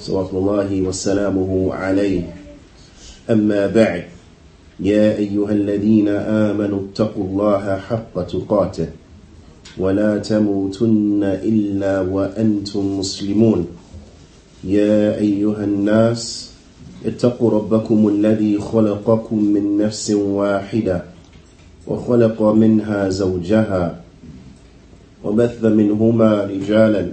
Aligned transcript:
صلى 0.00 0.28
الله 0.32 0.82
وسلامه 0.82 1.74
عليه. 1.74 2.22
أما 3.30 3.66
بعد 3.66 4.04
يا 4.80 5.16
أيها 5.16 5.52
الذين 5.52 6.08
آمنوا 6.08 6.80
اتقوا 6.92 7.24
الله 7.24 7.76
حق 7.76 8.14
تقاته 8.26 8.88
ولا 9.78 10.18
تموتن 10.18 11.20
إلا 11.24 12.00
وأنتم 12.00 12.98
مسلمون. 12.98 13.66
يا 14.64 15.16
أيها 15.18 15.64
الناس 15.64 16.50
اتقوا 17.06 17.50
ربكم 17.50 18.08
الذي 18.08 18.58
خلقكم 18.58 19.44
من 19.44 19.78
نفس 19.78 20.10
واحدة 20.10 21.04
وخلق 21.86 22.42
منها 22.42 23.08
زوجها 23.08 24.00
وبث 25.24 25.64
منهما 25.64 26.44
رجالا 26.44 27.12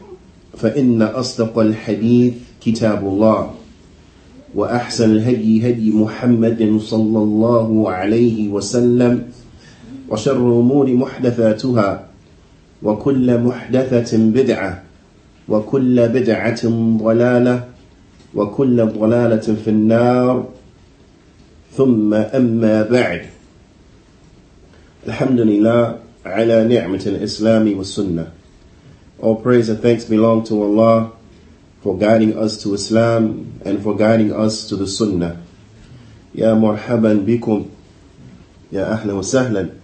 فإن 0.57 1.01
أصدق 1.01 1.59
الحديث 1.59 2.33
كتاب 2.61 3.07
الله 3.07 3.53
وأحسن 4.55 5.11
الهدي 5.11 5.69
هدي 5.69 5.91
محمد 5.91 6.77
صلى 6.81 7.19
الله 7.19 7.91
عليه 7.91 8.49
وسلم 8.49 9.23
وشر 10.09 10.37
الأمور 10.37 10.93
محدثاتها 10.93 12.05
وكل 12.83 13.37
محدثة 13.37 14.17
بدعة 14.17 14.83
وكل 15.49 16.07
بدعة 16.07 16.61
ضلالة 16.97 17.63
وكل 18.35 18.85
ضلالة 18.85 19.47
في 19.63 19.69
النار. 19.69 20.47
ثم 21.77 22.13
أما 22.13 22.83
بعد. 22.83 23.21
الحمد 25.07 25.39
لله 25.39 25.95
على 26.25 26.63
نعمة 26.63 27.03
الإسلام 27.07 27.77
والسنة. 27.77 28.27
All 29.21 29.35
praise 29.35 29.69
and 29.69 29.79
thanks 29.79 30.03
belong 30.03 30.45
to 30.45 30.63
Allah 30.63 31.11
for 31.83 31.95
guiding 31.95 32.35
us 32.35 32.57
to 32.63 32.73
Islam 32.73 33.61
and 33.63 33.83
for 33.83 33.95
guiding 33.95 34.33
us 34.33 34.67
to 34.69 34.75
the 34.75 34.87
Sunnah. 34.87 35.39
Ya 36.33 36.55
marhaban 36.55 37.23
bikum. 37.23 37.69
Ya 38.71 38.97
ahlan 38.97 39.13
wa 39.13 39.21
sahlan. 39.21 39.79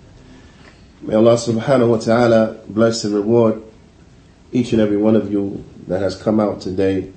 May 1.04 1.14
Allah 1.14 1.36
subhanahu 1.36 1.90
wa 1.90 1.98
ta'ala 1.98 2.58
bless 2.68 3.04
and 3.04 3.14
reward 3.14 3.62
each 4.52 4.74
and 4.74 4.82
every 4.82 4.98
one 4.98 5.16
of 5.16 5.32
you 5.32 5.64
that 5.86 6.02
has 6.02 6.20
come 6.20 6.40
out 6.40 6.60
today 6.60 7.14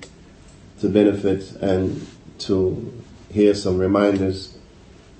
to 0.81 0.89
benefit 0.89 1.51
and 1.53 2.05
to 2.37 3.01
hear 3.31 3.55
some 3.55 3.79
reminders. 3.79 4.55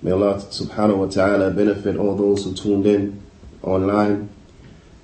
May 0.04 0.12
Allah 0.12 0.36
subhanahu 0.36 0.98
wa 0.98 1.08
ta'ala 1.08 1.50
benefit 1.50 1.98
all 1.98 2.16
those 2.16 2.44
who 2.44 2.54
tuned 2.54 2.86
in 2.86 3.24
online 3.64 4.30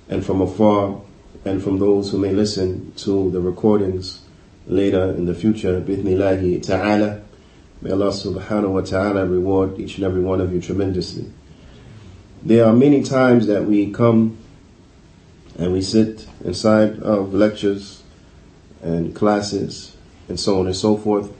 and 0.08 0.24
from 0.24 0.40
afar 0.40 1.02
and 1.44 1.62
from 1.62 1.78
those 1.78 2.10
who 2.10 2.18
may 2.18 2.32
listen 2.32 2.92
to 2.96 3.30
the 3.30 3.40
recordings 3.40 4.22
later 4.66 5.10
in 5.10 5.26
the 5.26 5.34
future. 5.34 5.80
Bithnillahi 5.80 6.62
ta'ala. 6.62 7.22
May 7.80 7.90
Allah 7.90 8.08
subhanahu 8.08 8.70
wa 8.70 8.80
ta'ala 8.80 9.26
reward 9.26 9.78
each 9.78 9.96
and 9.96 10.04
every 10.04 10.22
one 10.22 10.40
of 10.40 10.52
you 10.52 10.60
tremendously. 10.60 11.30
There 12.42 12.64
are 12.64 12.72
many 12.72 13.02
times 13.02 13.46
that 13.46 13.64
we 13.64 13.92
come 13.92 14.38
and 15.58 15.72
we 15.72 15.82
sit 15.82 16.26
inside 16.44 17.00
of 17.00 17.34
lectures 17.34 18.02
and 18.82 19.14
classes 19.14 19.96
and 20.28 20.38
so 20.38 20.60
on 20.60 20.66
and 20.66 20.76
so 20.76 20.96
forth. 20.96 21.32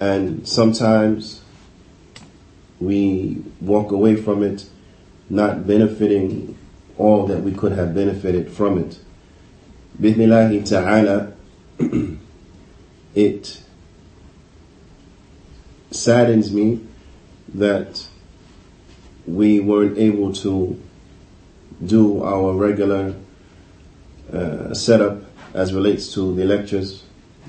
And 0.00 0.46
sometimes 0.46 1.42
we 2.80 3.42
walk 3.60 3.92
away 3.92 4.16
from 4.16 4.42
it 4.42 4.68
not 5.28 5.66
benefiting 5.66 6.56
all 6.98 7.26
that 7.26 7.42
we 7.42 7.52
could 7.52 7.72
have 7.72 7.94
benefited 7.94 8.50
from 8.50 8.78
it. 8.78 8.98
Bismillahi 9.98 10.62
ta'ala, 10.62 11.32
it 13.14 13.62
saddens 15.90 16.52
me 16.52 16.84
that 17.54 18.06
we 19.26 19.58
weren't 19.58 19.96
able 19.96 20.34
to 20.34 20.78
do 21.82 22.22
our 22.22 22.52
regular 22.52 23.14
uh, 24.30 24.74
setup 24.74 25.22
as 25.54 25.72
relates 25.72 26.12
to 26.12 26.34
the 26.34 26.44
lectures 26.44 27.02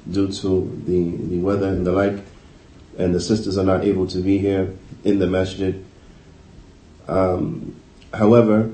due 0.09 0.31
to 0.31 0.81
the, 0.85 1.17
the 1.27 1.39
weather 1.39 1.67
and 1.67 1.85
the 1.85 1.91
like, 1.91 2.23
and 2.97 3.13
the 3.13 3.19
sisters 3.19 3.57
are 3.57 3.65
not 3.65 3.83
able 3.83 4.07
to 4.07 4.19
be 4.19 4.37
here 4.37 4.73
in 5.03 5.19
the 5.19 5.27
masjid. 5.27 5.83
Um, 7.09 7.75
however, 8.13 8.71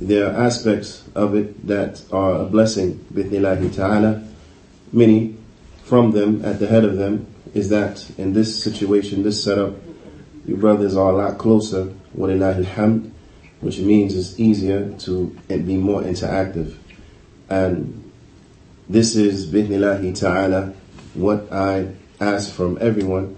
there 0.00 0.26
are 0.26 0.44
aspects 0.44 1.04
of 1.14 1.34
it 1.34 1.66
that 1.66 2.02
are 2.10 2.40
a 2.40 2.44
blessing, 2.46 3.04
bithnillahi 3.12 3.74
ta'ala. 3.74 4.26
Many 4.92 5.36
from 5.84 6.12
them, 6.12 6.42
at 6.44 6.58
the 6.58 6.66
head 6.66 6.84
of 6.84 6.96
them, 6.96 7.26
is 7.52 7.68
that 7.68 8.10
in 8.16 8.32
this 8.32 8.62
situation, 8.62 9.22
this 9.22 9.44
setup, 9.44 9.74
your 10.46 10.56
brothers 10.56 10.96
are 10.96 11.12
a 11.12 11.16
lot 11.16 11.38
closer, 11.38 11.92
walillahi 12.16 12.64
alhamd, 12.64 13.10
which 13.60 13.78
means 13.78 14.16
it's 14.16 14.40
easier 14.40 14.90
to 15.00 15.36
be 15.48 15.76
more 15.76 16.00
interactive. 16.00 16.76
And 17.50 18.10
this 18.88 19.16
is, 19.16 19.46
bithnillahi 19.52 20.18
ta'ala, 20.18 20.72
what 21.12 21.52
I 21.52 21.92
ask 22.20 22.50
from 22.50 22.78
everyone, 22.80 23.36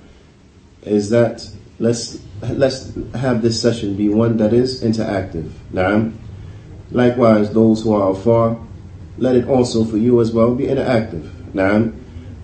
is 0.83 1.11
that 1.11 1.49
let's, 1.81 2.21
let's 2.41 2.93
have 3.15 3.43
this 3.43 3.61
session 3.61 3.97
be 3.97 4.09
one 4.09 4.37
that 4.37 4.53
is 4.53 4.83
interactive. 4.83 5.50
Na'am. 5.73 6.19
Likewise, 6.92 7.50
those 7.53 7.82
who 7.82 7.94
are 7.94 8.10
afar, 8.10 8.58
let 9.16 9.34
it 9.34 9.48
also 9.48 9.84
for 9.84 9.97
you 9.97 10.20
as 10.20 10.32
well 10.32 10.54
be 10.54 10.64
interactive. 10.64 11.30
Now, 11.54 11.91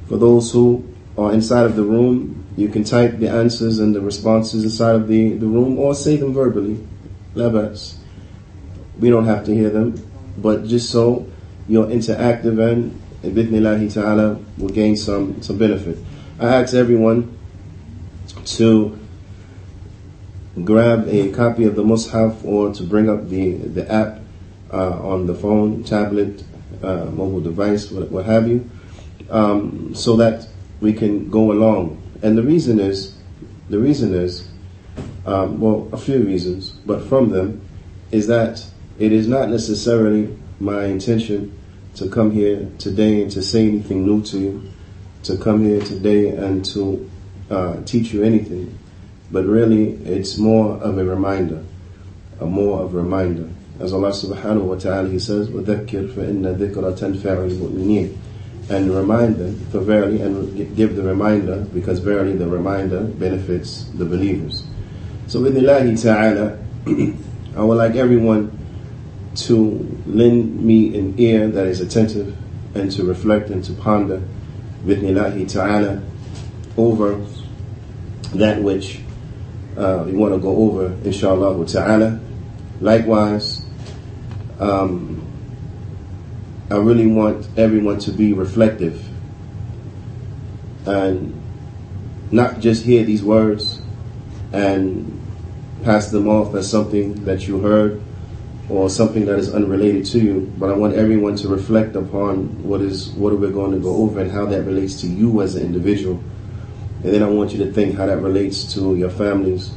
for 0.08 0.16
those 0.16 0.50
who 0.52 0.84
are 1.18 1.32
inside 1.32 1.66
of 1.66 1.76
the 1.76 1.84
room, 1.84 2.46
you 2.56 2.68
can 2.68 2.82
type 2.82 3.18
the 3.18 3.28
answers 3.28 3.78
and 3.78 3.94
the 3.94 4.00
responses 4.00 4.64
inside 4.64 4.94
of 4.94 5.06
the, 5.06 5.34
the 5.34 5.46
room 5.46 5.78
or 5.78 5.94
say 5.94 6.16
them 6.16 6.32
verbally. 6.32 6.84
Labas. 7.34 7.96
We 8.98 9.10
don't 9.10 9.26
have 9.26 9.44
to 9.44 9.54
hear 9.54 9.70
them, 9.70 10.02
but 10.38 10.66
just 10.66 10.90
so 10.90 11.26
you're 11.68 11.86
interactive 11.86 12.58
and 12.58 13.00
ibidnillahi 13.22 13.92
ta'ala 13.92 14.40
will 14.56 14.70
gain 14.70 14.96
some, 14.96 15.42
some 15.42 15.58
benefit. 15.58 15.98
I 16.40 16.46
ask 16.46 16.74
everyone 16.74 17.36
to 18.44 18.98
grab 20.64 21.06
a 21.08 21.30
copy 21.32 21.64
of 21.64 21.76
the 21.76 21.84
Mus'haf 21.84 22.44
or 22.44 22.72
to 22.74 22.82
bring 22.82 23.08
up 23.08 23.28
the, 23.28 23.54
the 23.54 23.92
app 23.92 24.20
on 24.76 25.26
the 25.26 25.34
phone, 25.34 25.84
tablet, 25.84 26.44
uh, 26.82 27.06
mobile 27.06 27.40
device, 27.40 27.90
what, 27.90 28.10
what 28.10 28.24
have 28.24 28.48
you, 28.48 28.68
um, 29.30 29.94
so 29.94 30.16
that 30.16 30.46
we 30.80 30.92
can 30.92 31.30
go 31.30 31.52
along. 31.52 32.02
And 32.22 32.36
the 32.36 32.42
reason 32.42 32.78
is, 32.80 33.16
the 33.68 33.78
reason 33.78 34.14
is, 34.14 34.48
um, 35.26 35.60
well, 35.60 35.88
a 35.92 35.96
few 35.96 36.22
reasons, 36.22 36.70
but 36.70 37.04
from 37.04 37.30
them 37.30 37.60
is 38.10 38.26
that 38.28 38.64
it 38.98 39.12
is 39.12 39.28
not 39.28 39.48
necessarily 39.48 40.36
my 40.60 40.86
intention 40.86 41.56
to 41.94 42.08
come 42.08 42.30
here 42.30 42.68
today 42.78 43.22
and 43.22 43.30
to 43.32 43.42
say 43.42 43.66
anything 43.66 44.06
new 44.06 44.22
to 44.22 44.38
you, 44.38 44.62
to 45.24 45.36
come 45.36 45.64
here 45.64 45.80
today 45.80 46.30
and 46.30 46.64
to 46.64 47.08
uh, 47.50 47.82
teach 47.84 48.12
you 48.12 48.22
anything, 48.22 48.78
but 49.30 49.44
really 49.44 49.92
it's 50.04 50.38
more 50.38 50.76
of 50.78 50.98
a 50.98 51.04
reminder, 51.04 51.64
a 52.40 52.46
more 52.46 52.82
of 52.82 52.94
a 52.94 52.96
reminder. 52.98 53.48
As 53.79 53.93
Allah 53.93 54.11
subhanahu 54.11 54.63
wa 54.63 54.75
ta'ala 54.75 55.09
He 55.09 55.19
says, 55.19 55.49
وَذَكِّرْ 55.49 56.13
فَإِنَّ 56.13 56.57
ذِكْرَ 56.57 56.97
تَنْفَعُ 56.97 57.49
الْمُؤْمِنِينَ 57.49 58.17
and 58.69 58.95
remind 58.95 59.35
them, 59.35 59.59
for 59.71 59.79
verily, 59.81 60.21
and 60.21 60.75
give 60.75 60.95
the 60.95 61.03
reminder, 61.03 61.65
because 61.73 61.99
verily 61.99 62.33
the 62.35 62.47
reminder 62.47 63.01
benefits 63.01 63.85
the 63.95 64.05
believers. 64.05 64.63
So 65.27 65.41
with 65.41 65.57
Ilahi 65.57 66.01
Ta'ala, 66.01 66.57
I 67.57 67.61
would 67.61 67.77
like 67.77 67.95
everyone 67.95 68.57
to 69.35 70.01
lend 70.05 70.63
me 70.63 70.97
an 70.97 71.15
ear 71.17 71.47
that 71.49 71.67
is 71.67 71.81
attentive 71.81 72.35
and 72.75 72.91
to 72.91 73.03
reflect 73.03 73.49
and 73.49 73.63
to 73.65 73.73
ponder 73.73 74.21
with 74.85 75.03
Ilahi 75.03 75.51
Ta'ala 75.51 76.01
over 76.77 77.15
that 78.35 78.61
which 78.61 79.01
uh, 79.77 80.03
we 80.05 80.13
want 80.13 80.33
to 80.33 80.39
go 80.39 80.55
over, 80.55 80.87
inshallah 81.03 81.65
ta'ala. 81.67 82.19
Likewise, 82.79 83.56
um, 84.58 85.24
I 86.70 86.76
really 86.76 87.06
want 87.06 87.48
everyone 87.56 87.98
to 88.00 88.12
be 88.12 88.32
reflective 88.32 89.06
and 90.86 91.34
not 92.30 92.60
just 92.60 92.84
hear 92.84 93.04
these 93.04 93.22
words 93.22 93.80
and 94.52 95.14
pass 95.82 96.10
them 96.10 96.28
off 96.28 96.54
as 96.54 96.70
something 96.70 97.24
that 97.24 97.46
you 97.46 97.60
heard 97.60 98.02
or 98.68 98.90
something 98.90 99.24
that 99.26 99.38
is 99.38 99.52
unrelated 99.52 100.04
to 100.04 100.18
you, 100.18 100.52
but 100.58 100.68
I 100.68 100.74
want 100.74 100.94
everyone 100.94 101.36
to 101.36 101.48
reflect 101.48 101.96
upon 101.96 102.62
what 102.62 102.82
is 102.82 103.10
what 103.10 103.32
are 103.32 103.36
going 103.36 103.72
to 103.72 103.78
go 103.78 103.96
over 103.96 104.20
and 104.20 104.30
how 104.30 104.44
that 104.46 104.62
relates 104.64 105.00
to 105.00 105.06
you 105.06 105.40
as 105.40 105.54
an 105.54 105.64
individual 105.64 106.22
and 107.02 107.14
then 107.14 107.22
I 107.22 107.28
want 107.28 107.52
you 107.52 107.64
to 107.64 107.72
think 107.72 107.96
how 107.96 108.06
that 108.06 108.18
relates 108.18 108.74
to 108.74 108.96
your 108.96 109.10
families, 109.10 109.72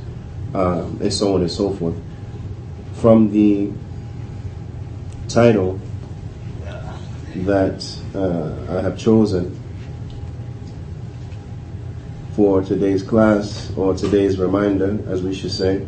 um, 0.56 0.98
and 1.02 1.14
so 1.14 1.36
on 1.36 1.42
and 1.42 1.52
so 1.52 1.72
forth. 1.72 1.96
From 2.96 3.32
the 3.32 3.72
title 5.34 5.80
that 7.36 7.84
uh, 8.14 8.78
I 8.78 8.82
have 8.82 8.98
chosen 8.98 9.58
for 12.36 12.62
today's 12.62 13.04
class, 13.04 13.72
or 13.76 13.94
today's 13.94 14.38
reminder, 14.38 15.00
as 15.10 15.22
we 15.22 15.34
should 15.34 15.52
say, 15.52 15.86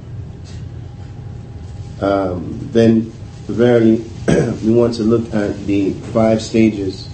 um, 2.01 2.59
then 2.71 3.01
verily 3.47 4.03
we 4.63 4.73
want 4.73 4.93
to 4.95 5.03
look 5.03 5.33
at 5.33 5.65
the 5.65 5.93
five 6.11 6.41
stages 6.41 7.09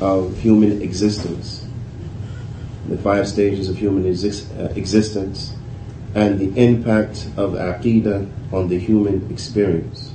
of 0.00 0.38
human 0.38 0.82
existence 0.82 1.64
the 2.88 2.98
five 2.98 3.26
stages 3.28 3.68
of 3.68 3.78
human 3.78 4.04
uh, 4.04 4.72
existence, 4.76 5.54
and 6.14 6.38
the 6.38 6.62
impact 6.62 7.26
of 7.36 7.52
aqidah 7.52 8.28
on 8.52 8.68
the 8.68 8.78
human 8.78 9.30
experience. 9.30 10.12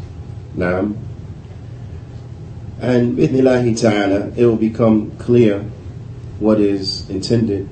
Naam. 0.56 1.09
And 2.82 3.18
bidnillahi 3.18 3.80
ta'ala, 3.80 4.32
it 4.38 4.46
will 4.46 4.56
become 4.56 5.12
clear 5.18 5.60
what 6.40 6.62
is 6.62 7.10
intended 7.10 7.68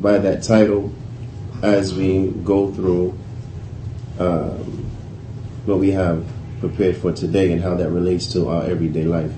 by 0.00 0.18
that 0.18 0.44
title 0.44 0.92
as 1.60 1.92
we 1.92 2.28
go 2.44 2.70
through 2.72 3.18
um, 4.20 4.86
what 5.66 5.78
we 5.78 5.90
have 5.90 6.24
prepared 6.60 6.96
for 6.96 7.12
today 7.12 7.52
and 7.52 7.62
how 7.62 7.74
that 7.74 7.90
relates 7.90 8.32
to 8.32 8.48
our 8.48 8.62
everyday 8.64 9.04
life. 9.04 9.32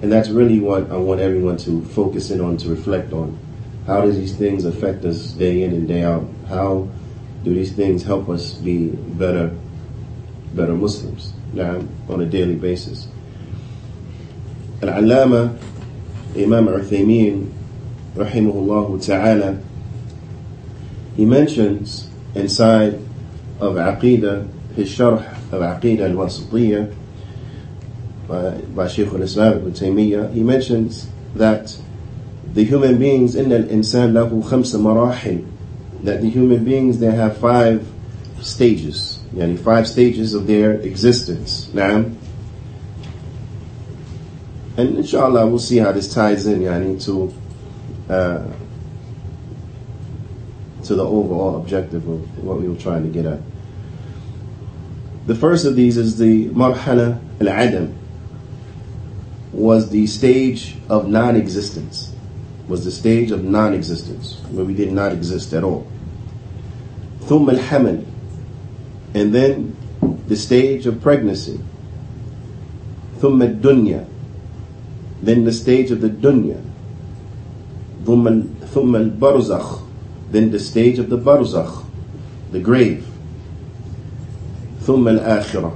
And 0.00 0.10
that's 0.10 0.30
really 0.30 0.58
what 0.58 0.90
I 0.90 0.96
want 0.96 1.20
everyone 1.20 1.58
to 1.58 1.84
focus 1.84 2.30
in 2.30 2.40
on, 2.40 2.56
to 2.58 2.70
reflect 2.70 3.12
on. 3.12 3.38
How 3.86 4.00
does 4.00 4.16
these 4.16 4.34
things 4.34 4.64
affect 4.64 5.04
us 5.04 5.32
day 5.32 5.62
in 5.62 5.72
and 5.72 5.86
day 5.86 6.02
out? 6.02 6.26
How 6.48 6.88
do 7.44 7.54
these 7.54 7.72
things 7.72 8.02
help 8.02 8.30
us 8.30 8.54
be 8.54 8.88
better, 8.88 9.54
better 10.54 10.72
Muslims 10.74 11.34
now, 11.52 11.82
on 12.08 12.22
a 12.22 12.26
daily 12.26 12.54
basis? 12.54 13.08
Al-Allama 14.82 15.58
Imam 16.36 16.66
Uthaymeen 16.66 17.50
rahimahullah 18.16 19.04
ta'ala 19.04 19.58
he 21.16 21.24
mentions 21.24 22.08
inside 22.34 22.94
of 23.60 23.74
Aqidah 23.74 24.48
his 24.74 24.88
sharh 24.88 25.20
of 25.52 25.60
Aqidah 25.60 26.10
al-Wasitiyah 26.10 26.94
by, 28.26 28.50
by 28.74 28.88
Shaykh 28.88 29.08
al-Islam 29.12 29.68
ibn 29.68 30.32
he 30.32 30.42
mentions 30.42 31.08
that 31.34 31.76
the 32.54 32.64
human 32.64 32.98
beings 32.98 33.34
in 33.34 33.52
al-insan 33.52 34.12
lahu 34.12 34.42
khams 34.42 34.74
marahil 34.74 35.46
that 36.02 36.22
the 36.22 36.30
human 36.30 36.64
beings 36.64 36.98
they 36.98 37.10
have 37.10 37.36
five 37.36 37.86
stages. 38.40 39.18
yani 39.34 39.58
five 39.58 39.86
stages 39.86 40.32
of 40.32 40.46
their 40.46 40.72
existence. 40.80 41.68
Now 41.74 42.06
and 44.79 44.97
inshallah 44.97 45.47
we'll 45.47 45.59
see 45.59 45.77
how 45.77 45.91
this 45.91 46.13
ties 46.13 46.45
in 46.47 46.61
yani 46.61 47.03
to 47.03 47.33
uh, 48.13 48.45
to 50.83 50.95
the 50.95 51.05
overall 51.05 51.57
objective 51.57 52.07
of 52.07 52.43
what 52.43 52.59
we 52.59 52.67
were 52.67 52.75
trying 52.75 53.03
to 53.03 53.09
get 53.09 53.25
at 53.25 53.39
the 55.25 55.35
first 55.35 55.65
of 55.65 55.75
these 55.75 55.97
is 55.97 56.17
the 56.17 56.49
marhala 56.49 57.19
al-adam 57.41 57.97
was 59.51 59.89
the 59.89 60.05
stage 60.05 60.75
of 60.89 61.07
non-existence 61.07 62.15
was 62.67 62.83
the 62.83 62.91
stage 62.91 63.31
of 63.31 63.43
non-existence, 63.43 64.41
where 64.51 64.65
we 64.65 64.73
did 64.73 64.91
not 64.91 65.11
exist 65.11 65.53
at 65.53 65.63
all. 65.63 65.87
ثم 67.21 67.49
الحمل, 67.49 68.03
and 69.13 69.33
then 69.33 69.75
the 70.27 70.35
stage 70.35 70.85
of 70.85 71.01
pregnancy. 71.01 71.59
ثم 73.19 73.41
الدنيا, 73.41 74.05
then 75.21 75.43
the 75.43 75.51
stage 75.51 75.91
of 75.91 76.01
the 76.01 76.09
dunya. 76.09 76.61
ثم 78.03 78.43
ثم 78.73 79.17
البرزخ, 79.17 79.81
then 80.31 80.51
the 80.51 80.59
stage 80.59 80.99
of 80.99 81.09
the 81.09 81.17
barzakh, 81.17 81.85
the 82.51 82.59
grave. 82.59 83.05
ثم 84.81 85.19
الآخرة, 85.19 85.73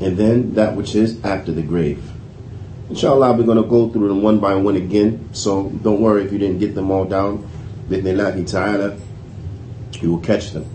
and 0.00 0.16
then 0.16 0.54
that 0.54 0.74
which 0.74 0.94
is 0.94 1.22
after 1.22 1.52
the 1.52 1.62
grave. 1.62 2.02
Inshallah, 2.88 3.34
we're 3.34 3.44
going 3.44 3.62
to 3.62 3.68
go 3.68 3.88
through 3.88 4.08
them 4.08 4.22
one 4.22 4.38
by 4.40 4.54
one 4.54 4.76
again. 4.76 5.28
So 5.32 5.70
don't 5.70 6.00
worry 6.00 6.24
if 6.24 6.32
you 6.32 6.38
didn't 6.38 6.58
get 6.58 6.74
them 6.74 6.90
all 6.90 7.04
down. 7.04 7.48
Bidnillahi 7.88 8.50
ta'ala, 8.50 8.96
you 10.00 10.12
will 10.12 10.20
catch 10.20 10.52
them. 10.52 10.66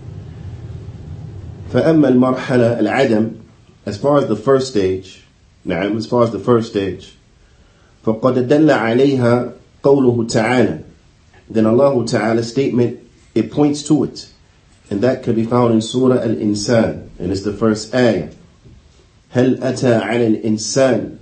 فأما 1.70 2.08
المرحلة 2.08 2.80
العدم 2.80 3.36
as 3.86 3.96
far 3.96 4.18
as 4.18 4.26
the 4.28 4.36
first 4.36 4.68
stage 4.68 5.23
نعم 5.64 5.96
as 5.98 6.06
far 6.06 6.22
as 6.24 6.30
the 6.30 6.38
first 6.38 6.70
stage 6.70 7.16
فقد 8.04 8.48
دل 8.48 8.70
عليها 8.70 9.52
قوله 9.82 10.26
تعالى 10.28 10.80
then 11.50 11.66
Allah 11.66 12.06
Ta'ala's 12.06 12.48
statement 12.48 12.98
it 13.34 13.50
points 13.50 13.82
to 13.84 14.04
it 14.04 14.30
and 14.90 15.00
that 15.02 15.22
can 15.22 15.34
be 15.34 15.44
found 15.44 15.74
in 15.74 15.80
Surah 15.80 16.20
Al-Insan 16.22 17.08
and 17.18 17.32
it's 17.32 17.42
the 17.42 17.52
first 17.52 17.94
ayah 17.94 18.30
هل 19.32 19.58
أتى 19.62 19.94
على 19.94 20.26
الإنسان 20.26 21.16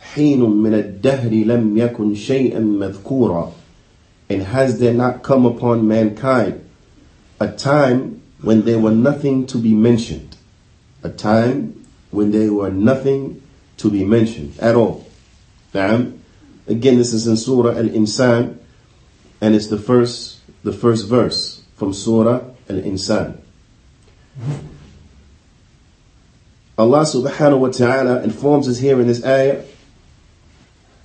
حين 0.00 0.40
من 0.40 0.74
الدهر 0.74 1.30
لم 1.30 1.76
يكن 1.78 2.14
شيئا 2.14 2.58
مذكورا 2.60 3.52
and 4.30 4.42
has 4.42 4.78
there 4.78 4.94
not 4.94 5.22
come 5.22 5.44
upon 5.44 5.86
mankind 5.86 6.64
a 7.40 7.48
time 7.48 8.22
when 8.40 8.62
there 8.62 8.78
were 8.78 8.92
nothing 8.92 9.46
to 9.46 9.58
be 9.58 9.74
mentioned 9.74 10.36
a 11.02 11.08
time 11.10 11.84
when 12.10 12.30
there 12.30 12.52
were 12.52 12.70
nothing 12.70 13.42
to 13.77 13.89
be 13.89 14.03
mentioned 14.03 14.57
at 14.59 14.75
all. 14.75 15.05
Na'am? 15.73 16.19
Again, 16.67 16.97
this 16.97 17.13
is 17.13 17.27
in 17.27 17.37
Surah 17.37 17.77
Al-Insan, 17.77 18.57
and 19.41 19.55
it's 19.55 19.67
the 19.67 19.77
first, 19.77 20.39
the 20.63 20.73
first 20.73 21.07
verse 21.07 21.61
from 21.75 21.93
Surah 21.93 22.41
Al-Insan. 22.69 23.37
Allah 26.77 27.01
subhanahu 27.03 27.59
wa 27.59 27.69
ta'ala 27.69 28.23
informs 28.23 28.67
us 28.67 28.79
here 28.79 28.99
in 28.99 29.07
this 29.07 29.23
ayah 29.23 29.63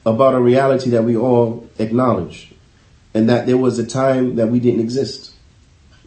about 0.05 0.35
a 0.35 0.41
reality 0.41 0.91
that 0.91 1.05
we 1.05 1.17
all 1.17 1.69
acknowledge, 1.79 2.53
and 3.15 3.29
that 3.29 3.47
there 3.47 3.59
was 3.59 3.79
a 3.79 3.87
time 3.87 4.37
that 4.37 4.49
we 4.49 4.59
didn't 4.59 4.81
exist. 4.81 5.35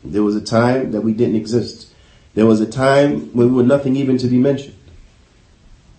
There 0.03 0.23
was 0.23 0.35
a 0.35 0.41
time 0.41 0.91
that 0.91 1.01
we 1.01 1.13
didn't 1.13 1.35
exist. 1.35 1.93
There 2.33 2.45
was 2.45 2.59
a 2.59 2.65
time 2.65 3.31
when 3.33 3.49
we 3.49 3.55
were 3.55 3.63
nothing 3.63 3.95
even 3.95 4.17
to 4.17 4.27
be 4.27 4.37
mentioned. 4.37 4.75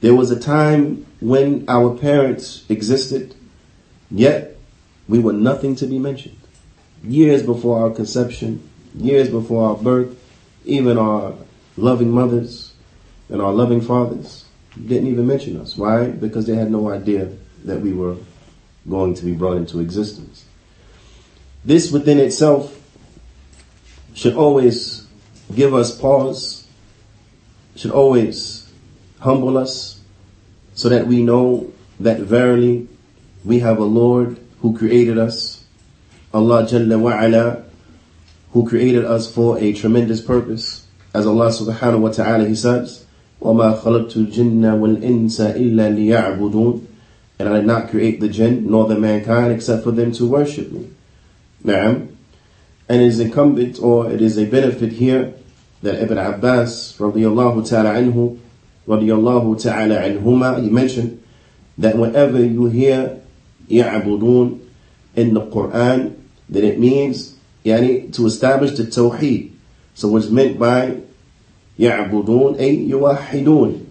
There 0.04 0.14
was 0.14 0.30
a 0.30 0.38
time 0.38 1.06
when 1.20 1.64
our 1.66 1.96
parents 1.96 2.66
existed, 2.68 3.34
yet 4.10 4.58
we 5.08 5.18
were 5.18 5.32
nothing 5.32 5.76
to 5.76 5.86
be 5.86 5.98
mentioned. 5.98 6.36
Years 7.02 7.42
before 7.42 7.80
our 7.80 7.88
conception, 7.88 8.68
years 8.94 9.30
before 9.30 9.70
our 9.70 9.76
birth, 9.76 10.14
even 10.66 10.98
our 10.98 11.32
loving 11.78 12.10
mothers 12.10 12.74
and 13.30 13.40
our 13.40 13.54
loving 13.54 13.80
fathers 13.80 14.44
didn't 14.74 15.06
even 15.06 15.26
mention 15.26 15.58
us. 15.58 15.74
Why? 15.74 16.08
Because 16.08 16.46
they 16.46 16.54
had 16.54 16.70
no 16.70 16.90
idea 16.90 17.30
that 17.64 17.80
we 17.80 17.94
were 17.94 18.16
going 18.86 19.14
to 19.14 19.24
be 19.24 19.32
brought 19.32 19.56
into 19.56 19.80
existence. 19.80 20.44
This 21.64 21.90
within 21.90 22.18
itself 22.18 22.78
should 24.12 24.34
always 24.34 25.06
give 25.54 25.72
us 25.72 25.98
pause, 25.98 26.68
should 27.74 27.92
always 27.92 28.63
humble 29.23 29.57
us, 29.57 29.99
so 30.73 30.89
that 30.89 31.07
we 31.07 31.23
know 31.23 31.71
that 31.99 32.19
verily 32.19 32.87
we 33.43 33.59
have 33.59 33.79
a 33.79 33.83
Lord 33.83 34.39
who 34.61 34.77
created 34.77 35.17
us, 35.17 35.63
Allah 36.33 36.63
Jalla 36.63 36.99
wa'ala, 36.99 37.63
who 38.51 38.67
created 38.67 39.05
us 39.05 39.31
for 39.31 39.57
a 39.59 39.73
tremendous 39.73 40.21
purpose. 40.21 40.85
As 41.13 41.25
Allah 41.25 41.47
subhanahu 41.49 41.99
wa 41.99 42.11
ta'ala, 42.11 42.47
He 42.47 42.55
says, 42.55 43.05
وَمَا 43.41 43.81
خَلَقْتُ 43.81 44.11
الْجِنَّ 44.27 44.61
وَالْإِنسَ 44.61 45.55
إِلَّا 45.55 45.95
لِيَعْبُدُونَ 45.95 46.85
And 47.39 47.49
I 47.49 47.57
did 47.57 47.65
not 47.65 47.89
create 47.89 48.19
the 48.19 48.27
jinn 48.27 48.69
nor 48.69 48.87
the 48.87 48.99
mankind 48.99 49.53
except 49.53 49.83
for 49.83 49.91
them 49.91 50.11
to 50.13 50.25
worship 50.27 50.71
me. 50.71 50.89
Na'am. 51.63 52.15
And 52.89 53.01
it 53.01 53.07
is 53.07 53.19
incumbent 53.19 53.79
or 53.81 54.11
it 54.11 54.21
is 54.21 54.37
a 54.37 54.45
benefit 54.45 54.91
here 54.93 55.33
that 55.81 56.01
Ibn 56.03 56.17
Abbas 56.17 56.97
radiallahu 56.97 57.67
ta'ala 57.69 57.93
anhu 57.93 58.39
radiallahu 58.87 59.61
ta'ala 59.61 60.01
anhuma 60.01 60.61
he 60.61 60.69
mentioned 60.69 61.21
that 61.77 61.97
whenever 61.97 62.43
you 62.43 62.65
hear 62.67 63.19
يعبدون 63.69 64.59
in 65.15 65.33
the 65.33 65.41
Quran 65.41 66.15
that 66.49 66.63
it 66.63 66.79
means 66.79 67.35
yani, 67.63 68.13
to 68.13 68.25
establish 68.25 68.77
the 68.77 68.83
tawheed. 68.83 69.51
So 69.93 70.07
what's 70.07 70.29
meant 70.29 70.59
by 70.59 71.01
يعبدون 71.79 72.57
أي 72.57 72.89
يوحدون 72.89 73.85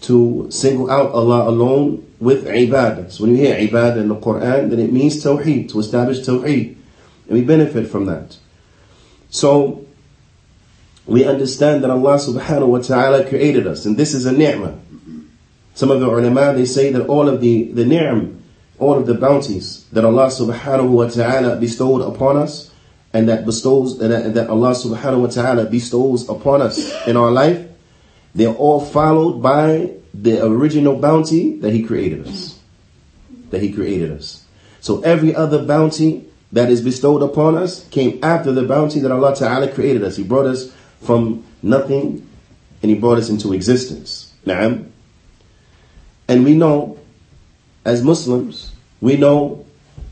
to 0.00 0.46
single 0.50 0.90
out 0.90 1.10
Allah 1.10 1.48
alone 1.48 2.06
with 2.20 2.46
ibadah. 2.46 3.10
So 3.10 3.24
when 3.24 3.36
you 3.36 3.42
hear 3.42 3.56
ibadah 3.56 3.98
in 3.98 4.08
the 4.08 4.14
Quran, 4.14 4.70
then 4.70 4.78
it 4.78 4.92
means 4.92 5.22
tawheed, 5.22 5.70
to 5.70 5.80
establish 5.80 6.20
tawheed. 6.20 6.76
And 7.26 7.34
we 7.36 7.42
benefit 7.42 7.88
from 7.88 8.06
that. 8.06 8.36
So 9.30 9.81
we 11.05 11.25
understand 11.25 11.83
that 11.83 11.89
Allah 11.89 12.15
subhanahu 12.15 12.67
wa 12.67 12.79
ta'ala 12.79 13.27
created 13.27 13.67
us, 13.67 13.85
and 13.85 13.97
this 13.97 14.13
is 14.13 14.25
a 14.25 14.31
ni'mah. 14.31 14.79
Some 15.75 15.91
of 15.91 15.99
the 15.99 16.07
ulama, 16.07 16.53
they 16.53 16.65
say 16.65 16.91
that 16.91 17.07
all 17.07 17.27
of 17.27 17.41
the, 17.41 17.71
the 17.71 17.85
ni'am, 17.85 18.41
all 18.79 18.97
of 18.97 19.05
the 19.05 19.15
bounties 19.15 19.85
that 19.91 20.05
Allah 20.05 20.27
subhanahu 20.27 20.89
wa 20.89 21.07
ta'ala 21.09 21.57
bestowed 21.57 22.01
upon 22.01 22.37
us, 22.37 22.71
and 23.11 23.27
that 23.29 23.45
bestows, 23.45 23.99
that, 23.99 24.33
that 24.33 24.49
Allah 24.49 24.71
subhanahu 24.71 25.21
wa 25.21 25.27
ta'ala 25.27 25.65
bestows 25.65 26.29
upon 26.29 26.61
us 26.61 27.07
in 27.07 27.17
our 27.17 27.31
life, 27.31 27.67
they're 28.33 28.53
all 28.53 28.79
followed 28.79 29.41
by 29.41 29.91
the 30.13 30.43
original 30.45 30.95
bounty 30.95 31.57
that 31.59 31.73
He 31.73 31.83
created 31.83 32.27
us. 32.27 32.59
That 33.49 33.61
He 33.61 33.71
created 33.71 34.11
us. 34.11 34.45
So 34.79 35.01
every 35.01 35.35
other 35.35 35.63
bounty 35.65 36.27
that 36.51 36.69
is 36.69 36.81
bestowed 36.81 37.23
upon 37.23 37.55
us 37.55 37.87
came 37.89 38.19
after 38.23 38.51
the 38.51 38.63
bounty 38.63 38.99
that 38.99 39.11
Allah 39.11 39.35
Ta'ala 39.35 39.71
created 39.71 40.03
us. 40.03 40.17
He 40.17 40.23
brought 40.23 40.45
us 40.45 40.73
from 41.03 41.45
nothing 41.61 42.27
and 42.81 42.91
He 42.91 42.97
brought 42.97 43.17
us 43.17 43.29
into 43.29 43.53
existence. 43.53 44.33
Na'am. 44.45 44.89
And 46.27 46.43
we 46.43 46.55
know, 46.55 46.97
as 47.85 48.03
Muslims, 48.03 48.73
we 49.01 49.17
know 49.17 49.65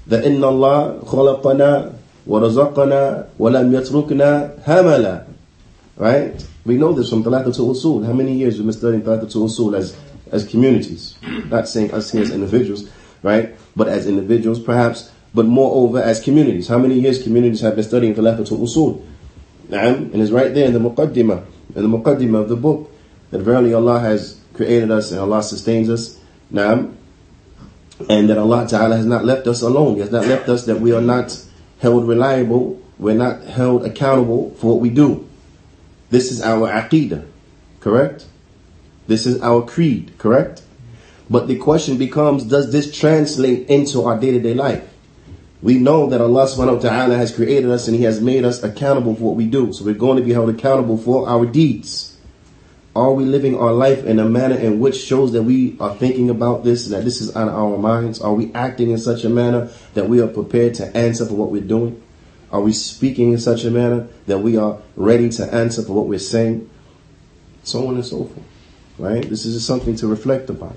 that 0.07 0.25
in 0.25 0.43
Allah 0.43 0.99
khalaqana 1.03 1.95
wa 2.25 2.39
razaqana 2.39 3.29
wa 3.37 3.49
lam 3.49 3.71
yatrukna 3.71 4.61
hamala. 4.63 5.27
Right? 5.95 6.45
We 6.65 6.75
know 6.75 6.93
this 6.93 7.09
from 7.09 7.23
Thalathatul 7.23 7.73
Usul. 7.73 8.05
How 8.05 8.13
many 8.13 8.33
years 8.33 8.57
we've 8.57 8.65
been 8.65 8.73
studying 8.73 9.03
Thalathatul 9.03 9.47
Usul 9.47 9.77
as, 9.77 9.97
as 10.31 10.47
communities? 10.47 11.17
Not 11.49 11.67
saying 11.67 11.93
us 11.93 12.11
here 12.11 12.21
as 12.21 12.31
individuals, 12.31 12.89
right? 13.23 13.55
But 13.75 13.87
as 13.87 14.07
individuals, 14.07 14.59
perhaps, 14.59 15.11
but 15.33 15.45
moreover 15.45 15.99
as 15.99 16.21
communities. 16.21 16.67
How 16.67 16.77
many 16.77 16.99
years 16.99 17.23
communities 17.23 17.61
have 17.61 17.75
been 17.75 17.83
studying 17.83 18.15
Thalathatul 18.15 18.59
Usul? 18.59 19.05
And 19.71 20.21
it's 20.21 20.31
right 20.31 20.53
there 20.53 20.67
in 20.67 20.73
the 20.73 20.79
Muqaddimah, 20.79 21.45
in 21.75 21.89
the 21.89 21.97
Muqaddimah 21.97 22.41
of 22.41 22.49
the 22.49 22.55
book, 22.55 22.91
that 23.31 23.39
verily 23.39 23.73
Allah 23.73 23.99
has 23.99 24.39
created 24.53 24.91
us 24.91 25.11
and 25.11 25.19
Allah 25.19 25.41
sustains 25.41 25.89
us. 25.89 26.19
Naam. 26.51 26.95
And 28.09 28.29
that 28.29 28.37
Allah 28.37 28.67
Ta'ala 28.67 28.97
has 28.97 29.05
not 29.05 29.23
left 29.25 29.47
us 29.47 29.61
alone. 29.61 29.95
He 29.95 30.01
has 30.01 30.11
not 30.11 30.25
left 30.25 30.49
us 30.49 30.65
that 30.65 30.81
we 30.81 30.91
are 30.91 31.01
not 31.01 31.41
held 31.79 32.07
reliable. 32.07 32.81
We're 32.97 33.15
not 33.15 33.43
held 33.43 33.85
accountable 33.85 34.51
for 34.55 34.73
what 34.73 34.81
we 34.81 34.89
do. 34.89 35.27
This 36.09 36.31
is 36.31 36.41
our 36.41 36.67
aqidah, 36.67 37.25
correct? 37.79 38.25
This 39.07 39.25
is 39.25 39.41
our 39.41 39.61
creed, 39.61 40.11
correct? 40.17 40.63
But 41.29 41.47
the 41.47 41.57
question 41.57 41.97
becomes, 41.97 42.43
does 42.43 42.71
this 42.71 42.93
translate 42.93 43.69
into 43.69 44.03
our 44.03 44.19
day-to-day 44.19 44.53
life? 44.53 44.90
We 45.61 45.77
know 45.77 46.09
that 46.09 46.21
Allah 46.21 46.45
subhanahu 46.45 46.77
wa 46.77 46.81
ta'ala 46.81 47.17
has 47.17 47.35
created 47.35 47.69
us 47.69 47.87
and 47.87 47.95
He 47.95 48.03
has 48.03 48.19
made 48.19 48.43
us 48.43 48.63
accountable 48.63 49.15
for 49.15 49.23
what 49.23 49.35
we 49.35 49.45
do. 49.45 49.71
So 49.73 49.85
we're 49.85 49.93
going 49.93 50.17
to 50.17 50.23
be 50.23 50.33
held 50.33 50.49
accountable 50.49 50.97
for 50.97 51.29
our 51.29 51.45
deeds. 51.45 52.17
Are 52.95 53.13
we 53.13 53.23
living 53.23 53.57
our 53.57 53.71
life 53.71 54.03
in 54.03 54.19
a 54.19 54.25
manner 54.25 54.55
in 54.55 54.79
which 54.79 54.97
shows 54.97 55.31
that 55.33 55.43
we 55.43 55.77
are 55.79 55.95
thinking 55.95 56.29
about 56.29 56.63
this 56.63 56.85
and 56.85 56.95
that 56.95 57.05
this 57.05 57.21
is 57.21 57.31
on 57.35 57.47
our 57.47 57.77
minds? 57.77 58.19
Are 58.19 58.33
we 58.33 58.51
acting 58.53 58.89
in 58.89 58.97
such 58.97 59.23
a 59.23 59.29
manner 59.29 59.69
that 59.93 60.09
we 60.09 60.19
are 60.19 60.27
prepared 60.27 60.73
to 60.75 60.97
answer 60.97 61.25
for 61.25 61.35
what 61.35 61.51
we're 61.51 61.61
doing? 61.61 62.01
Are 62.51 62.59
we 62.59 62.73
speaking 62.73 63.31
in 63.31 63.37
such 63.37 63.63
a 63.63 63.71
manner 63.71 64.09
that 64.27 64.39
we 64.39 64.57
are 64.57 64.81
ready 64.97 65.29
to 65.29 65.53
answer 65.53 65.83
for 65.83 65.93
what 65.93 66.07
we're 66.07 66.19
saying? 66.19 66.69
So 67.63 67.87
on 67.87 67.95
and 67.95 68.05
so 68.05 68.25
forth. 68.25 68.45
Right? 68.97 69.27
This 69.29 69.45
is 69.45 69.53
just 69.53 69.67
something 69.67 69.95
to 69.97 70.07
reflect 70.07 70.49
about. 70.49 70.75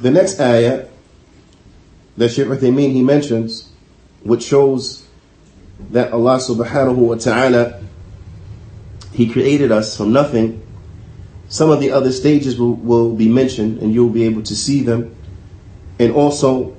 The 0.00 0.10
next 0.10 0.40
ayah 0.40 0.88
that 2.16 2.30
Shaykh 2.30 2.46
Uthaymeen 2.46 2.92
he 2.92 3.02
mentions, 3.02 3.70
which 4.22 4.44
shows 4.44 5.06
that 5.90 6.12
Allah 6.12 6.36
subhanahu 6.38 6.96
wa 6.96 7.14
ta'ala, 7.16 7.80
He 9.12 9.30
created 9.30 9.72
us 9.72 9.96
from 9.96 10.12
nothing. 10.12 10.60
Some 11.48 11.70
of 11.70 11.80
the 11.80 11.90
other 11.92 12.12
stages 12.12 12.58
will, 12.58 12.74
will 12.74 13.14
be 13.14 13.28
mentioned 13.28 13.78
and 13.80 13.92
you'll 13.92 14.10
be 14.10 14.24
able 14.24 14.42
to 14.42 14.56
see 14.56 14.82
them. 14.82 15.14
And 15.98 16.12
also 16.12 16.76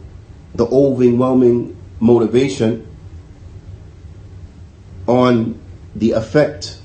the 0.54 0.65
overwhelming 0.65 1.77
motivation 2.00 2.88
on 5.08 5.60
the 5.96 6.12
effect 6.12 6.80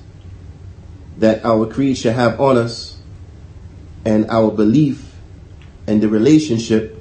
that 1.18 1.44
our 1.44 1.66
creed 1.66 1.98
should 1.98 2.14
have 2.14 2.40
on 2.40 2.56
us 2.56 2.98
and 4.04 4.30
our 4.30 4.50
belief 4.50 5.14
and 5.86 6.00
the 6.00 6.08
relationship 6.08 6.99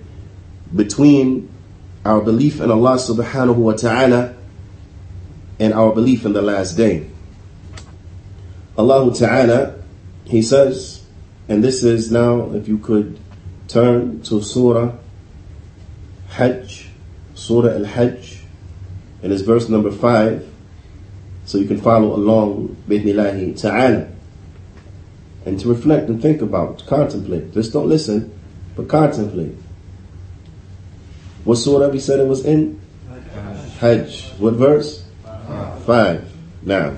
between 0.76 1.50
our 2.06 2.22
belief 2.22 2.60
in 2.62 2.72
Allah 2.72 2.96
subhanahu 2.96 3.56
wa 3.56 3.74
ta'ala 3.74 4.36
and 5.60 5.74
our 5.74 5.94
belief 5.94 6.26
in 6.26 6.34
the 6.34 6.42
last 6.42 6.78
day. 6.78 7.10
Allah 8.78 9.14
ta'ala, 9.14 9.76
He 10.26 10.42
says, 10.42 11.04
and 11.48 11.64
this 11.64 11.84
is 11.84 12.12
now, 12.12 12.54
if 12.54 12.68
you 12.68 12.78
could 12.78 13.20
turn 13.68 14.22
to 14.24 14.42
Surah 14.42 14.94
Hajj, 16.30 16.90
Surah 17.34 17.74
Al-Hajj, 17.74 18.44
and 19.22 19.34
it's 19.34 19.42
verse 19.42 19.68
number 19.68 19.92
5, 19.92 20.48
so 21.46 21.58
you 21.58 21.66
can 21.66 21.82
follow 21.82 22.16
along 22.16 22.78
bidnillahi 22.88 23.60
ta'ala. 23.60 24.08
And 25.46 25.60
to 25.60 25.68
reflect 25.68 26.08
and 26.08 26.22
think 26.22 26.42
about, 26.42 26.86
contemplate. 26.86 27.54
Just 27.54 27.74
don't 27.74 27.90
listen, 27.90 28.32
but 28.76 28.88
contemplate. 28.88 29.56
What 31.50 31.58
surah 31.58 31.88
we 31.88 31.98
said 31.98 32.20
it 32.20 32.28
was 32.28 32.46
in? 32.46 32.80
Hajj. 33.80 34.34
What 34.38 34.54
verse? 34.54 35.04
Five. 35.84 36.32
Now, 36.62 36.94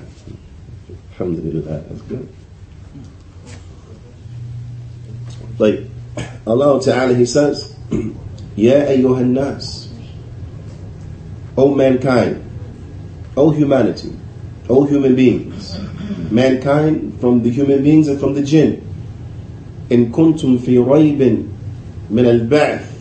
alhamdulillah, 1.12 1.80
that's 1.88 2.02
good. 2.02 2.28
Like 5.56 5.80
Allah 6.46 6.82
Ta'ala, 6.82 7.14
He 7.14 7.24
says, 7.24 7.74
Ya 8.54 8.84
ayyuhan 8.92 9.32
nas, 9.32 9.88
O 11.56 11.74
mankind, 11.74 12.44
O 13.38 13.48
humanity, 13.52 14.12
O 14.68 14.84
human 14.84 15.16
beings, 15.16 15.78
mankind 16.30 17.18
from 17.22 17.42
the 17.42 17.48
human 17.48 17.82
beings 17.82 18.06
and 18.06 18.20
from 18.20 18.34
the 18.34 18.42
jinn. 18.42 18.84
In 19.88 20.12
kuntum 20.12 20.60
fi 20.60 20.76
raybin 20.76 21.48
min 22.10 22.26
al-ba'th 22.26 22.91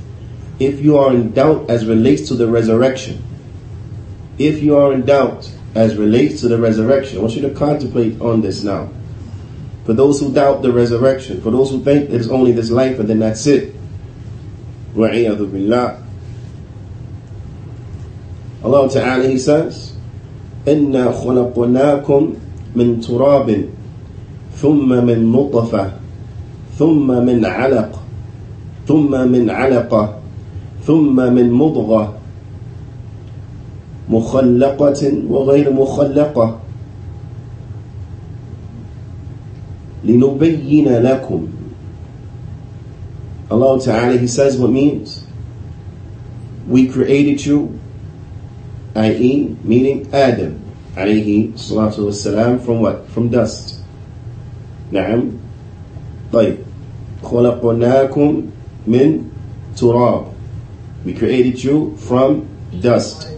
If 0.59 0.81
you 0.81 0.97
are 0.99 1.13
in 1.13 1.33
doubt 1.33 1.69
as 1.69 1.87
relates 1.87 2.29
to 2.29 2.35
the 2.35 2.49
resurrection. 2.49 3.23
If 4.39 4.63
you 4.63 4.77
are 4.77 4.93
in 4.93 5.05
doubt 5.05 5.51
as 5.75 5.97
relates 5.97 6.41
to 6.41 6.49
the 6.49 6.59
resurrection. 6.59 7.19
I 7.19 7.21
want 7.21 7.35
you 7.35 7.43
to 7.43 7.51
contemplate 7.51 8.21
on 8.21 8.41
this 8.41 8.65
now. 8.65 8.89
For 9.85 9.93
those 9.93 10.21
who 10.21 10.33
doubt 10.33 10.63
the 10.63 10.73
resurrection, 10.73 11.41
for 11.43 11.51
those 11.51 11.71
who 11.71 11.85
think 11.85 12.11
there's 12.11 12.31
only 12.31 12.53
this 12.53 12.71
life 12.71 12.99
and 12.99 13.09
then 13.09 13.21
that's 13.21 13.47
it. 13.47 13.75
وَعِيَذُ 14.97 15.37
بِاللَّهِ 15.37 16.03
Allah 18.65 18.91
Ta'ala, 18.91 19.29
He 19.29 19.39
says, 19.39 19.93
إنا 20.67 21.13
خلقناكم 21.13 22.35
من 22.75 23.01
تراب 23.01 23.69
ثم 24.57 24.89
من 24.89 25.33
نطفة 25.33 25.93
ثم 26.79 27.07
من 27.07 27.45
علق 27.45 28.03
ثم 28.89 29.13
من 29.29 29.51
علقة 29.51 30.19
ثم 30.86 31.16
من 31.34 31.52
مضغة 31.52 32.14
مخلقة 34.10 35.14
وغير 35.30 35.74
مخلقة 35.74 36.60
لنبين 40.04 40.88
لكم 40.90 41.48
Allah 43.52 43.76
Ta'ala, 43.84 44.16
He 44.18 44.28
says 44.28 44.58
what 44.58 44.72
means 44.72 45.26
we 46.70 46.88
created 46.88 47.46
you, 47.46 47.78
i.e., 48.96 49.58
meaning 49.62 50.08
Adam, 50.16 50.56
alayhi 50.96 51.52
salatu 51.60 52.08
wasalam, 52.08 52.64
from 52.64 52.80
what? 52.80 53.08
From 53.10 53.28
dust. 53.30 53.78
نعم 54.92 55.32
طيب 56.34 56.56
خلقناكم 57.24 58.42
من 58.88 59.22
تراب 59.78 60.24
we 61.05 61.13
created 61.15 61.63
you 61.63 61.97
from 61.97 62.47
dust 62.81 63.29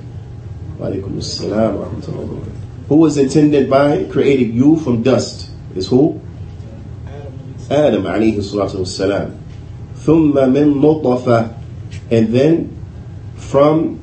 وعليكم 0.81 1.19
السلام 1.19 1.77
ورحمة 1.77 2.09
الله 2.09 2.43
who 2.89 2.97
was 2.97 3.19
intended 3.19 3.69
by 3.69 4.05
creating 4.05 4.55
you 4.55 4.77
from 4.77 5.03
dust 5.03 5.51
is 5.75 5.89
who 5.89 6.21
Adam 7.71 8.05
عليه 8.05 8.39
الصلاة 8.39 8.77
والسلام 8.77 9.31
ثم 10.07 10.35
من 10.53 10.81
نطفة 10.81 11.51
and 12.11 12.29
then 12.33 12.77
from 13.37 14.01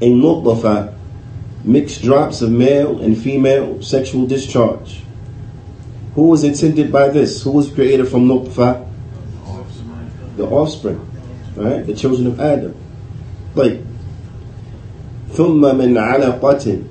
a 0.00 0.10
nutfa 0.10 0.94
mixed 1.64 2.02
drops 2.02 2.42
of 2.42 2.50
male 2.50 3.00
and 3.00 3.16
female 3.16 3.82
sexual 3.82 4.26
discharge 4.26 5.02
who 6.14 6.28
was 6.28 6.44
intended 6.44 6.90
by 6.90 7.08
this? 7.08 7.42
Who 7.42 7.52
was 7.52 7.70
created 7.70 8.08
from 8.08 8.28
nutfa? 8.28 8.86
The 10.36 10.44
offspring, 10.46 11.00
right? 11.56 11.86
The 11.86 11.94
children 11.94 12.26
of 12.26 12.40
Adam. 12.40 12.74
Like, 13.54 13.80
ثم 15.32 15.62
من 15.62 15.96
علقة 15.96 16.82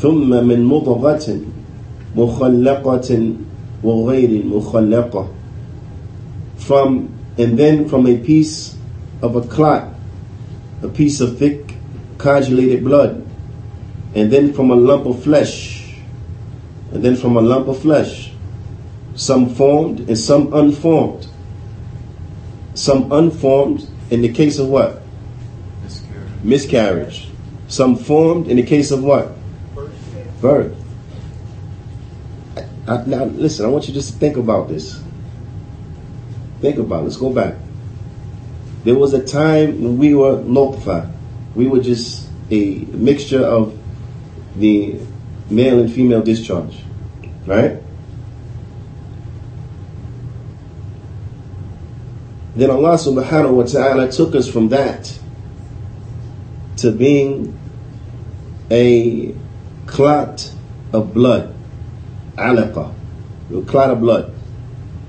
ثم 0.00 0.30
من 0.30 0.64
مضغة 0.64 1.40
مخلقة 2.16 3.32
وغير 3.84 4.44
مخلقة 4.44 5.28
from 6.56 7.08
and 7.38 7.58
then 7.58 7.86
from 7.88 8.06
a 8.06 8.16
piece 8.16 8.76
of 9.20 9.36
a 9.36 9.42
clot 9.42 9.92
a 10.82 10.88
piece 10.88 11.20
of 11.20 11.38
thick 11.38 11.74
coagulated 12.16 12.82
blood 12.82 13.24
and 14.14 14.32
then 14.32 14.52
from 14.54 14.70
a 14.70 14.74
lump 14.74 15.04
of 15.04 15.22
flesh 15.22 15.94
and 16.92 17.04
then 17.04 17.14
from 17.14 17.36
a 17.36 17.42
lump 17.42 17.68
of 17.68 17.78
flesh 17.78 18.32
some 19.16 19.48
formed 19.48 20.00
and 20.00 20.18
some 20.18 20.52
unformed. 20.52 21.26
Some 22.74 23.10
unformed 23.10 23.88
in 24.11 24.21
the 24.21 24.29
case 24.29 24.59
of 24.59 24.67
what? 24.67 25.01
Miscarriage. 25.81 26.43
Miscarriage. 26.43 27.29
Some 27.67 27.95
formed 27.95 28.47
in 28.47 28.57
the 28.57 28.63
case 28.63 28.91
of 28.91 29.03
what? 29.03 29.31
Birth. 30.41 30.77
I, 32.87 33.03
now, 33.05 33.23
listen, 33.25 33.65
I 33.65 33.69
want 33.69 33.87
you 33.87 33.93
just 33.93 34.13
to 34.13 34.19
think 34.19 34.37
about 34.37 34.67
this. 34.67 35.01
Think 36.59 36.77
about 36.77 37.01
it. 37.01 37.03
Let's 37.03 37.17
go 37.17 37.31
back. 37.31 37.55
There 38.83 38.95
was 38.95 39.13
a 39.13 39.23
time 39.23 39.81
when 39.81 39.97
we 39.97 40.13
were 40.13 40.37
nutfa. 40.37 41.09
We 41.55 41.67
were 41.67 41.79
just 41.79 42.27
a 42.49 42.79
mixture 42.91 43.43
of 43.43 43.77
the 44.57 44.99
male 45.49 45.79
and 45.79 45.91
female 45.91 46.21
discharge. 46.21 46.83
Right? 47.45 47.81
Then 52.61 52.69
Allah 52.69 52.93
subhanahu 52.93 53.53
wa 53.57 53.63
ta'ala 53.63 54.11
took 54.11 54.35
us 54.35 54.47
from 54.47 54.69
that 54.69 55.17
to 56.77 56.91
being 56.91 57.57
a 58.69 59.33
clot 59.87 60.53
of 60.93 61.11
blood, 61.11 61.55
alaqa, 62.37 62.93
a 63.49 63.61
clot 63.63 63.89
of 63.89 63.99
blood, 63.99 64.31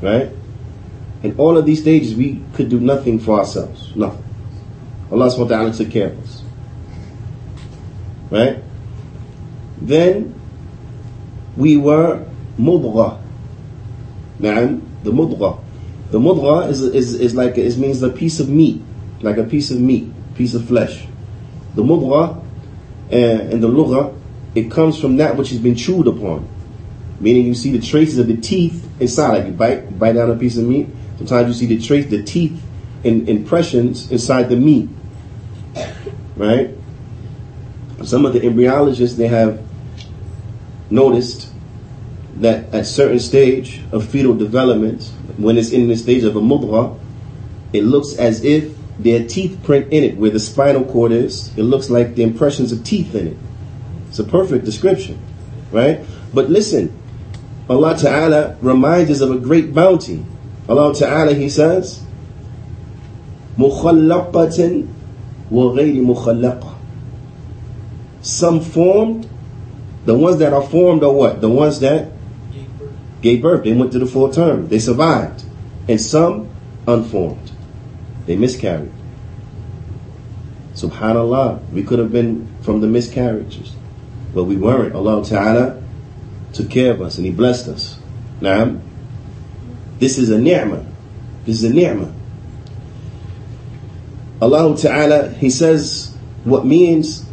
right? 0.01 0.31
In 1.23 1.35
all 1.37 1.59
of 1.59 1.67
these 1.67 1.83
stages, 1.83 2.15
we 2.17 2.41
could 2.55 2.71
do 2.71 2.81
nothing 2.81 3.19
for 3.19 3.41
ourselves, 3.41 3.95
nothing. 3.95 4.25
Allah 5.11 5.27
subhanahu 5.27 5.51
wa 5.51 5.57
ta'ala 5.57 5.73
took 5.75 5.91
care 5.91 6.09
of 6.09 6.21
us, 6.25 6.43
right? 8.31 8.65
Then 9.77 10.41
we 11.59 11.77
were 11.77 12.25
mudgha, 12.59 13.21
na'am, 14.41 14.81
the 15.05 15.11
mudgha, 15.11 15.61
the 16.13 16.19
mudgha 16.19 16.69
is, 16.69 16.83
is, 16.83 17.15
is 17.15 17.35
like, 17.35 17.57
it 17.57 17.79
means 17.79 18.03
a 18.03 18.11
piece 18.11 18.39
of 18.39 18.47
meat, 18.51 18.83
like 19.23 19.39
a 19.39 19.45
piece 19.45 19.71
of 19.71 19.81
meat, 19.81 20.13
piece 20.35 20.53
of 20.53 20.69
flesh. 20.69 21.07
The 21.75 21.83
mudgha 21.83 22.37
uh, 23.11 23.15
and 23.15 23.63
the 23.63 23.69
lugha, 23.69 24.15
it 24.55 24.71
comes 24.71 25.01
from 25.01 25.17
that 25.17 25.39
which 25.39 25.49
has 25.49 25.59
been 25.59 25.75
chewed 25.75 26.07
upon. 26.07 26.47
Meaning 27.19 27.47
you 27.47 27.55
see 27.55 27.75
the 27.75 27.81
traces 27.81 28.19
of 28.19 28.27
the 28.27 28.37
teeth 28.37 28.87
inside, 29.01 29.39
like 29.39 29.47
you 29.47 29.53
bite, 29.53 29.99
bite 29.99 30.13
down 30.13 30.31
a 30.31 30.37
piece 30.37 30.59
of 30.59 30.65
meat. 30.65 30.89
Sometimes 31.17 31.49
you 31.49 31.67
see 31.67 31.75
the 31.75 31.83
trace, 31.83 32.05
the 32.05 32.23
teeth 32.23 32.63
and 33.05 33.27
impressions 33.27 34.11
inside 34.11 34.51
the 34.51 34.57
meat. 34.57 34.91
Right? 36.37 36.75
Some 38.05 38.27
of 38.27 38.35
the 38.35 38.41
embryologists, 38.41 39.17
they 39.17 39.29
have 39.29 39.63
noticed 40.91 41.51
that 42.37 42.75
at 42.75 42.85
certain 42.85 43.19
stage 43.19 43.81
of 43.93 44.07
fetal 44.07 44.35
development, 44.35 45.11
when 45.43 45.59
it's 45.59 45.71
in 45.71 45.89
the 45.89 45.97
stage 45.97 46.25
of 46.25 46.37
a 46.37 46.41
mudgha, 46.41 46.99
it 47.73 47.85
looks 47.85 48.15
as 48.17 48.45
if 48.45 48.77
their 48.99 49.27
teeth 49.27 49.61
print 49.65 49.93
in 49.93 50.05
it 50.05 50.17
where 50.17 50.31
the 50.31 50.41
spinal 50.41 50.85
cord 50.85 51.13
is. 51.13 51.57
It 51.57 51.63
looks 51.63 51.91
like 51.91 52.15
the 52.15 52.23
impressions 52.23 52.73
of 52.73 52.85
teeth 52.85 53.15
in 53.15 53.29
it. 53.29 53.37
It's 54.09 54.19
a 54.19 54.25
perfect 54.25 54.65
description, 54.65 55.19
right? 55.71 56.01
But 56.35 56.51
listen, 56.51 56.97
Allah 57.69 57.97
Ta'ala 57.97 58.57
reminds 58.61 59.11
us 59.11 59.21
of 59.21 59.31
a 59.31 59.39
great 59.39 59.75
bounty. 59.75 60.25
Allah 60.69 60.95
Ta'ala, 60.95 61.35
He 61.35 61.49
says, 61.49 62.05
مُخَلَّقَةً 63.57 64.89
وَغَيْرِ 65.51 65.97
مُخَلَّقَةً 66.05 66.75
Some 68.23 68.61
formed, 68.61 69.29
the 70.05 70.15
ones 70.17 70.39
that 70.39 70.53
are 70.53 70.63
formed 70.63 71.03
are 71.03 71.13
what? 71.13 71.41
The 71.41 71.49
ones 71.49 71.81
that 71.81 72.12
gave 73.23 73.41
birth. 73.41 73.65
They 73.65 73.73
went 73.73 73.93
to 73.93 73.99
the 73.99 74.07
full 74.07 74.31
term. 74.31 74.69
They 74.69 74.79
survived. 74.79 75.45
And 75.89 76.01
some 76.01 76.51
unformed. 76.87 77.53
They 78.27 78.37
miscarried. 78.37 78.93
Subhanallah. 80.75 81.71
We 81.71 81.85
could 81.85 81.99
have 81.99 82.13
been 82.13 82.49
from 82.63 82.81
the 82.81 82.87
miscarriages. 82.87 83.73
But 84.35 84.45
we 84.45 84.57
weren't. 84.57 84.95
Allah 84.95 85.25
Ta'ala 85.25 85.83
took 86.53 86.69
care 86.69 86.93
of 86.93 87.01
us 87.01 87.17
and 87.17 87.27
He 87.27 87.33
blessed 87.33 87.69
us. 87.69 87.99
Now, 88.41 88.77
this 89.99 90.19
is 90.19 90.31
a 90.31 90.39
ni'mah. 90.39 90.85
This 91.45 91.63
is 91.63 91.71
a 91.71 91.73
ni'mah. 91.73 92.13
Allah 94.41 94.77
Ta'ala, 94.77 95.31
He 95.31 95.51
says 95.51 96.17
what 96.45 96.67
means 96.67 97.25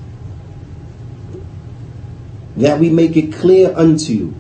that 2.58 2.80
we 2.80 2.90
make 2.90 3.16
it 3.18 3.34
clear 3.34 3.74
unto 3.76 4.14
you 4.14 4.36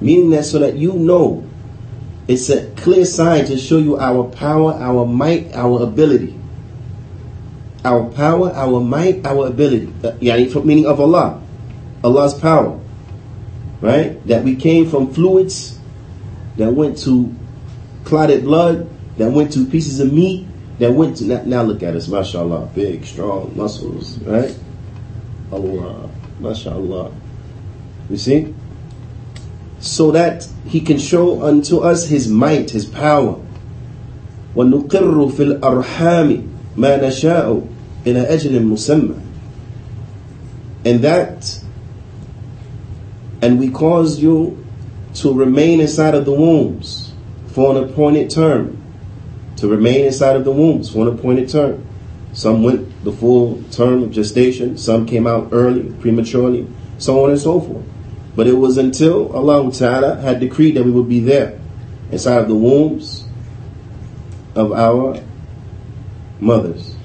Meaning 0.00 0.30
that 0.30 0.44
so 0.44 0.58
that 0.58 0.76
you 0.76 0.92
know 0.94 1.48
it's 2.28 2.50
a 2.50 2.70
clear 2.72 3.04
sign 3.04 3.44
to 3.46 3.56
show 3.56 3.78
you 3.78 3.98
our 3.98 4.24
power, 4.24 4.72
our 4.74 5.06
might, 5.06 5.54
our 5.54 5.82
ability. 5.82 6.38
Our 7.84 8.10
power, 8.10 8.50
our 8.50 8.80
might, 8.80 9.24
our 9.24 9.46
ability. 9.46 9.92
Uh, 10.02 10.12
yani 10.18 10.50
meaning 10.64 10.86
of 10.86 11.00
Allah. 11.00 11.40
Allah's 12.02 12.34
power. 12.34 12.80
Right? 13.80 14.26
That 14.26 14.42
we 14.42 14.56
came 14.56 14.90
from 14.90 15.14
fluids 15.14 15.78
that 16.56 16.72
went 16.72 16.98
to 17.04 17.34
clotted 18.04 18.44
blood, 18.44 18.88
that 19.18 19.30
went 19.30 19.52
to 19.52 19.66
pieces 19.66 20.00
of 20.00 20.12
meat, 20.12 20.46
that 20.78 20.92
went 20.92 21.18
to 21.18 21.24
now, 21.24 21.42
now 21.44 21.62
look 21.62 21.82
at 21.82 21.94
us, 21.94 22.08
mashallah, 22.08 22.70
big, 22.74 23.04
strong 23.04 23.52
muscles, 23.56 24.18
right? 24.20 24.56
Allah, 25.52 26.10
mashallah. 26.40 27.12
You 28.10 28.16
see? 28.16 28.54
so 29.85 30.11
that 30.11 30.47
he 30.65 30.79
can 30.79 30.97
show 30.97 31.41
unto 31.43 31.79
us 31.79 32.07
his 32.07 32.27
might, 32.27 32.71
his 32.71 32.85
power. 32.85 33.39
وَنُقِرُّ 34.55 35.31
فِي 35.31 35.59
الْأَرْحَامِ 35.59 36.47
مَا 36.77 36.99
نَشَاءُ 36.99 37.67
إِلَى 38.05 38.29
أَجْلٍ 38.29 38.59
مُسَمَّى 38.59 39.21
And 40.85 41.01
that, 41.01 41.59
and 43.41 43.59
we 43.59 43.69
cause 43.69 44.19
you 44.19 44.63
to 45.15 45.33
remain 45.33 45.81
inside 45.81 46.15
of 46.15 46.25
the 46.25 46.31
wombs 46.31 47.13
for 47.47 47.75
an 47.75 47.83
appointed 47.83 48.29
term. 48.29 48.77
To 49.57 49.67
remain 49.67 50.05
inside 50.05 50.35
of 50.35 50.45
the 50.45 50.51
wombs 50.51 50.89
for 50.89 51.07
an 51.07 51.13
appointed 51.17 51.49
term. 51.49 51.85
Some 52.33 52.63
went 52.63 53.03
the 53.03 53.11
full 53.11 53.61
term 53.71 54.03
of 54.03 54.11
gestation, 54.11 54.77
some 54.77 55.05
came 55.05 55.27
out 55.27 55.49
early, 55.51 55.91
prematurely, 55.99 56.67
so 56.97 57.23
on 57.23 57.31
and 57.31 57.39
so 57.39 57.59
forth. 57.59 57.85
But 58.35 58.47
it 58.47 58.53
was 58.53 58.77
until 58.77 59.31
Allah 59.33 59.71
Ta'ala 59.71 60.21
had 60.21 60.39
decreed 60.39 60.75
that 60.75 60.83
we 60.83 60.91
would 60.91 61.09
be 61.09 61.19
there 61.19 61.59
inside 62.11 62.41
of 62.41 62.47
the 62.47 62.55
wombs 62.55 63.27
of 64.55 64.71
our 64.71 65.21
mothers. 66.39 66.95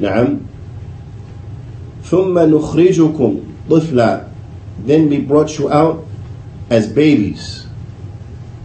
نعم 0.00 0.38
ثم 2.04 2.38
نخرجكم 2.38 3.40
طفلا 3.70 4.28
Then 4.84 5.08
we 5.08 5.20
brought 5.20 5.58
you 5.58 5.70
out 5.70 6.04
as 6.68 6.88
babies. 6.88 7.66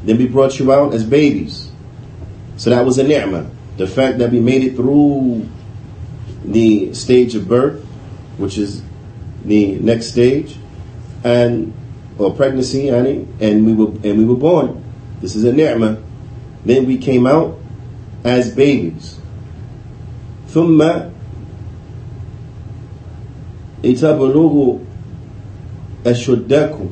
Then 0.03 0.17
we 0.17 0.27
brought 0.27 0.59
you 0.59 0.71
out 0.73 0.93
as 0.93 1.05
babies. 1.05 1.71
So 2.57 2.69
that 2.69 2.85
was 2.85 2.97
a 2.97 3.03
ni'mah. 3.03 3.49
The 3.77 3.87
fact 3.87 4.17
that 4.19 4.31
we 4.31 4.39
made 4.39 4.63
it 4.63 4.75
through 4.75 5.47
the 6.43 6.93
stage 6.93 7.33
of 7.35 7.47
birth, 7.47 7.81
which 8.37 8.57
is 8.57 8.83
the 9.45 9.75
next 9.79 10.07
stage, 10.07 10.57
and 11.25 11.73
or 12.17 12.33
pregnancy, 12.33 12.89
and 12.89 13.65
we 13.65 13.73
were 13.73 13.91
and 14.03 14.17
we 14.17 14.25
were 14.25 14.35
born. 14.35 14.83
This 15.21 15.35
is 15.35 15.43
a 15.43 15.53
ni'mah. 15.53 16.01
Then 16.65 16.85
we 16.85 16.97
came 16.97 17.25
out 17.25 17.57
as 18.23 18.53
babies. 18.53 19.17
ثم 20.49 20.83
لتبلغوا 23.83 24.79
أشدكم 26.05 26.89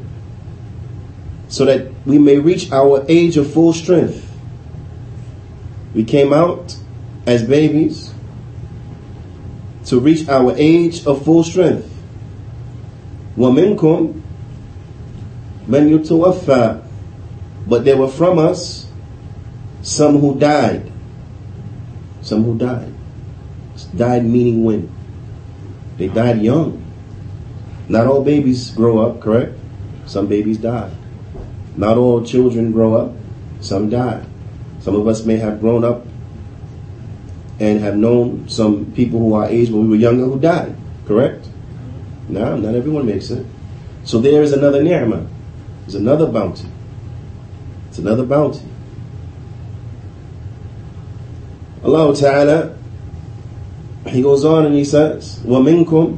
so 1.49 1.65
that 1.65 1.91
we 2.05 2.19
may 2.19 2.37
reach 2.37 2.71
our 2.71 3.03
age 3.09 3.35
of 3.35 3.51
full 3.51 3.73
strength. 3.73 4.31
We 5.95 6.03
came 6.03 6.31
out 6.31 6.77
as 7.25 7.43
babies 7.43 8.13
to 9.85 9.99
reach 9.99 10.29
our 10.29 10.53
age 10.55 11.05
of 11.07 11.25
full 11.25 11.43
strength. 11.43 11.89
وَمِنْكُمْ 13.35 14.21
مَنْ 15.67 15.89
يُتَوَفَّى 15.89 16.83
But 17.67 17.85
there 17.85 17.97
were 17.97 18.07
from 18.07 18.39
us 18.39 18.87
some 19.81 20.19
who 20.19 20.37
died. 20.39 20.91
Some 22.21 22.43
who 22.43 22.57
died. 22.57 22.93
Died 23.95 24.25
meaning 24.25 24.63
when? 24.63 24.89
They 25.97 26.07
died 26.07 26.41
young. 26.41 26.83
Not 27.87 28.07
all 28.07 28.23
babies 28.23 28.71
grow 28.71 28.99
up, 28.99 29.21
correct? 29.21 29.57
Some 30.05 30.27
babies 30.27 30.57
die. 30.57 30.91
Not 31.75 31.97
all 31.97 32.23
children 32.25 32.71
grow 32.71 32.95
up. 32.95 33.13
Some 33.61 33.89
die. 33.89 34.25
Some 34.79 34.95
of 34.95 35.07
us 35.07 35.23
may 35.25 35.37
have 35.37 35.59
grown 35.59 35.83
up 35.83 36.05
and 37.59 37.79
have 37.81 37.97
known 37.97 38.47
some 38.47 38.91
people 38.93 39.19
who 39.19 39.33
are 39.33 39.47
age 39.47 39.69
when 39.69 39.83
we 39.83 39.89
were 39.89 39.95
younger 39.95 40.25
who 40.25 40.39
died, 40.39 40.75
correct? 41.05 41.47
No, 42.29 42.55
not 42.57 42.75
everyone 42.75 43.05
makes 43.05 43.29
it. 43.29 43.45
So 44.03 44.19
there 44.19 44.41
is 44.41 44.53
another 44.53 44.81
ni'mah. 44.81 45.27
There's 45.83 45.95
another 45.95 46.27
bounty. 46.27 46.67
It's 47.89 47.99
another 47.99 48.23
bounty. 48.23 48.61
Allah 51.83 52.15
Ta'ala, 52.15 52.77
He 54.07 54.21
goes 54.21 54.45
on 54.45 54.65
and 54.65 54.75
He 54.75 54.83
says, 54.83 55.39
وَمِنْكُمْ 55.45 56.17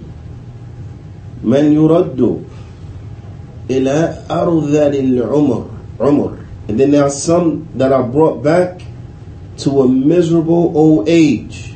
مَنْ 1.44 1.74
يُرَدُّ 1.74 2.46
إِلَىٰ 3.70 4.28
أَرْذَلِ 4.28 4.94
الْعُمُرِ 4.96 5.72
عمر. 6.02 6.46
And 6.68 6.80
then 6.80 6.92
there 6.92 7.04
are 7.04 7.10
some 7.10 7.68
that 7.76 7.92
are 7.92 8.04
brought 8.04 8.44
back 8.44 8.82
to 9.58 9.82
a 9.82 9.88
miserable 9.88 10.76
old 10.76 11.10
age. 11.10 11.74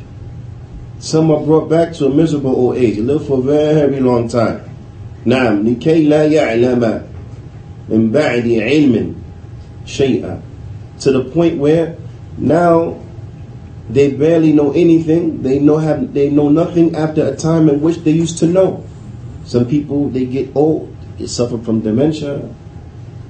Some 1.00 1.32
are 1.32 1.41
brought 1.41 1.70
back 1.70 1.94
to 1.94 2.08
a 2.08 2.10
miserable 2.10 2.56
old 2.56 2.78
age. 2.78 2.96
They 2.96 3.02
live 3.02 3.28
for 3.28 3.39
a 3.39 3.41
very 3.41 4.00
long 4.00 4.28
time. 4.28 4.62
نعم 5.26 5.63
لكي 5.65 6.06
لا 6.08 6.26
يعلم 6.26 7.02
من 7.89 8.12
بعد 8.12 8.48
علم 8.48 9.13
شيئا 9.86 10.39
to 11.00 11.12
the 11.12 11.24
point 11.26 11.58
where 11.58 11.96
now 12.38 12.96
they 13.89 14.12
barely 14.12 14.52
know 14.52 14.72
anything. 14.72 15.44
They 15.44 15.60
know 15.60 15.78
have 15.78 16.13
they 16.13 16.30
know 16.30 16.50
nothing 16.50 16.96
after 16.96 17.28
a 17.28 17.36
time 17.36 17.70
in 17.70 17.82
which 17.82 17.98
they 17.98 18.12
used 18.12 18.39
to 18.39 18.48
know. 18.48 18.84
Some 19.46 19.68
people 19.68 20.10
they 20.10 20.26
get 20.26 20.56
old, 20.56 20.96
they 21.20 21.28
suffer 21.28 21.58
from 21.58 21.82
dementia, 21.82 22.50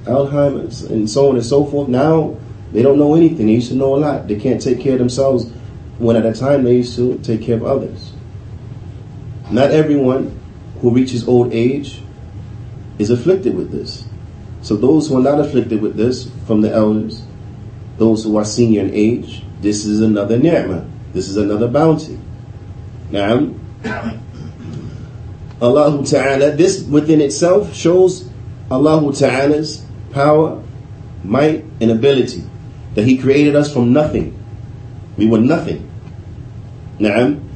Alzheimer's, 0.04 0.82
and 0.82 1.10
so 1.10 1.28
on 1.28 1.36
and 1.36 1.44
so 1.44 1.64
forth. 1.66 1.88
Now 1.88 2.36
they 2.72 2.82
don't 2.82 2.98
know 2.98 3.14
anything. 3.14 3.46
They 3.46 3.54
used 3.54 3.68
to 3.68 3.76
know 3.76 3.94
a 3.94 3.98
lot. 3.98 4.28
They 4.28 4.36
can't 4.36 4.60
take 4.60 4.80
care 4.80 4.94
of 4.94 4.98
themselves 4.98 5.50
when 5.98 6.16
at 6.16 6.24
a 6.24 6.32
time 6.32 6.64
they 6.64 6.76
used 6.76 6.96
to 6.96 7.18
take 7.18 7.42
care 7.42 7.56
of 7.56 7.64
others. 7.64 8.12
Not 9.50 9.70
everyone 9.70 10.38
who 10.80 10.90
reaches 10.90 11.28
old 11.28 11.52
age 11.52 12.02
is 12.98 13.10
afflicted 13.10 13.54
with 13.54 13.70
this. 13.70 14.04
So 14.61 14.75
those 14.75 15.07
who 15.07 15.17
are 15.17 15.23
not 15.23 15.39
afflicted 15.39 15.81
with 15.81 15.95
this 15.95 16.29
from 16.45 16.61
the 16.61 16.71
elders, 16.71 17.23
those 17.97 18.23
who 18.23 18.37
are 18.37 18.45
senior 18.45 18.81
in 18.81 18.93
age, 18.93 19.43
this 19.61 19.85
is 19.85 20.01
another 20.01 20.37
ni'mah. 20.37 20.85
This 21.13 21.27
is 21.27 21.37
another 21.37 21.67
bounty. 21.67 22.19
Now, 23.11 23.49
Allah 25.61 26.05
Ta'ala, 26.05 26.51
this 26.51 26.83
within 26.83 27.21
itself 27.21 27.75
shows 27.75 28.29
Allah 28.69 29.13
Ta'ala's 29.13 29.85
power, 30.11 30.63
might, 31.23 31.65
and 31.79 31.91
ability. 31.91 32.43
That 32.95 33.05
He 33.05 33.17
created 33.17 33.55
us 33.55 33.71
from 33.71 33.93
nothing. 33.93 34.37
We 35.17 35.27
were 35.27 35.39
nothing. 35.39 35.89
Na'am. 36.99 37.47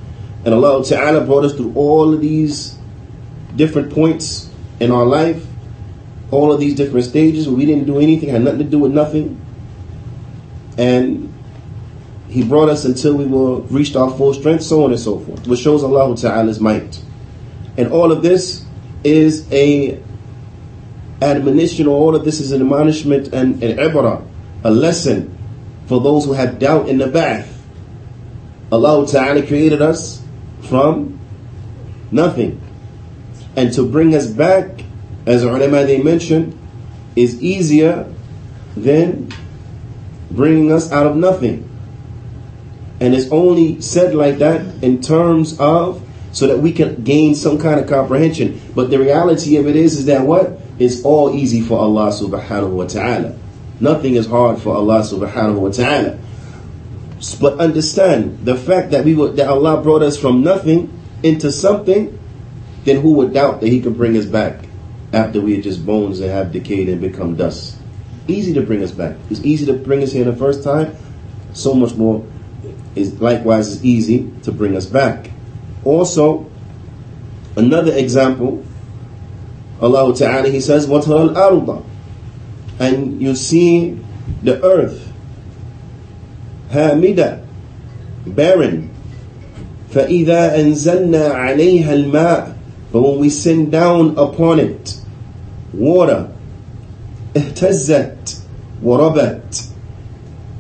And 0.45 0.53
Allah 0.53 0.83
Ta'ala 0.85 1.21
brought 1.21 1.45
us 1.45 1.55
through 1.55 1.73
all 1.75 2.13
of 2.13 2.21
these 2.21 2.77
different 3.55 3.93
points 3.93 4.49
in 4.79 4.91
our 4.91 5.05
life, 5.05 5.45
all 6.36 6.52
of 6.52 6.60
these 6.60 6.76
different 6.76 7.06
stages 7.06 7.48
where 7.48 7.58
we 7.58 7.65
didn't 7.65 7.86
do 7.86 8.00
anything, 8.00 8.30
had 8.30 8.41
nothing 8.41 8.60
to 8.60 8.65
do 8.65 8.80
with 8.80 8.91
nothing. 8.91 9.41
And 10.78 11.34
He 12.30 12.43
brought 12.43 12.69
us 12.69 12.86
until 12.86 13.15
we 13.15 13.26
were 13.26 13.62
reached 13.62 13.95
our 13.95 14.12
full 14.12 14.34
strength, 14.34 14.63
so 14.63 14.84
on 14.84 14.91
and 14.91 15.00
so 15.00 15.19
forth, 15.19 15.48
which 15.48 15.62
shows 15.62 15.84
Allah 15.84 16.15
Ta'ala's 16.15 16.60
might. 16.60 17.02
And 17.78 17.91
all 17.91 18.12
of 18.12 18.21
this 18.21 18.65
is 19.04 19.52
a 19.52 20.02
admonition, 21.21 21.88
or 21.88 21.98
all 21.98 22.15
of 22.15 22.26
this 22.26 22.39
is 22.39 22.52
an 22.52 22.62
admonishment 22.62 23.34
and 23.34 23.63
an 23.63 23.78
ibrah, 23.78 24.26
a 24.63 24.71
lesson 24.71 25.38
for 25.88 26.02
those 26.02 26.26
who 26.26 26.34
have 26.34 26.60
doubt 26.60 26.89
in 26.89 26.98
the 26.98 27.06
ba'ath. 27.06 27.48
Allah 28.71 29.08
Ta'ala 29.08 29.45
created 29.45 29.82
us 29.82 30.24
from 30.63 31.19
nothing. 32.12 32.62
And 33.56 33.71
to 33.74 33.89
bring 33.89 34.15
us 34.15 34.28
back, 34.28 34.85
as 35.25 35.43
ulama 35.43 35.85
they 35.85 36.01
mentioned, 36.01 36.57
is 37.15 37.41
easier 37.41 38.11
than 38.75 39.31
bringing 40.29 40.71
us 40.71 40.91
out 40.91 41.07
of 41.07 41.15
nothing. 41.15 41.69
And 42.99 43.13
it's 43.13 43.31
only 43.31 43.81
said 43.81 44.15
like 44.15 44.38
that 44.39 44.83
in 44.83 45.01
terms 45.01 45.59
of 45.59 46.01
so 46.31 46.47
that 46.47 46.59
we 46.59 46.71
can 46.71 47.03
gain 47.03 47.35
some 47.35 47.57
kind 47.57 47.79
of 47.79 47.88
comprehension. 47.88 48.61
But 48.75 48.89
the 48.89 48.99
reality 48.99 49.57
of 49.57 49.67
it 49.67 49.75
is, 49.75 49.99
is 49.99 50.05
that 50.05 50.25
what? 50.25 50.59
It's 50.77 51.03
all 51.03 51.33
easy 51.33 51.61
for 51.61 51.79
Allah 51.79 52.09
subhanahu 52.09 52.71
wa 52.71 52.85
ta'ala. 52.85 53.38
Nothing 53.79 54.15
is 54.15 54.27
hard 54.27 54.59
for 54.59 54.75
Allah 54.75 55.01
subhanahu 55.01 55.59
wa 55.59 55.69
ta'ala. 55.71 56.19
But 57.39 57.59
understand 57.59 58.45
the 58.45 58.55
fact 58.55 58.91
that 58.91 59.05
we 59.05 59.15
were, 59.15 59.31
that 59.31 59.47
Allah 59.47 59.81
brought 59.81 60.01
us 60.01 60.17
from 60.17 60.43
nothing 60.43 60.91
into 61.23 61.51
something, 61.51 62.19
then 62.83 63.01
who 63.01 63.13
would 63.13 63.33
doubt 63.33 63.61
that 63.61 63.69
He 63.69 63.81
could 63.81 63.97
bring 63.97 64.17
us 64.17 64.25
back 64.25 64.65
after 65.14 65.40
we 65.40 65.59
are 65.59 65.62
just 65.62 65.85
bones 65.85 66.20
and 66.20 66.30
have 66.30 66.52
decayed 66.52 66.88
and 66.88 67.00
become 67.00 67.37
dust? 67.37 67.76
Easy 68.28 68.52
to 68.54 68.62
bring 68.62 68.83
us 68.83 68.92
back. 68.92 69.16
It's 69.28 69.40
easy 69.44 69.66
to 69.66 69.72
bring 69.72 70.02
us 70.02 70.12
here 70.12 70.24
the 70.24 70.37
first 70.37 70.62
time. 70.62 70.94
So 71.52 71.74
much 71.74 71.94
more 71.96 72.24
is 72.94 73.20
likewise 73.20 73.68
is 73.68 73.85
easy 73.85 74.30
to 74.42 74.52
bring 74.52 74.76
us 74.76 74.87
back. 74.87 75.30
Also, 75.85 76.50
another 77.56 77.92
example, 77.96 78.64
Allah 79.80 80.14
Ta'ala, 80.14 80.48
He 80.48 80.61
says, 80.61 80.87
وَتَرَى 80.87 81.35
الْأَرْضَ 81.35 81.85
And 82.78 83.20
you 83.20 83.35
see 83.35 83.98
the 84.42 84.62
earth, 84.62 85.12
هَامِدَةً 86.70 87.46
barren. 88.26 88.90
فَإِذَا 89.90 90.54
أَنزَلْنَا 90.54 91.35
عَلَيْهَا 91.35 91.85
الْمَاءَ 91.85 92.54
But 92.92 93.02
when 93.02 93.18
we 93.18 93.30
send 93.30 93.72
down 93.72 94.16
upon 94.18 94.61
it 94.61 95.00
water, 95.74 96.28
اهتزت 97.37 98.42
وربت 98.83 99.66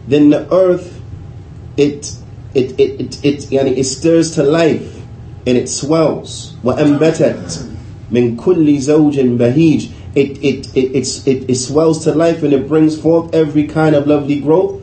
Then 0.08 0.30
the 0.30 0.52
earth, 0.52 1.00
it, 1.76 2.16
it, 2.54 2.72
it, 2.80 3.00
it, 3.00 3.24
it, 3.24 3.52
it, 3.52 3.78
it 3.78 3.84
stirs 3.84 4.34
to 4.34 4.42
life 4.42 5.00
and 5.46 5.56
it 5.56 5.68
swells. 5.68 6.56
وَأَنْبَتَتْ 6.64 7.76
مِنْ 8.10 8.36
كُلِّ 8.36 8.76
زَوْجٍ 8.78 9.38
بَهِيجٍ 9.38 9.92
it, 10.16 10.42
it, 10.42 10.76
it, 10.76 11.26
it, 11.28 11.50
it 11.50 11.54
swells 11.54 12.02
to 12.04 12.14
life 12.14 12.42
and 12.42 12.52
it 12.52 12.66
brings 12.66 13.00
forth 13.00 13.32
every 13.32 13.68
kind 13.68 13.94
of 13.94 14.08
lovely 14.08 14.40
growth 14.40 14.82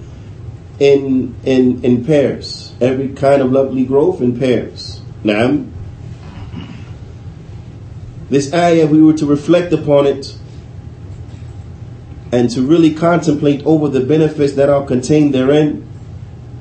in, 0.79 1.35
in, 1.43 1.83
in 1.83 2.05
pairs. 2.05 2.73
Every 2.79 3.09
kind 3.09 3.41
of 3.41 3.51
lovely 3.51 3.83
growth 3.83 4.21
in 4.21 4.39
pairs. 4.39 5.01
Now, 5.25 5.65
this 8.32 8.50
ayah, 8.54 8.86
we 8.86 9.02
were 9.02 9.12
to 9.12 9.26
reflect 9.26 9.74
upon 9.74 10.06
it 10.06 10.34
and 12.32 12.48
to 12.48 12.62
really 12.62 12.94
contemplate 12.94 13.62
over 13.66 13.88
the 13.88 14.00
benefits 14.00 14.54
that 14.54 14.70
are 14.70 14.86
contained 14.86 15.34
therein, 15.34 15.86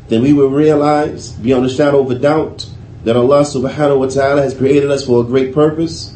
then 0.09 0.21
we 0.21 0.33
will 0.33 0.49
realize, 0.49 1.31
beyond 1.31 1.65
a 1.65 1.69
shadow 1.69 2.01
of 2.01 2.11
a 2.11 2.15
doubt, 2.15 2.69
that 3.05 3.15
Allah 3.15 3.43
subhanahu 3.43 3.99
wa 3.99 4.07
ta'ala 4.07 4.41
has 4.41 4.53
created 4.53 4.91
us 4.91 5.05
for 5.05 5.21
a 5.21 5.23
great 5.23 5.53
purpose 5.53 6.13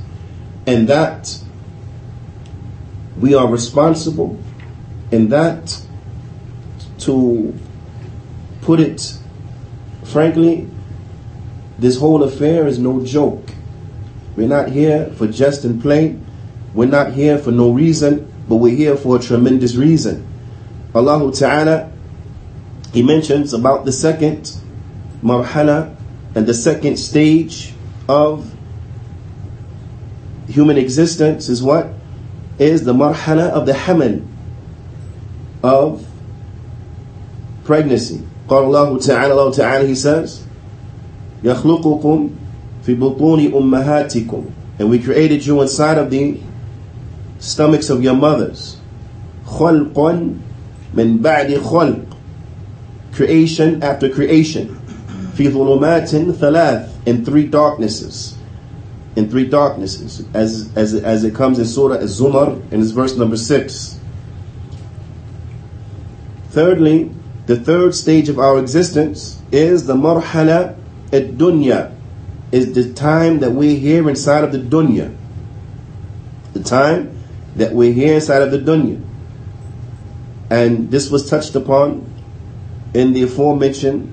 and 0.67 0.89
that 0.89 1.41
we 3.17 3.33
are 3.33 3.47
responsible 3.47 4.37
and 5.13 5.31
that 5.31 5.81
to 6.99 7.57
put 8.61 8.81
it 8.81 9.17
frankly, 10.03 10.67
this 11.79 11.97
whole 11.97 12.23
affair 12.23 12.67
is 12.67 12.77
no 12.77 13.05
joke. 13.05 13.44
We're 14.36 14.48
not 14.48 14.70
here 14.70 15.06
for 15.16 15.26
jest 15.26 15.64
and 15.64 15.80
play. 15.80 16.18
We're 16.74 16.86
not 16.86 17.12
here 17.12 17.38
for 17.38 17.50
no 17.50 17.70
reason, 17.70 18.32
but 18.48 18.56
we're 18.56 18.76
here 18.76 18.96
for 18.96 19.16
a 19.16 19.18
tremendous 19.18 19.74
reason. 19.74 20.26
Allah 20.94 21.32
Ta'ala, 21.32 21.90
He 22.92 23.02
mentions 23.02 23.52
about 23.52 23.84
the 23.84 23.92
second 23.92 24.56
marhala 25.22 25.94
and 26.34 26.46
the 26.46 26.54
second 26.54 26.96
stage 26.96 27.74
of 28.08 28.52
human 30.48 30.76
existence 30.76 31.48
is 31.48 31.62
what? 31.62 31.88
Is 32.58 32.84
the 32.84 32.92
marhala 32.92 33.50
of 33.50 33.66
the 33.66 33.72
hamil, 33.72 34.26
of 35.62 36.06
pregnancy. 37.64 38.22
قال 38.48 38.64
الله 38.64 38.98
تعالى 38.98 39.30
الله 39.30 39.54
تعالى 39.56 39.86
he 39.86 39.94
says 39.94 40.42
يخلقكم 41.44 42.30
في 42.86 42.94
بطون 42.94 43.40
أمهاتكم 43.54 44.44
and 44.78 44.88
we 44.88 44.98
created 44.98 45.44
you 45.44 45.60
inside 45.60 45.98
of 45.98 46.10
the 46.10 46.40
stomachs 47.38 47.90
of 47.90 48.02
your 48.02 48.14
mothers 48.14 48.76
خلقا 49.46 50.34
من 50.94 51.18
بعد 51.18 51.54
خلق 51.58 52.04
creation 53.12 53.82
after 53.82 54.08
creation 54.08 54.66
في 55.36 55.48
ظلمات 55.50 56.08
ثلاث 56.40 56.88
in 57.06 57.24
three 57.24 57.46
darknesses 57.46 58.34
in 59.16 59.28
three 59.28 59.46
darknesses 59.46 60.24
as 60.34 60.70
as 60.76 60.94
as 60.94 61.24
it 61.24 61.34
comes 61.34 61.58
in 61.58 61.64
surah 61.64 61.96
az-zumar 61.96 62.60
in 62.72 62.80
its 62.80 62.90
verse 62.92 63.16
number 63.16 63.36
6 63.36 63.98
thirdly 66.50 67.10
the 67.46 67.56
third 67.56 67.94
stage 67.94 68.28
of 68.28 68.38
our 68.38 68.58
existence 68.58 69.40
is 69.50 69.86
the 69.86 69.94
marhala 69.94 70.76
at 71.12 71.32
dunya, 71.36 71.92
is 72.52 72.72
the 72.74 72.92
time 72.92 73.40
that 73.40 73.52
we're 73.52 73.78
here 73.78 74.08
inside 74.08 74.44
of 74.44 74.52
the 74.52 74.58
dunya. 74.58 75.14
The 76.52 76.62
time 76.62 77.16
that 77.56 77.72
we're 77.72 77.92
here 77.92 78.14
inside 78.14 78.42
of 78.42 78.50
the 78.50 78.58
dunya. 78.58 79.02
And 80.50 80.90
this 80.90 81.10
was 81.10 81.30
touched 81.30 81.54
upon 81.54 82.06
in 82.92 83.12
the 83.12 83.22
aforementioned 83.22 84.12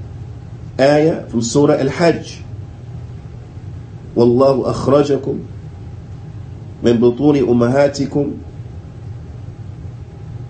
ayah 0.80 1.28
from 1.28 1.41
Surah 1.41 1.76
Al-Hajj. 1.76 2.43
والله 4.15 4.69
أخرجكم 4.71 5.39
من 6.84 6.97
بطون 6.97 7.38
أمهاتكم 7.38 8.39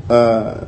uh, 0.10 0.66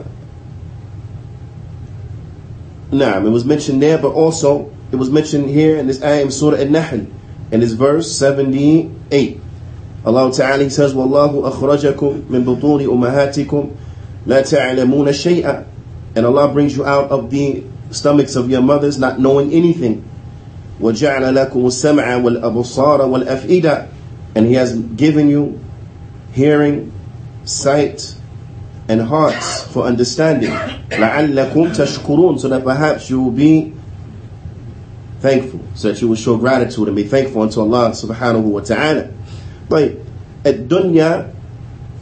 Naam, 2.91 3.27
it 3.27 3.29
was 3.29 3.45
mentioned 3.45 3.81
there, 3.81 3.97
but 3.97 4.09
also 4.11 4.72
it 4.93 4.95
was 4.95 5.09
mentioned 5.09 5.49
here 5.49 5.77
in 5.77 5.87
this 5.87 6.01
ayah 6.03 6.21
in 6.23 6.31
Surah 6.31 6.57
An-Nahl, 6.57 7.05
in 7.51 7.59
this 7.59 7.73
verse 7.73 8.11
78. 8.11 9.39
Allah 10.05 10.31
Ta'ala 10.31 10.69
says, 10.69 10.93
وَاللَّهُ 10.93 11.51
أَخْرَجَكُم 11.51 12.21
مِّن 12.29 12.43
بُطُونِ 12.45 12.85
أُمَّهَاتِكُمْ 12.87 13.71
لَا 14.27 14.41
تَعْلَمُونَ 14.41 15.09
شَيْئًا 15.11 15.65
And 16.15 16.25
Allah 16.25 16.51
brings 16.51 16.75
you 16.75 16.85
out 16.85 17.11
of 17.11 17.29
the 17.29 17.63
stomachs 17.91 18.35
of 18.35 18.49
your 18.49 18.61
mothers 18.61 18.97
not 18.97 19.19
knowing 19.19 19.51
anything. 19.51 20.03
وَجَعْلَ 20.79 21.21
لَكُمُ 21.21 21.51
السَّمْعَ 21.53 22.23
وَالْأَبْصَارَ 22.23 22.99
وَالْأَفْئِدَةَ 23.01 23.87
And 24.35 24.45
He 24.45 24.53
has 24.53 24.77
given 24.77 25.27
you 25.29 25.59
hearing, 26.31 26.91
sight, 27.43 28.15
and 28.87 29.01
hearts 29.01 29.63
for 29.63 29.83
understanding. 29.83 30.51
لَعَلَّكُمْ 30.51 31.75
تَشْكُرُونَ 31.75 32.39
So 32.39 32.47
that 32.49 32.63
perhaps 32.63 33.09
you 33.09 33.21
will 33.21 33.31
be 33.31 33.73
thankful, 35.24 35.60
so 35.74 35.88
that 35.88 36.02
you 36.02 36.08
will 36.08 36.16
show 36.16 36.36
gratitude 36.36 36.86
and 36.86 36.94
be 36.94 37.04
thankful 37.04 37.40
unto 37.40 37.58
Allah 37.58 37.92
subhanahu 37.92 38.42
wa 38.42 38.60
ta'ala. 38.60 39.10
But 39.70 39.92
at 40.44 40.68
dunya, 40.68 41.34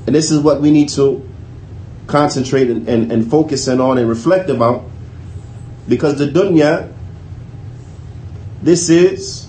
and 0.08 0.14
this 0.14 0.32
is 0.32 0.40
what 0.40 0.60
we 0.60 0.72
need 0.72 0.88
to 0.98 1.22
concentrate 2.08 2.68
and, 2.68 2.88
and, 2.88 3.12
and 3.12 3.30
focus 3.30 3.68
in 3.68 3.80
on 3.80 3.98
and 3.98 4.08
reflect 4.08 4.50
about, 4.50 4.82
because 5.86 6.18
the 6.18 6.26
dunya, 6.26 6.92
this 8.60 8.90
is 8.90 9.48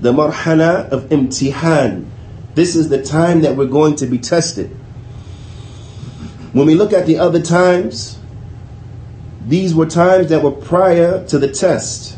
the 0.00 0.12
marhala 0.12 0.88
of 0.88 1.04
imtihan. 1.10 2.10
This 2.56 2.74
is 2.74 2.88
the 2.88 3.04
time 3.04 3.42
that 3.42 3.54
we're 3.54 3.66
going 3.66 3.94
to 3.96 4.06
be 4.06 4.18
tested. 4.18 4.70
When 6.52 6.66
we 6.66 6.74
look 6.74 6.92
at 6.92 7.06
the 7.06 7.20
other 7.20 7.40
times, 7.40 8.18
these 9.46 9.76
were 9.76 9.86
times 9.86 10.30
that 10.30 10.42
were 10.42 10.50
prior 10.50 11.24
to 11.28 11.38
the 11.38 11.52
test. 11.52 12.15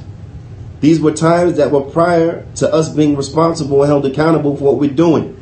These 0.81 1.01
were 1.01 1.13
times 1.13 1.57
that 1.57 1.71
were 1.71 1.83
prior 1.83 2.47
to 2.57 2.73
us 2.73 2.89
being 2.89 3.17
responsible 3.17 3.83
and 3.83 3.89
held 3.89 4.07
accountable 4.07 4.57
for 4.57 4.65
what 4.65 4.77
we're 4.77 4.91
doing. 4.91 5.41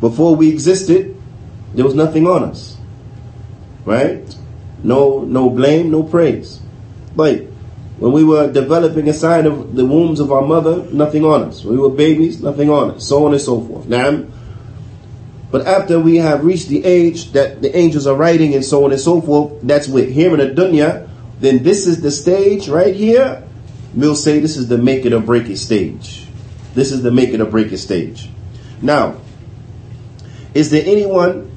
Before 0.00 0.34
we 0.34 0.48
existed, 0.48 1.16
there 1.74 1.84
was 1.84 1.94
nothing 1.94 2.26
on 2.26 2.44
us. 2.44 2.76
Right? 3.84 4.34
No 4.82 5.20
no 5.20 5.48
blame, 5.48 5.90
no 5.90 6.02
praise. 6.02 6.60
But 7.14 7.42
when 7.98 8.12
we 8.12 8.24
were 8.24 8.52
developing 8.52 9.06
inside 9.06 9.46
of 9.46 9.76
the 9.76 9.84
wombs 9.84 10.18
of 10.18 10.32
our 10.32 10.42
mother, 10.42 10.84
nothing 10.92 11.24
on 11.24 11.44
us. 11.44 11.64
When 11.64 11.76
we 11.76 11.80
were 11.80 11.90
babies, 11.90 12.42
nothing 12.42 12.68
on 12.68 12.92
us. 12.92 13.06
So 13.06 13.26
on 13.26 13.32
and 13.32 13.40
so 13.40 13.60
forth. 13.60 13.86
Now 13.86 14.24
but 15.52 15.66
after 15.66 16.00
we 16.00 16.16
have 16.16 16.44
reached 16.44 16.68
the 16.68 16.82
age 16.82 17.32
that 17.32 17.60
the 17.60 17.76
angels 17.76 18.06
are 18.06 18.16
writing 18.16 18.54
and 18.54 18.64
so 18.64 18.86
on 18.86 18.90
and 18.90 19.00
so 19.00 19.20
forth, 19.20 19.60
that's 19.62 19.86
with 19.86 20.10
here 20.10 20.32
in 20.32 20.40
the 20.40 20.62
dunya, 20.62 21.06
then 21.40 21.62
this 21.62 21.86
is 21.86 22.00
the 22.00 22.10
stage 22.10 22.70
right 22.70 22.96
here. 22.96 23.44
We'll 23.94 24.16
say 24.16 24.38
this 24.38 24.56
is 24.56 24.68
the 24.68 24.78
make 24.78 25.04
it 25.04 25.12
or 25.12 25.20
break 25.20 25.48
it 25.48 25.58
stage. 25.58 26.26
This 26.74 26.92
is 26.92 27.02
the 27.02 27.10
make 27.10 27.30
it 27.30 27.40
or 27.40 27.44
break 27.44 27.72
it 27.72 27.78
stage. 27.78 28.30
Now, 28.80 29.20
is 30.54 30.70
there 30.70 30.82
anyone 30.84 31.54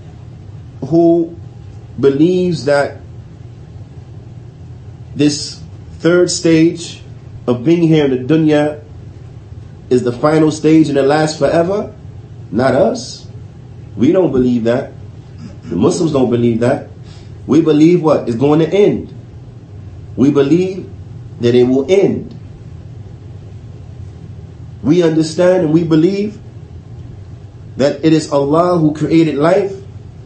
who 0.86 1.38
believes 2.00 2.66
that 2.66 3.00
this 5.16 5.62
third 6.00 6.30
stage 6.30 7.02
of 7.48 7.64
being 7.64 7.84
here 7.84 8.06
in 8.06 8.12
the 8.28 8.34
dunya 8.34 8.84
is 9.90 10.04
the 10.04 10.12
final 10.12 10.52
stage 10.52 10.90
and 10.90 10.98
it 10.98 11.04
lasts 11.04 11.40
forever? 11.40 11.96
Not 12.52 12.76
us. 12.76 13.28
We 13.96 14.12
don't 14.12 14.32
believe 14.32 14.66
that. 14.66 14.92
The 15.64 15.76
Muslims 15.76 16.12
don't 16.12 16.30
believe 16.30 16.60
that. 16.60 16.90
We 17.48 17.62
believe 17.62 18.04
what 18.04 18.28
is 18.28 18.36
going 18.36 18.60
to 18.60 18.68
end. 18.68 19.14
We 20.16 20.32
believe 20.32 20.92
that 21.41 21.55
it 21.55 21.65
will 21.65 21.91
end. 21.91 22.35
We 24.83 25.03
understand 25.03 25.65
and 25.65 25.73
we 25.73 25.85
believe 25.85 26.41
that 27.77 28.05
it 28.05 28.13
is 28.13 28.33
Allah 28.33 28.79
who 28.79 28.95
created 28.95 29.37
life 29.37 29.73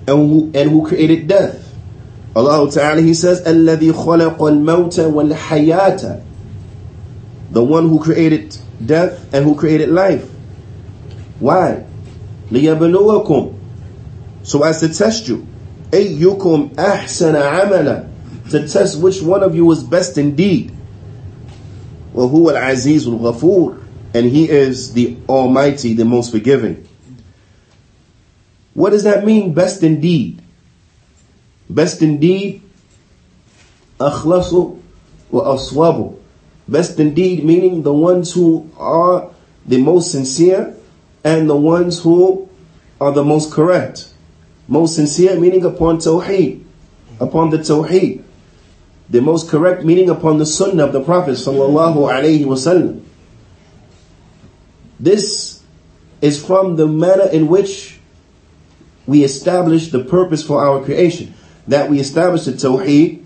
and 0.07 0.09
who, 0.31 0.51
and 0.55 0.71
who 0.71 0.87
created 0.87 1.29
death. 1.29 1.61
Allah 2.37 2.71
Ta'ala, 2.71 3.01
He 3.01 3.15
says, 3.15 3.43
الَّذِي 3.43 3.93
خَلَقَ 3.93 4.39
الْمَوْتَ 4.39 5.13
وَالْحَيَاةَ 5.13 6.25
The 7.53 7.63
one 7.63 7.89
who 7.89 8.03
created 8.03 8.57
death 8.85 9.33
and 9.33 9.45
who 9.45 9.55
created 9.55 9.89
life. 9.91 10.29
Why? 11.39 11.85
لِيَبْلُوَكُمْ 12.51 13.55
so 14.45 14.63
as 14.63 14.81
to 14.81 14.89
test 14.93 15.27
you. 15.27 15.47
أَيُّكُمْ 15.91 16.75
أَحْسَنَ 16.77 17.35
عَمَلًا 17.35 18.51
To 18.51 18.69
test 18.69 19.01
which 19.01 19.23
one 19.23 19.43
of 19.43 19.57
you 19.57 19.71
is 19.73 19.83
best 19.83 20.19
indeed. 20.19 20.71
وَهُوَ 22.15 22.53
الْعَزِيزُ 22.53 23.07
الْغَفُورُ 23.07 23.81
And 24.15 24.27
He 24.27 24.49
is 24.49 24.93
the 24.93 25.17
Almighty, 25.29 25.95
the 25.95 26.05
most 26.05 26.31
forgiving. 26.31 26.87
What 28.75 28.91
does 28.91 29.05
that 29.05 29.25
mean, 29.25 29.55
best 29.55 29.83
indeed? 29.83 30.41
Best 31.69 32.03
indeed, 32.03 32.63
أخلص 33.99 34.79
وأصوب. 35.33 36.15
Best 36.69 36.99
indeed 36.99 37.45
meaning 37.45 37.83
the 37.83 37.93
ones 37.93 38.33
who 38.33 38.71
are 38.79 39.31
the 39.67 39.79
most 39.79 40.11
sincere 40.11 40.75
and 41.23 41.49
the 41.49 41.57
ones 41.57 42.01
who 42.03 42.49
are 43.01 43.13
the 43.13 43.25
most 43.25 43.53
correct 43.53 44.15
most 44.69 44.97
sincere 44.97 45.39
meaning 45.39 45.65
upon 45.65 45.99
Tawheed, 45.99 46.65
upon 47.21 47.51
the 47.51 47.59
Tawheed. 47.59 48.23
The 49.10 49.22
most 49.22 49.50
correct 49.50 49.84
meaning 49.84 50.10
upon 50.10 50.38
the 50.38 50.46
Sunnah 50.46 50.86
of 50.86 50.94
the 50.94 51.02
Prophet 51.02 51.32
sallallahu. 51.32 53.02
This 55.00 55.64
is 56.22 56.46
from 56.46 56.76
the 56.76 56.86
manner 56.88 57.28
in 57.30 57.48
which 57.48 58.00
we 59.08 59.24
establish 59.24 59.90
the 59.90 60.04
purpose 60.04 60.44
for 60.44 60.64
our 60.64 60.84
creation. 60.84 61.34
That 61.68 61.90
we 61.90 62.00
establish 62.00 62.46
the 62.46 62.52
Tawheed, 62.52 63.24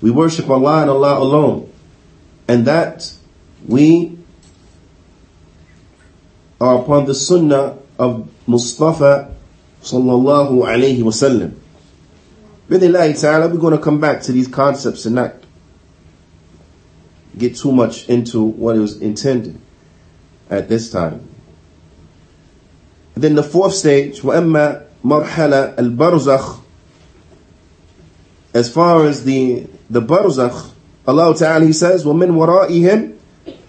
we 0.00 0.10
worship 0.10 0.48
Allah 0.48 0.82
and 0.82 0.90
Allah 0.90 1.18
alone. 1.18 1.72
And 2.48 2.66
that 2.66 3.12
we 3.66 4.18
are 6.60 6.80
upon 6.80 7.06
the 7.06 7.14
Sunnah 7.14 7.78
of 7.98 8.30
Mustafa 8.46 9.34
sallallahu 9.82 10.64
alayhi 10.64 11.00
wasallam. 11.00 11.56
With 12.67 12.83
Allah 12.83 13.13
ta'ala, 13.13 13.47
we're 13.47 13.57
going 13.57 13.75
to 13.75 13.83
come 13.83 13.99
back 13.99 14.21
to 14.23 14.31
these 14.31 14.47
concepts 14.47 15.03
tonight. 15.03 15.33
get 17.37 17.55
too 17.55 17.71
much 17.71 18.07
into 18.09 18.43
what 18.43 18.75
it 18.75 18.79
was 18.79 19.01
intended 19.01 19.59
at 20.49 20.69
this 20.69 20.91
time. 20.91 21.27
then 23.15 23.35
the 23.35 23.43
fourth 23.43 23.73
stage, 23.73 24.21
وَأَمَّا 24.21 24.85
مَرْحَلَ 25.03 25.75
الْبَرْزَخ 25.75 26.61
As 28.53 28.71
far 28.71 29.05
as 29.05 29.23
the, 29.23 29.67
the 29.89 30.01
barzakh, 30.01 30.71
Allah 31.07 31.35
Ta'ala, 31.35 31.65
He 31.65 31.73
says, 31.73 32.05
وَمِنْ 32.05 32.31
وَرَائِهِمْ 32.31 33.17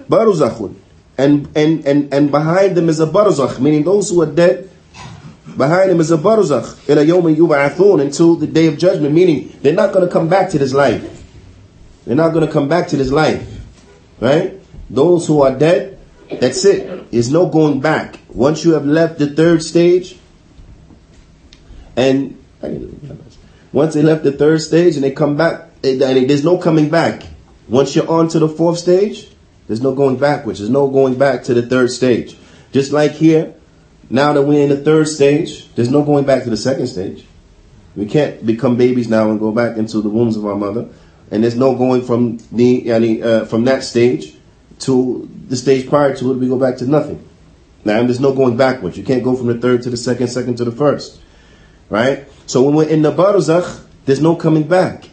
بَرْزَخٌ 0.08 0.74
and, 1.18 1.48
and, 1.54 1.86
and, 1.86 2.14
and 2.14 2.30
behind 2.30 2.76
them 2.76 2.88
is 2.88 3.00
a 3.00 3.06
barzakh, 3.06 3.60
meaning 3.60 3.82
those 3.84 4.10
who 4.10 4.22
are 4.22 4.26
dead, 4.26 4.70
Behind 5.57 5.91
him 5.91 5.99
is 5.99 6.11
a 6.11 6.17
barzakh, 6.17 6.89
ila 6.89 7.05
yawmin 7.05 7.35
yub'athun, 7.35 8.01
until 8.01 8.35
the 8.35 8.47
day 8.47 8.67
of 8.67 8.77
judgment, 8.77 9.13
meaning 9.13 9.57
they're 9.61 9.73
not 9.73 9.93
going 9.93 10.05
to 10.05 10.11
come 10.11 10.27
back 10.27 10.49
to 10.49 10.57
this 10.57 10.73
life. 10.73 11.23
They're 12.05 12.15
not 12.15 12.33
going 12.33 12.45
to 12.45 12.51
come 12.51 12.67
back 12.67 12.87
to 12.89 12.97
this 12.97 13.11
life. 13.11 13.47
Right? 14.19 14.59
Those 14.89 15.27
who 15.27 15.41
are 15.41 15.55
dead, 15.55 15.99
that's 16.29 16.65
it. 16.65 17.11
There's 17.11 17.31
no 17.31 17.45
going 17.47 17.79
back. 17.79 18.19
Once 18.29 18.65
you 18.65 18.73
have 18.73 18.85
left 18.85 19.19
the 19.19 19.27
third 19.27 19.61
stage, 19.63 20.17
and 21.95 22.43
once 23.71 23.93
they 23.93 24.01
left 24.01 24.23
the 24.23 24.31
third 24.31 24.61
stage 24.61 24.95
and 24.95 25.03
they 25.03 25.11
come 25.11 25.37
back, 25.37 25.69
there's 25.81 26.43
no 26.43 26.57
coming 26.57 26.89
back. 26.89 27.23
Once 27.67 27.95
you're 27.95 28.09
on 28.09 28.27
to 28.29 28.39
the 28.39 28.49
fourth 28.49 28.79
stage, 28.79 29.29
there's 29.67 29.81
no 29.81 29.93
going 29.93 30.17
backwards. 30.17 30.59
There's 30.59 30.69
no 30.71 30.87
going 30.87 31.17
back 31.17 31.43
to 31.43 31.53
the 31.53 31.61
third 31.61 31.91
stage. 31.91 32.35
Just 32.71 32.91
like 32.91 33.11
here, 33.11 33.53
now 34.09 34.33
that 34.33 34.43
we're 34.43 34.63
in 34.63 34.69
the 34.69 34.77
third 34.77 35.07
stage, 35.07 35.73
there's 35.75 35.89
no 35.89 36.03
going 36.03 36.25
back 36.25 36.43
to 36.43 36.49
the 36.49 36.57
second 36.57 36.87
stage. 36.87 37.25
We 37.95 38.05
can't 38.05 38.45
become 38.45 38.77
babies 38.77 39.07
now 39.07 39.29
and 39.31 39.39
go 39.39 39.51
back 39.51 39.77
into 39.77 40.01
the 40.01 40.09
wombs 40.09 40.35
of 40.35 40.45
our 40.45 40.55
mother. 40.55 40.89
And 41.31 41.43
there's 41.43 41.55
no 41.55 41.75
going 41.75 42.03
from 42.03 42.37
the 42.51 42.91
uh, 42.91 43.45
from 43.45 43.65
that 43.65 43.83
stage 43.83 44.35
to 44.79 45.29
the 45.47 45.55
stage 45.55 45.89
prior 45.89 46.15
to 46.17 46.31
it. 46.31 46.35
We 46.35 46.47
go 46.47 46.59
back 46.59 46.77
to 46.77 46.85
nothing. 46.85 47.27
Now 47.83 48.03
there's 48.03 48.19
no 48.19 48.33
going 48.33 48.57
backwards. 48.57 48.97
You 48.97 49.03
can't 49.03 49.23
go 49.23 49.35
from 49.35 49.47
the 49.47 49.59
third 49.59 49.83
to 49.83 49.89
the 49.89 49.97
second, 49.97 50.27
second 50.27 50.57
to 50.57 50.65
the 50.65 50.71
first, 50.71 51.21
right? 51.89 52.27
So 52.45 52.63
when 52.63 52.75
we're 52.75 52.89
in 52.89 53.01
the 53.01 53.11
barzakh, 53.11 53.85
there's 54.05 54.21
no 54.21 54.35
coming 54.35 54.67
back. 54.67 55.09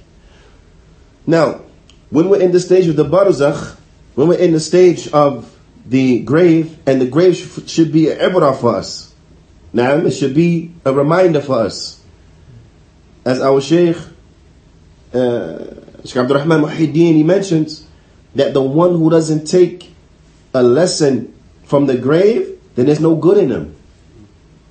Now, 1.27 1.63
when 2.11 2.29
we're 2.29 2.41
in 2.41 2.53
the 2.53 2.61
stage 2.61 2.89
of 2.89 2.97
the 2.97 3.05
barzakh, 3.05 3.79
when 4.15 4.29
we're 4.29 4.39
in 4.39 4.53
the 4.53 4.61
stage 4.61 5.09
of 5.09 5.52
the 5.87 6.21
grave, 6.21 6.79
and 6.87 7.01
the 7.01 7.07
grave 7.07 7.37
should 7.67 7.93
be 7.93 8.11
an 8.11 8.19
ibrah 8.19 8.59
for 8.59 8.77
us. 8.77 9.15
Now, 9.73 9.97
it 9.97 10.13
should 10.13 10.35
be 10.35 10.73
a 10.85 10.93
reminder 10.93 11.41
for 11.41 11.61
us. 11.61 12.01
As 13.25 13.41
our 13.41 13.61
Shaykh, 13.61 13.97
uh, 15.15 15.59
Shaykh 16.05 16.17
Abdul 16.17 16.39
Rahman 16.39 16.63
Muhyiddin, 16.63 17.15
he 17.15 17.23
mentions 17.23 17.87
that 18.35 18.55
the 18.55 18.63
one 18.63 18.93
who 18.93 19.11
doesn't 19.11 19.47
take 19.47 19.93
a 20.55 20.63
lesson 20.63 21.35
from 21.65 21.87
the 21.87 21.97
grave, 21.97 22.61
then 22.75 22.87
there's 22.87 23.01
no 23.01 23.17
good 23.17 23.39
in 23.39 23.51
him. 23.51 23.77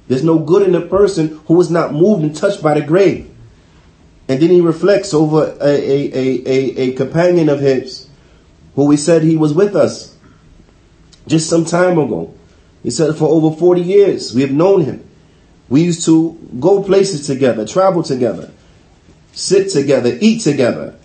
There's 0.07 0.23
no 0.23 0.39
good 0.39 0.67
in 0.67 0.75
a 0.75 0.81
person 0.81 1.39
who 1.47 1.59
is 1.61 1.71
not 1.71 1.93
moved 1.93 2.23
and 2.23 2.35
touched 2.35 2.61
by 2.61 2.73
the 2.73 2.85
grave. 2.85 3.29
And 4.27 4.41
then 4.41 4.49
he 4.49 4.61
reflects 4.61 5.13
over 5.13 5.57
a, 5.59 5.65
a, 5.65 6.11
a, 6.13 6.43
a, 6.45 6.81
a 6.81 6.91
companion 6.93 7.49
of 7.49 7.59
his 7.59 8.07
who 8.75 8.89
he 8.91 8.97
said 8.97 9.23
he 9.23 9.37
was 9.37 9.53
with 9.53 9.75
us 9.75 10.10
just 11.27 11.49
some 11.49 11.65
time 11.65 11.97
ago. 11.97 12.33
He 12.83 12.89
said 12.89 13.15
for 13.15 13.29
over 13.29 13.55
40 13.55 13.81
years 13.81 14.33
we 14.33 14.41
have 14.41 14.51
known 14.51 14.83
him. 14.83 15.07
We 15.69 15.83
used 15.83 16.05
to 16.05 16.37
go 16.59 16.83
places 16.83 17.25
together, 17.25 17.65
travel 17.65 18.03
together, 18.03 18.51
sit 19.31 19.69
together, 19.69 20.17
eat 20.19 20.41
together. 20.41 20.95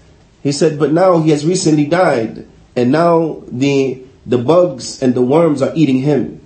He 0.42 0.52
said, 0.52 0.78
but 0.78 0.92
now 0.92 1.18
he 1.18 1.30
has 1.30 1.46
recently 1.46 1.86
died 1.86 2.46
and 2.74 2.90
now 2.90 3.42
the, 3.46 4.02
the 4.24 4.38
bugs 4.38 5.02
and 5.02 5.14
the 5.14 5.22
worms 5.22 5.62
are 5.62 5.72
eating 5.74 6.00
him. 6.00 6.40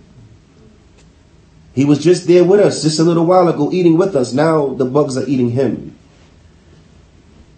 He 1.75 1.85
was 1.85 2.03
just 2.03 2.27
there 2.27 2.45
with 2.45 2.61
us 2.61 2.83
just 2.83 2.99
a 2.99 3.05
little 3.05 3.25
while 3.25 3.49
ago 3.49 3.71
eating 3.73 3.97
with 3.97 4.17
us. 4.17 4.33
Now 4.33 4.75
the 4.75 4.85
bugs 4.85 5.17
are 5.17 5.27
eating 5.27 5.51
him. 5.51 5.97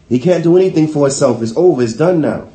He 0.08 0.18
can't 0.18 0.44
do 0.44 0.56
anything 0.58 0.88
for 0.88 1.06
himself. 1.06 1.42
It's 1.42 1.56
over. 1.56 1.82
It's 1.82 1.94
done 1.94 2.20
now. 2.20 2.51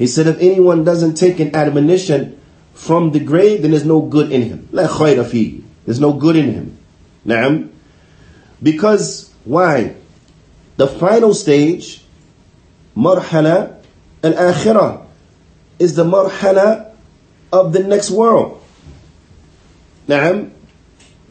He 0.00 0.06
said, 0.06 0.26
if 0.26 0.38
anyone 0.38 0.84
doesn't 0.84 1.14
take 1.14 1.40
an 1.40 1.54
admonition 1.54 2.40
from 2.74 3.12
the 3.12 3.20
grave, 3.20 3.62
then 3.62 3.72
there's 3.72 3.84
no 3.84 4.00
good 4.00 4.32
in 4.32 4.42
him. 4.42 4.68
La 4.72 4.86
khayra 4.86 5.26
fi. 5.26 5.62
There's 5.84 6.00
no 6.00 6.12
good 6.12 6.36
in 6.36 6.52
him. 6.52 6.78
Naam. 7.26 7.70
Because, 8.62 9.32
why? 9.44 9.96
The 10.76 10.86
final 10.86 11.34
stage, 11.34 12.04
marhala 12.96 13.82
al-akhirah, 14.22 15.06
is 15.78 15.94
the 15.94 16.04
marhala 16.04 16.92
of 17.52 17.72
the 17.72 17.80
next 17.80 18.10
world. 18.10 18.62
Naam. 20.08 20.50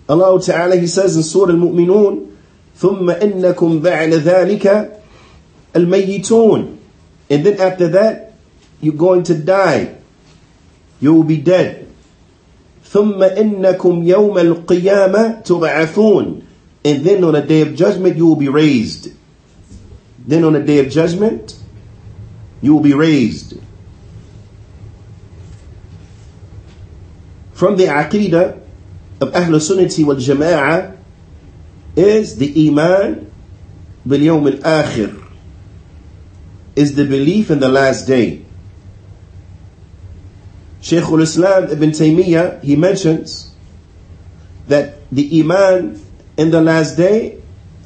Allah 0.07 0.41
Ta'ala, 0.41 0.75
He 0.77 0.87
says 0.87 1.15
in 1.15 1.23
Surah 1.23 1.51
Al-Mu'minun, 1.51 2.33
ثم 2.77 3.09
إنكم 3.09 3.81
بعد 3.81 4.13
ذلك 4.19 4.99
الميتون. 5.73 6.77
And 7.29 7.45
then 7.45 7.59
after 7.59 7.87
that, 7.89 8.28
you're 8.81 8.93
going 8.93 9.23
to 9.23 9.35
die. 9.35 9.95
You 10.99 11.13
will 11.13 11.23
be 11.23 11.37
dead. 11.37 11.87
ثم 12.85 13.23
إنكم 13.23 14.03
يوم 14.03 14.37
القيامة 14.37 15.43
تبعثون. 15.43 16.41
And 16.85 17.03
then 17.03 17.23
on 17.23 17.33
the 17.33 17.41
day 17.41 17.61
of 17.61 17.75
judgment 17.75 18.15
you 18.15 18.27
will 18.27 18.35
be 18.35 18.49
raised. 18.49 19.11
Then 20.19 20.43
on 20.43 20.53
the 20.53 20.61
day 20.61 20.79
of 20.79 20.89
judgment 20.89 21.57
you 22.61 22.73
will 22.73 22.81
be 22.81 22.93
raised. 22.93 23.59
From 27.53 27.77
the 27.77 27.85
aqidah 27.85 28.59
of 29.21 29.35
Ahl 29.35 29.59
Sunnati 29.59 30.05
wal 30.05 30.17
Jama'ah 30.17 30.97
is 31.95 32.37
the 32.37 32.67
Iman 32.67 33.31
bil 34.05 34.19
Yawm 34.19 34.63
al 34.63 34.83
Akhir, 34.83 35.23
is 36.75 36.95
the 36.95 37.05
belief 37.05 37.49
in 37.49 37.59
the 37.59 37.69
last 37.69 38.05
day. 38.07 38.45
Shaykh 40.81 41.03
al-Islam 41.05 41.63
Ibn 41.71 41.89
Taymiyyah, 41.91 42.63
he 42.63 42.75
mentions 42.75 43.51
that 44.67 44.95
the 45.11 45.39
Iman 45.41 46.01
in 46.37 46.51
the 46.51 46.61
last 46.61 46.97
day, 46.97 47.37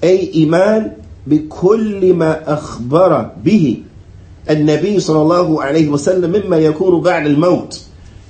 a 0.02 0.44
Iman 0.44 0.96
بكل 1.28 2.14
ما 2.14 2.42
أخبر 2.54 3.32
به 3.44 3.84
النبي 4.50 5.00
صلى 5.00 5.22
الله 5.22 5.64
عليه 5.64 5.88
وسلم 5.90 6.32
مما 6.46 6.58
يكون 6.58 7.02
بعد 7.02 7.26
الموت 7.28 7.80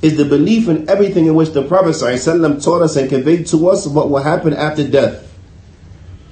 is 0.01 0.15
the 0.17 0.25
belief 0.25 0.67
in 0.67 0.89
everything 0.89 1.25
in 1.25 1.35
which 1.35 1.51
the 1.51 1.62
Prophet 1.62 1.89
ﷺ 1.89 2.63
taught 2.63 2.81
us 2.81 2.95
and 2.95 3.09
conveyed 3.09 3.45
to 3.47 3.67
us 3.69 3.85
what 3.85 4.09
will 4.09 4.23
happen 4.23 4.53
after 4.53 4.88
death. 4.88 5.27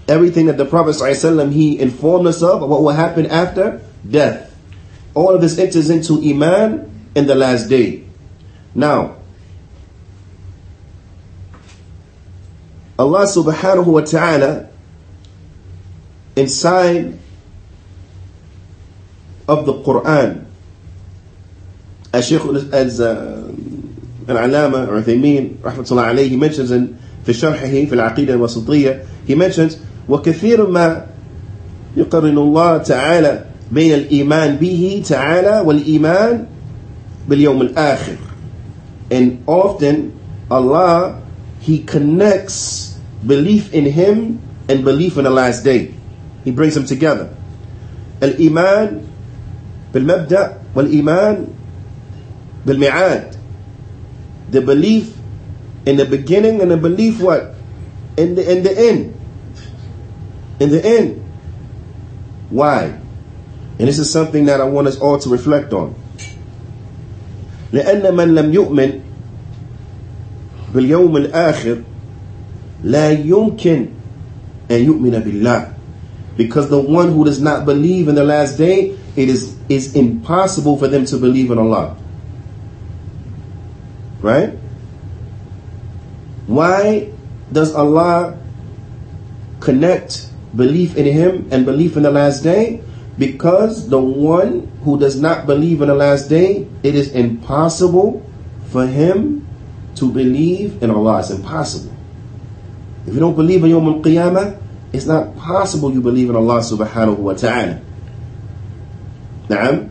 Everything 0.07 0.45
that 0.45 0.55
the 0.55 0.63
Prophet 0.63 0.91
ﷺ 0.95 1.51
he 1.51 1.77
informed 1.77 2.27
us 2.27 2.41
of 2.41 2.61
what 2.61 2.81
will 2.81 2.91
happen 2.95 3.25
after 3.25 3.81
death. 4.09 4.55
All 5.13 5.35
of 5.35 5.41
this 5.41 5.59
enters 5.59 5.89
into 5.89 6.21
Iman 6.23 7.09
in 7.13 7.27
the 7.27 7.35
last 7.35 7.67
day. 7.67 8.03
Now, 8.75 9.15
Allah 12.99 13.25
subhanahu 13.25 13.85
wa 13.85 14.01
ta'ala 14.01 14.67
inside 16.35 17.17
of 19.47 19.65
the 19.65 19.73
Quran 19.85 20.45
as 22.13 22.27
Shaykh 22.27 22.41
as 22.73 22.99
uh, 22.99 23.53
Al-Alama 24.27 24.87
Uthaymin 24.89 25.57
rahmatullah 25.57 26.09
alayhi 26.13 26.29
he 26.29 26.37
mentions 26.37 26.71
in 26.71 26.97
في 27.27 27.33
شرحه 27.33 27.67
في 27.85 27.93
العقيدة 27.93 28.33
الوسطية 28.33 29.03
he 29.27 29.35
mentions 29.35 29.77
وكثير 30.09 30.69
ما 30.69 31.05
يقرن 31.97 32.37
الله 32.37 32.77
تعالى 32.77 33.45
بين 33.71 33.93
الإيمان 33.93 34.55
به 34.55 35.03
تعالى 35.05 35.63
والإيمان 35.65 36.45
باليوم 37.29 37.61
الآخر 37.61 38.15
and 39.12 39.44
often 39.46 40.18
Allah, 40.50 41.22
He 41.60 41.84
connects 41.84 42.98
belief 43.24 43.72
in 43.74 43.84
Him 43.84 44.40
and 44.68 44.82
belief 44.82 45.18
in 45.18 45.24
the 45.24 45.30
last 45.30 45.62
day. 45.62 45.94
He 46.44 46.50
brings 46.50 46.74
them 46.74 46.86
together. 46.86 47.36
The 48.20 48.30
belief 54.64 55.18
in 55.84 55.96
the 55.96 56.04
beginning 56.06 56.62
and 56.62 56.70
the 56.70 56.76
belief 56.78 57.20
what? 57.20 57.54
In 58.16 58.34
the, 58.34 58.50
in 58.50 58.62
the 58.62 58.72
end. 58.72 59.20
In 60.58 60.70
the 60.70 60.84
end. 60.84 61.18
Why? 62.48 62.98
And 63.78 63.88
this 63.88 63.98
is 63.98 64.10
something 64.10 64.46
that 64.46 64.60
I 64.60 64.64
want 64.64 64.86
us 64.86 64.98
all 64.98 65.18
to 65.18 65.28
reflect 65.28 65.72
on. 65.72 66.01
لأن 67.73 68.15
من 68.15 68.35
لم 68.35 68.53
يؤمن 68.53 68.89
باليوم 70.75 71.17
الآخر 71.17 71.77
لا 72.83 73.11
يمكن 73.11 73.85
أن 74.71 74.79
يؤمن 74.85 75.11
بالله 75.19 75.67
because 76.37 76.69
the 76.69 76.79
one 76.79 77.11
who 77.13 77.25
does 77.25 77.41
not 77.41 77.65
believe 77.65 78.07
in 78.07 78.15
the 78.15 78.23
last 78.23 78.57
day 78.57 78.95
it 79.15 79.27
is 79.29 79.57
is 79.67 79.95
impossible 79.95 80.77
for 80.77 80.87
them 80.87 81.03
to 81.05 81.17
believe 81.17 81.49
in 81.51 81.57
Allah. 81.57 81.97
Right? 84.21 84.53
Why 86.45 87.09
does 87.51 87.73
Allah 87.75 88.37
connect 89.59 90.29
belief 90.55 90.95
in 90.95 91.05
Him 91.05 91.47
and 91.51 91.65
belief 91.65 91.97
in 91.97 92.03
the 92.03 92.11
last 92.11 92.43
day? 92.43 92.81
Because 93.17 93.89
the 93.89 93.99
one 93.99 94.71
who 94.83 94.99
does 94.99 95.19
not 95.19 95.47
believe 95.47 95.81
in 95.81 95.87
the 95.87 95.95
last 95.95 96.29
day, 96.29 96.67
it 96.83 96.93
is 96.95 97.11
impossible 97.11 98.23
for 98.69 98.85
him 98.85 99.47
to 99.95 100.11
believe 100.11 100.83
in 100.83 100.91
Allah. 100.91 101.19
It's 101.19 101.31
impossible. 101.31 101.95
If 103.07 103.13
you 103.13 103.19
don't 103.19 103.35
believe 103.35 103.63
in 103.63 103.71
Yawm 103.71 103.97
al-Qiyamah, 103.97 104.61
it's 104.93 105.05
not 105.05 105.35
possible 105.35 105.91
you 105.91 106.01
believe 106.01 106.29
in 106.29 106.35
Allah 106.35 106.59
subhanahu 106.59 107.17
wa 107.17 107.33
ta'ala. 107.33 107.81
Na'am? 109.49 109.89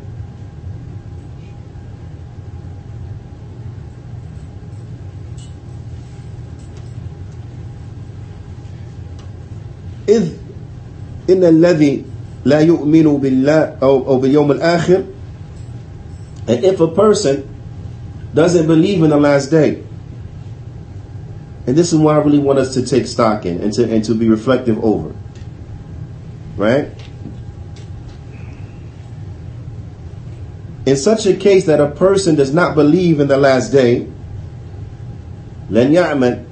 إذ 10.07 10.39
إن 11.31 11.43
الذي 11.45 12.10
لا 12.45 12.61
يؤمن 12.61 13.19
بالله 13.21 13.77
أو, 13.83 14.07
أو 14.07 14.19
باليوم 14.21 14.53
الآخر 14.53 15.05
and 16.49 16.65
if 16.65 16.81
a 16.81 16.87
person 16.89 17.43
doesn't 18.35 18.67
believe 18.67 19.03
in 19.03 19.11
the 19.11 19.17
last 19.17 19.51
day 19.51 19.83
and 21.67 21.77
this 21.77 21.93
is 21.93 21.99
what 21.99 22.15
I 22.15 22.19
really 22.19 22.39
want 22.39 22.61
us 22.61 22.75
to 22.75 22.87
take 22.87 23.07
stock 23.09 23.45
in 23.45 23.61
and 23.61 23.73
to, 23.73 23.93
and 23.93 24.05
to 24.05 24.15
be 24.15 24.29
reflective 24.29 24.83
over 24.85 25.13
right 26.57 26.91
in 30.87 30.97
such 30.97 31.27
a 31.27 31.35
case 31.35 31.67
that 31.67 31.81
a 31.81 31.91
person 31.91 32.37
does 32.37 32.55
not 32.55 32.77
believe 32.77 33.19
in 33.19 33.27
the 33.27 33.37
last 33.37 33.73
day 33.73 34.07
then 35.69 35.93
يعمل 35.93 36.45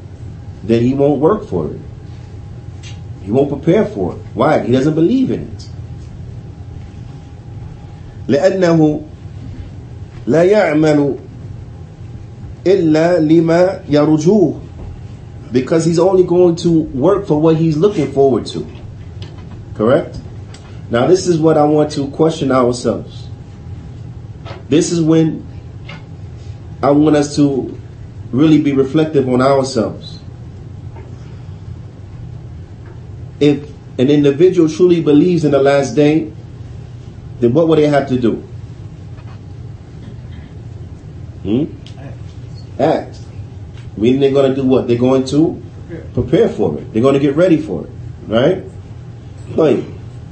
then 0.65 0.83
he 0.83 0.93
won't 0.93 1.21
work 1.21 1.47
for 1.47 1.69
it 1.69 1.81
he 3.23 3.31
won't 3.31 3.49
prepare 3.49 3.87
for 3.87 4.15
it 4.17 4.19
why 4.35 4.59
he 4.59 4.73
doesn't 4.73 4.95
believe 4.97 5.31
in 5.31 5.43
it 5.43 5.68
لأنه 8.29 9.03
لا 10.27 10.43
يعمل 10.43 11.15
إلا 12.67 13.21
لما 13.21 13.81
يرجوه 13.89 14.61
because 15.53 15.85
he's 15.85 16.01
only 16.01 16.25
going 16.25 16.57
to 16.57 16.71
work 16.71 17.27
for 17.27 17.41
what 17.41 17.55
he's 17.55 17.77
looking 17.77 18.11
forward 18.11 18.45
to. 18.45 18.67
Correct? 19.75 20.19
Now, 20.91 21.07
this 21.07 21.29
is 21.29 21.39
what 21.39 21.57
I 21.57 21.65
want 21.65 21.93
to 21.93 22.09
question 22.11 22.51
ourselves. 22.51 23.29
This 24.69 24.91
is 24.91 25.01
when 25.01 25.47
I 26.83 26.91
want 26.91 27.15
us 27.15 27.37
to 27.37 27.79
really 28.33 28.61
be 28.61 28.73
reflective 28.73 29.29
on 29.29 29.41
ourselves. 29.41 30.19
If 33.39 33.71
an 33.99 34.11
individual 34.11 34.69
truly 34.69 35.01
believes 35.01 35.45
in 35.45 35.53
the 35.53 35.63
last 35.63 35.95
day, 35.95 36.33
then 37.40 37.54
what 37.54 37.68
would 37.68 37.80
they 37.80 37.88
have 37.88 38.08
to 38.10 38.20
do? 38.20 38.36
Hmm? 41.44 41.66
Act. 42.80 43.18
Meaning 43.98 44.20
they're 44.20 44.32
going 44.32 44.54
to 44.54 44.62
do 44.62 44.68
what? 44.68 44.88
They're 44.88 44.98
going 44.98 45.26
to 45.26 45.62
prepare 46.14 46.50
for 46.50 46.78
it. 46.78 46.94
They're 46.94 47.02
going 47.02 47.16
to 47.16 47.20
get 47.20 47.36
ready 47.36 47.58
for 47.58 47.86
it. 47.86 47.90
Right? 48.28 48.64
Like, 49.50 49.84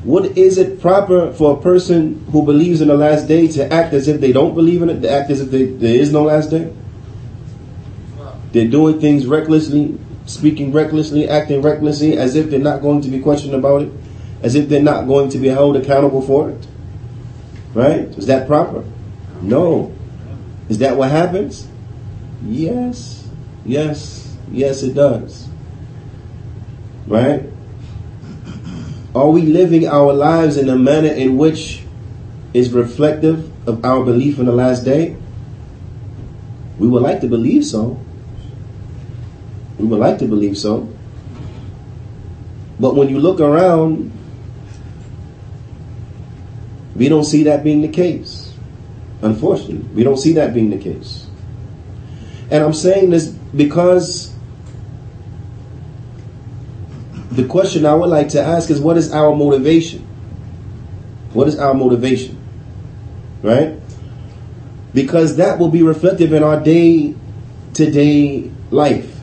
what 0.03 0.37
is 0.37 0.57
it 0.57 0.79
proper 0.79 1.33
for 1.33 1.57
a 1.57 1.61
person 1.61 2.25
who 2.31 2.45
believes 2.45 2.81
in 2.81 2.87
the 2.87 2.95
last 2.95 3.27
day 3.27 3.47
to 3.47 3.73
act 3.73 3.93
as 3.93 4.07
if 4.07 4.21
they 4.21 4.31
don't 4.31 4.53
believe 4.53 4.81
in 4.81 4.89
it? 4.89 5.01
To 5.01 5.09
act 5.09 5.29
as 5.31 5.41
if 5.41 5.51
they, 5.51 5.65
there 5.65 5.95
is 5.95 6.11
no 6.11 6.23
last 6.23 6.51
day? 6.51 6.73
They're 8.51 8.67
doing 8.67 9.01
things 9.01 9.25
recklessly, 9.25 9.97
speaking 10.25 10.71
recklessly, 10.71 11.27
acting 11.27 11.61
recklessly, 11.61 12.17
as 12.17 12.35
if 12.35 12.49
they're 12.49 12.59
not 12.59 12.81
going 12.81 13.01
to 13.01 13.09
be 13.09 13.19
questioned 13.19 13.53
about 13.53 13.81
it, 13.81 13.91
as 14.41 14.55
if 14.55 14.69
they're 14.69 14.81
not 14.81 15.07
going 15.07 15.29
to 15.29 15.37
be 15.37 15.47
held 15.47 15.75
accountable 15.75 16.21
for 16.21 16.51
it. 16.51 16.66
Right? 17.77 18.09
Is 18.17 18.25
that 18.25 18.47
proper? 18.47 18.83
No. 19.39 19.93
Is 20.67 20.79
that 20.79 20.97
what 20.97 21.11
happens? 21.11 21.67
Yes. 22.41 23.29
Yes. 23.65 24.35
Yes, 24.51 24.81
it 24.81 24.95
does. 24.95 25.47
Right? 27.05 27.43
Are 29.13 29.29
we 29.29 29.43
living 29.43 29.85
our 29.87 30.11
lives 30.11 30.57
in 30.57 30.69
a 30.69 30.75
manner 30.75 31.13
in 31.13 31.37
which 31.37 31.83
is 32.51 32.73
reflective 32.73 33.45
of 33.67 33.85
our 33.85 34.03
belief 34.03 34.39
in 34.39 34.47
the 34.47 34.53
last 34.57 34.83
day? 34.83 35.15
We 36.79 36.87
would 36.87 37.03
like 37.03 37.21
to 37.21 37.27
believe 37.27 37.63
so. 37.63 38.01
We 39.77 39.85
would 39.85 39.99
like 39.99 40.17
to 40.17 40.25
believe 40.25 40.57
so. 40.57 40.89
But 42.79 42.95
when 42.95 43.09
you 43.09 43.19
look 43.19 43.39
around, 43.39 44.11
we 46.97 47.09
don't 47.09 47.25
see 47.25 47.43
that 47.43 47.63
being 47.63 47.81
the 47.81 47.87
case. 47.87 48.51
Unfortunately, 49.21 49.77
we 49.93 50.03
don't 50.03 50.17
see 50.17 50.33
that 50.33 50.53
being 50.53 50.71
the 50.71 50.77
case. 50.77 51.27
And 52.49 52.63
I'm 52.63 52.73
saying 52.73 53.11
this 53.11 53.27
because 53.27 54.33
the 57.31 57.45
question 57.45 57.85
I 57.85 57.93
would 57.93 58.09
like 58.09 58.29
to 58.29 58.41
ask 58.41 58.69
is 58.71 58.79
what 58.79 58.97
is 58.97 59.11
our 59.11 59.35
motivation? 59.35 59.99
What 61.33 61.47
is 61.47 61.59
our 61.59 61.73
motivation? 61.73 62.41
Right? 63.43 63.75
Because 64.93 65.37
that 65.37 65.59
will 65.59 65.69
be 65.69 65.83
reflective 65.83 66.33
in 66.33 66.41
our 66.41 66.59
day 66.59 67.13
to 67.75 67.91
day 67.91 68.49
life. 68.71 69.13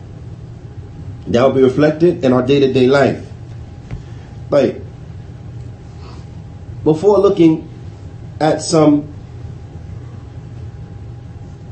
That 1.26 1.42
will 1.42 1.54
be 1.54 1.62
reflected 1.62 2.24
in 2.24 2.32
our 2.32 2.46
day 2.46 2.60
to 2.60 2.72
day 2.72 2.86
life. 2.86 3.26
Like, 4.50 4.83
before 6.84 7.18
looking 7.18 7.68
at 8.40 8.60
some 8.60 9.12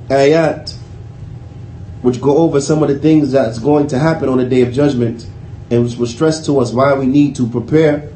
ayat 0.08 0.76
which 2.00 2.20
go 2.20 2.38
over 2.38 2.60
some 2.60 2.82
of 2.82 2.88
the 2.88 2.98
things 2.98 3.32
that's 3.32 3.58
going 3.58 3.86
to 3.86 3.98
happen 3.98 4.28
on 4.28 4.38
the 4.38 4.44
day 4.44 4.62
of 4.62 4.72
judgment 4.72 5.28
and 5.70 5.84
which 5.84 5.96
will 5.96 6.06
stress 6.06 6.44
to 6.46 6.58
us 6.58 6.72
why 6.72 6.94
we 6.94 7.06
need 7.06 7.36
to 7.36 7.48
prepare 7.48 8.10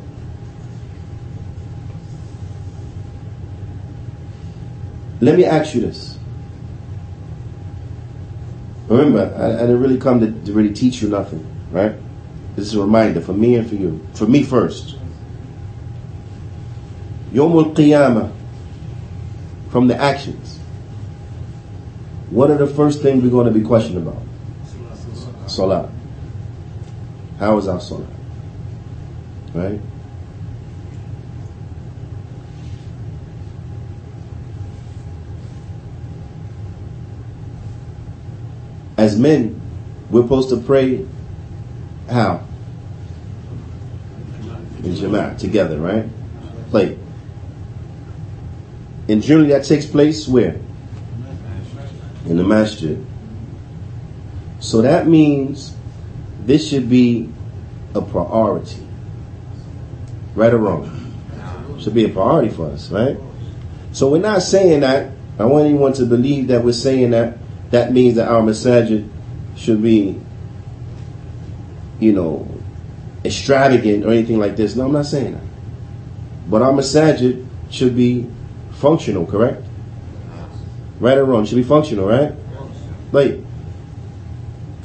let 5.20 5.36
me 5.36 5.44
ask 5.46 5.74
you 5.74 5.80
this. 5.80 6.18
Remember 8.88 9.34
I, 9.36 9.54
I 9.54 9.60
didn't 9.60 9.80
really 9.80 9.98
come 9.98 10.20
to, 10.20 10.30
to 10.46 10.52
really 10.52 10.74
teach 10.74 11.02
you 11.02 11.08
nothing 11.08 11.46
right? 11.70 11.94
This 12.56 12.66
is 12.66 12.74
a 12.74 12.80
reminder 12.80 13.20
for 13.20 13.34
me 13.34 13.56
and 13.56 13.68
for 13.68 13.74
you. 13.74 14.06
For 14.14 14.26
me 14.26 14.42
first 14.42 14.96
Yom 17.32 17.52
al-Qiyamah 17.52 18.32
from 19.70 19.88
the 19.88 19.96
actions. 19.96 20.58
What 22.30 22.50
are 22.50 22.56
the 22.56 22.66
first 22.66 23.02
things 23.02 23.22
we're 23.22 23.30
going 23.30 23.46
to 23.46 23.58
be 23.58 23.64
questioned 23.64 23.98
about? 23.98 24.22
Salah. 25.46 25.90
How 27.38 27.58
is 27.58 27.68
our 27.68 27.80
salah? 27.80 28.06
Right? 29.54 29.80
As 38.96 39.18
men, 39.18 39.60
we're 40.10 40.22
supposed 40.22 40.48
to 40.48 40.56
pray 40.56 41.06
how? 42.08 42.42
In 44.82 44.94
Jama'at, 44.94 45.38
together, 45.38 45.78
right? 45.78 46.06
Play. 46.70 46.98
And 49.08 49.22
generally 49.22 49.50
that 49.50 49.64
takes 49.64 49.86
place 49.86 50.26
where? 50.26 50.56
In 52.26 52.36
the 52.36 52.44
masjid. 52.44 53.04
So 54.58 54.82
that 54.82 55.06
means 55.06 55.74
this 56.44 56.68
should 56.68 56.88
be 56.90 57.30
a 57.94 58.00
priority. 58.02 58.84
Right 60.34 60.52
or 60.52 60.58
wrong? 60.58 60.92
Should 61.78 61.94
be 61.94 62.04
a 62.04 62.08
priority 62.08 62.50
for 62.50 62.70
us, 62.70 62.90
right? 62.90 63.16
So 63.92 64.10
we're 64.10 64.18
not 64.18 64.42
saying 64.42 64.80
that. 64.80 65.12
I 65.38 65.44
want 65.44 65.66
anyone 65.66 65.92
to 65.94 66.06
believe 66.06 66.48
that 66.48 66.64
we're 66.64 66.72
saying 66.72 67.10
that 67.10 67.36
that 67.70 67.92
means 67.92 68.16
that 68.16 68.28
our 68.28 68.40
masajid 68.40 69.08
should 69.54 69.82
be, 69.82 70.18
you 72.00 72.12
know, 72.12 72.48
extravagant 73.24 74.04
or 74.04 74.12
anything 74.12 74.38
like 74.38 74.56
this. 74.56 74.76
No, 74.76 74.86
I'm 74.86 74.92
not 74.92 75.06
saying 75.06 75.32
that. 75.32 75.42
But 76.48 76.62
our 76.62 76.72
masajid 76.72 77.46
should 77.70 77.94
be 77.94 78.30
functional, 78.76 79.26
correct? 79.26 79.64
Right 81.00 81.18
or 81.18 81.24
wrong? 81.24 81.44
Should 81.44 81.56
be 81.56 81.62
functional, 81.62 82.06
right? 82.06 82.32
Like, 83.12 83.40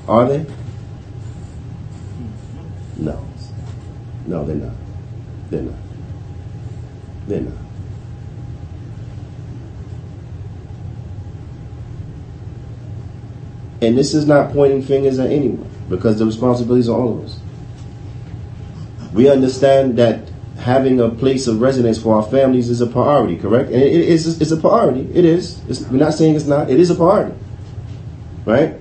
are 0.07 0.27
they? 0.27 0.45
No. 2.97 3.25
No, 4.27 4.45
they're 4.45 4.55
not. 4.55 4.73
They're 5.49 5.61
not. 5.61 5.75
They're 7.27 7.41
not. 7.41 7.53
And 13.81 13.97
this 13.97 14.13
is 14.13 14.27
not 14.27 14.53
pointing 14.53 14.83
fingers 14.83 15.17
at 15.17 15.31
anyone 15.31 15.69
because 15.89 16.19
the 16.19 16.25
responsibility 16.25 16.81
is 16.81 16.89
all 16.89 17.17
of 17.17 17.25
us. 17.25 17.39
We 19.13 19.29
understand 19.29 19.97
that 19.97 20.30
having 20.62 20.99
a 20.99 21.09
place 21.09 21.47
of 21.47 21.59
residence 21.59 22.01
for 22.01 22.16
our 22.16 22.24
families 22.24 22.70
is 22.70 22.82
a 22.82 22.88
priority, 22.88 23.36
correct? 23.36 23.72
And 23.72 23.82
it 23.82 23.93
is 23.93 24.39
it's 24.39 24.51
a 24.51 24.57
priority. 24.57 25.09
It 25.14 25.26
is. 25.26 25.62
It's, 25.68 25.82
we're 25.82 25.97
not 25.97 26.14
saying 26.14 26.36
it's 26.36 26.45
not. 26.45 26.70
It 26.70 26.80
is 26.80 26.89
a 26.89 26.95
priority, 26.95 27.36
right? 28.45 28.76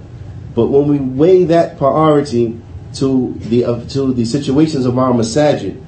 But 0.55 0.67
when 0.67 0.89
we 0.89 0.99
weigh 0.99 1.45
that 1.45 1.79
priority 1.79 2.61
to 2.95 3.35
the 3.39 3.65
uh, 3.65 3.85
to 3.89 4.13
the 4.13 4.25
situations 4.25 4.85
of 4.85 4.99
our 4.99 5.13
masajid, 5.13 5.83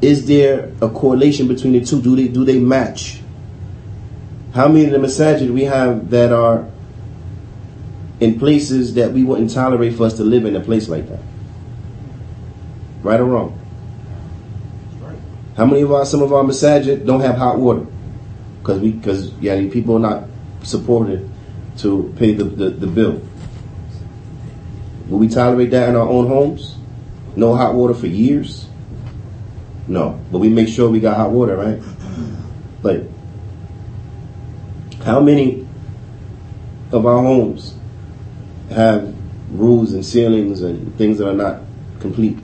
is 0.00 0.26
there 0.26 0.72
a 0.80 0.88
correlation 0.88 1.46
between 1.46 1.72
the 1.72 1.84
two? 1.84 2.02
Do 2.02 2.16
they 2.16 2.28
do 2.28 2.44
they 2.44 2.58
match? 2.58 3.20
How 4.54 4.68
many 4.68 4.86
of 4.86 4.90
the 4.90 4.98
masajid 4.98 5.50
we 5.50 5.64
have 5.64 6.10
that 6.10 6.32
are 6.32 6.68
in 8.20 8.38
places 8.38 8.94
that 8.94 9.12
we 9.12 9.22
wouldn't 9.24 9.50
tolerate 9.50 9.94
for 9.96 10.04
us 10.04 10.14
to 10.14 10.24
live 10.24 10.44
in 10.44 10.56
a 10.56 10.60
place 10.60 10.88
like 10.88 11.08
that? 11.08 11.20
Right 13.02 13.20
or 13.20 13.24
wrong? 13.24 13.58
How 15.56 15.66
many 15.66 15.82
of 15.82 15.92
our 15.92 16.06
some 16.06 16.22
of 16.22 16.32
our 16.32 16.42
masajid 16.42 17.04
don't 17.04 17.20
have 17.20 17.36
hot 17.36 17.58
water? 17.58 17.86
Because 18.60 18.80
we 18.80 18.92
because 18.92 19.32
yeah, 19.34 19.56
people 19.70 19.96
are 19.96 20.00
not 20.00 20.24
supported 20.62 21.28
to 21.78 22.14
pay 22.16 22.32
the, 22.32 22.44
the, 22.44 22.70
the 22.70 22.86
bill. 22.86 23.20
Will 25.08 25.18
we 25.18 25.28
tolerate 25.28 25.70
that 25.72 25.88
in 25.88 25.96
our 25.96 26.08
own 26.08 26.28
homes? 26.28 26.76
No 27.36 27.54
hot 27.54 27.74
water 27.74 27.94
for 27.94 28.06
years? 28.06 28.68
No. 29.88 30.20
But 30.30 30.38
we 30.38 30.48
make 30.48 30.68
sure 30.68 30.88
we 30.88 31.00
got 31.00 31.16
hot 31.16 31.30
water, 31.30 31.56
right? 31.56 31.82
But 32.82 33.04
how 35.04 35.20
many 35.20 35.66
of 36.92 37.04
our 37.04 37.22
homes 37.22 37.74
have 38.70 39.14
roofs 39.50 39.92
and 39.92 40.04
ceilings 40.04 40.62
and 40.62 40.96
things 40.96 41.18
that 41.18 41.28
are 41.28 41.34
not 41.34 41.60
complete? 42.00 42.38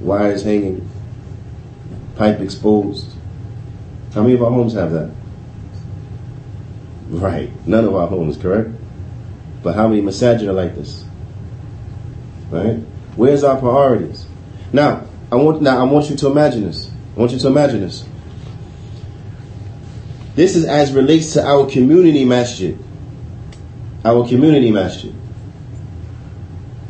Wires 0.00 0.42
hanging, 0.44 0.88
pipe 2.16 2.40
exposed. 2.40 3.06
How 4.14 4.22
many 4.22 4.34
of 4.34 4.42
our 4.42 4.50
homes 4.50 4.74
have 4.74 4.92
that? 4.92 5.10
Right. 7.08 7.50
None 7.66 7.84
of 7.84 7.94
our 7.94 8.06
homes, 8.06 8.36
correct? 8.36 8.70
But 9.62 9.74
how 9.74 9.88
many 9.88 10.02
masajid 10.02 10.46
are 10.46 10.52
like 10.52 10.74
this? 10.74 11.04
Right? 12.50 12.76
Where's 13.16 13.42
our 13.42 13.58
priorities? 13.58 14.26
Now, 14.72 15.06
I 15.30 15.36
want 15.36 15.60
now 15.62 15.78
I 15.78 15.82
want 15.84 16.08
you 16.10 16.16
to 16.16 16.26
imagine 16.28 16.64
this. 16.64 16.90
I 17.16 17.20
want 17.20 17.32
you 17.32 17.38
to 17.38 17.46
imagine 17.48 17.80
this. 17.80 18.06
This 20.34 20.54
is 20.54 20.64
as 20.64 20.92
relates 20.92 21.32
to 21.32 21.44
our 21.44 21.68
community 21.68 22.24
masjid. 22.24 22.78
Our 24.04 24.26
community 24.28 24.70
masjid. 24.70 25.14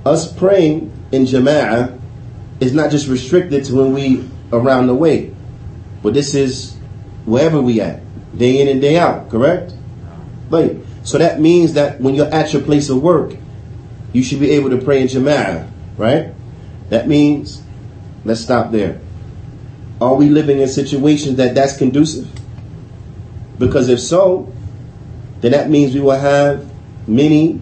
Us 0.05 0.31
praying 0.31 0.93
in 1.13 1.23
jama'ah 1.25 1.97
is 2.61 2.73
not 2.73 2.91
just 2.91 3.09
restricted 3.09 3.65
to 3.65 3.75
when 3.75 3.93
we 3.93 4.29
around 4.53 4.87
the 4.87 4.95
way, 4.95 5.35
but 6.03 6.15
this 6.15 6.35
is 6.35 6.77
wherever 7.25 7.61
we 7.61 7.81
at, 7.81 8.01
day 8.37 8.61
in 8.61 8.69
and 8.69 8.81
day 8.81 8.99
out, 8.99 9.31
correct? 9.31 9.73
Right. 10.51 10.77
So 11.03 11.19
that 11.19 11.41
means 11.41 11.75
that 11.75 12.01
when 12.01 12.15
you're 12.15 12.33
at 12.33 12.53
your 12.53 12.63
place 12.63 12.89
of 12.89 13.03
work, 13.03 13.35
you 14.13 14.23
should 14.23 14.41
be 14.41 14.51
able 14.53 14.71
to 14.71 14.79
pray 14.79 15.03
in 15.03 15.09
jama'ah, 15.09 15.69
right? 15.97 16.33
That 16.89 17.07
means, 17.07 17.63
let's 18.25 18.41
stop 18.41 18.73
there. 18.73 19.01
Are 20.01 20.15
we 20.15 20.29
living 20.29 20.61
in 20.61 20.69
situations 20.69 21.37
that 21.37 21.55
that's 21.55 21.77
conducive? 21.77 22.29
Because 23.59 23.89
if 23.89 24.01
so, 24.01 24.53
then 25.41 25.53
that 25.53 25.69
means 25.69 25.95
we 25.95 26.01
will 26.01 26.19
have 26.19 26.71
many 27.09 27.61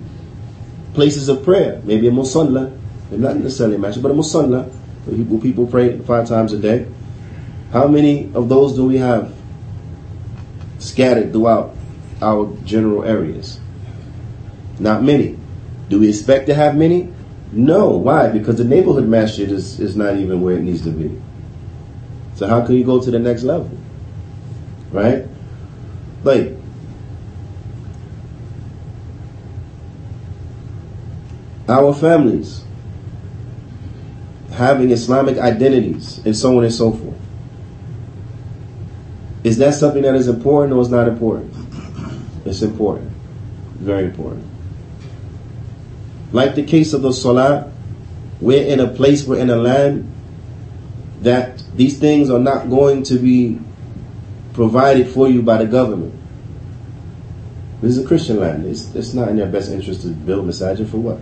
places 0.95 1.29
of 1.29 1.43
prayer. 1.45 1.81
Maybe 1.85 2.09
a 2.09 2.11
musalla, 2.11 2.77
not 3.11 3.37
necessarily 3.37 3.77
a 3.77 3.79
masjid, 3.79 4.03
but 4.03 4.13
a 4.13 4.15
musalla, 4.15 4.71
people, 5.15 5.39
people 5.39 5.67
pray 5.67 5.99
five 6.01 6.29
times 6.29 6.53
a 6.53 6.59
day. 6.59 6.87
How 7.73 7.87
many 7.87 8.33
of 8.35 8.49
those 8.49 8.75
do 8.75 8.87
we 8.87 8.99
have 8.99 9.35
scattered 10.79 11.33
throughout 11.33 11.75
our 12.23 12.53
general 12.65 13.05
areas? 13.05 13.61
Not 14.79 15.03
many. 15.03 15.39
Do 15.89 16.01
we 16.01 16.09
expect 16.09 16.47
to 16.47 16.55
have 16.55 16.77
many? 16.77 17.13
No. 17.53 17.91
Why? 17.91 18.29
Because 18.29 18.57
the 18.57 18.65
neighborhood 18.65 19.09
masjid 19.09 19.51
is, 19.51 19.81
is 19.81 19.97
not 19.97 20.17
even 20.17 20.41
where 20.41 20.57
it 20.57 20.63
needs 20.63 20.83
to 20.83 20.91
be. 20.91 21.21
So 22.35 22.47
how 22.47 22.65
can 22.67 22.75
you 22.77 22.85
go 22.85 23.01
to 23.01 23.11
the 23.11 23.19
next 23.19 23.45
level? 23.45 23.71
Right? 24.91 25.27
Like, 26.23 26.57
our 31.69 31.95
families 31.95 32.66
having 34.57 34.91
Islamic 34.91 35.37
identities 35.37 36.19
and 36.25 36.35
so 36.35 36.57
on 36.57 36.65
and 36.65 36.73
so 36.73 36.91
forth. 36.91 37.15
Is 39.45 39.59
that 39.59 39.75
something 39.75 40.03
that 40.03 40.15
is 40.15 40.29
important 40.29 40.73
or 40.73 40.81
is 40.81 40.89
not 40.89 41.07
important? 41.07 41.55
It's 42.47 42.63
important. 42.63 43.13
Very 43.77 44.07
important. 44.07 44.45
Like 46.33 46.55
the 46.55 46.65
case 46.65 46.95
of 46.95 47.03
the 47.03 47.13
Salah, 47.13 47.71
we're 48.41 48.67
in 48.67 48.81
a 48.81 48.89
place, 48.89 49.27
we're 49.27 49.39
in 49.39 49.51
a 49.51 49.57
land 49.57 50.11
that 51.21 51.63
these 51.75 51.99
things 51.99 52.31
are 52.31 52.39
not 52.39 52.71
going 52.71 53.03
to 53.05 53.19
be 53.19 53.59
provided 54.55 55.09
for 55.09 55.29
you 55.29 55.43
by 55.43 55.59
the 55.59 55.67
government. 55.67 56.15
This 57.83 57.99
is 57.99 58.05
a 58.05 58.07
Christian 58.09 58.41
land. 58.41 58.65
It's, 58.65 58.95
it's 58.95 59.13
not 59.13 59.29
in 59.29 59.37
their 59.37 59.49
best 59.49 59.71
interest 59.71 60.03
to 60.03 60.09
build 60.09 60.47
masajid 60.47 60.89
for 60.89 60.97
what? 60.97 61.21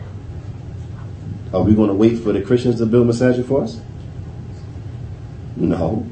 Are 1.55 1.63
we 1.63 1.73
going 1.73 1.89
to 1.89 1.95
wait 1.95 2.19
for 2.19 2.33
the 2.33 2.43
Christians 2.43 2.79
to 2.79 2.87
build 2.87 3.07
masajid 3.07 3.47
for 3.47 3.63
us? 3.63 3.81
No. 5.55 6.05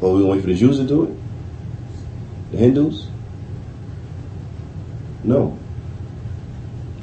Are 0.00 0.08
we 0.08 0.22
going 0.22 0.22
to 0.22 0.26
wait 0.28 0.40
for 0.40 0.46
the 0.46 0.54
Jews 0.54 0.78
to 0.78 0.84
do 0.84 1.04
it? 1.04 2.52
The 2.52 2.56
Hindus? 2.56 3.08
No. 5.24 5.58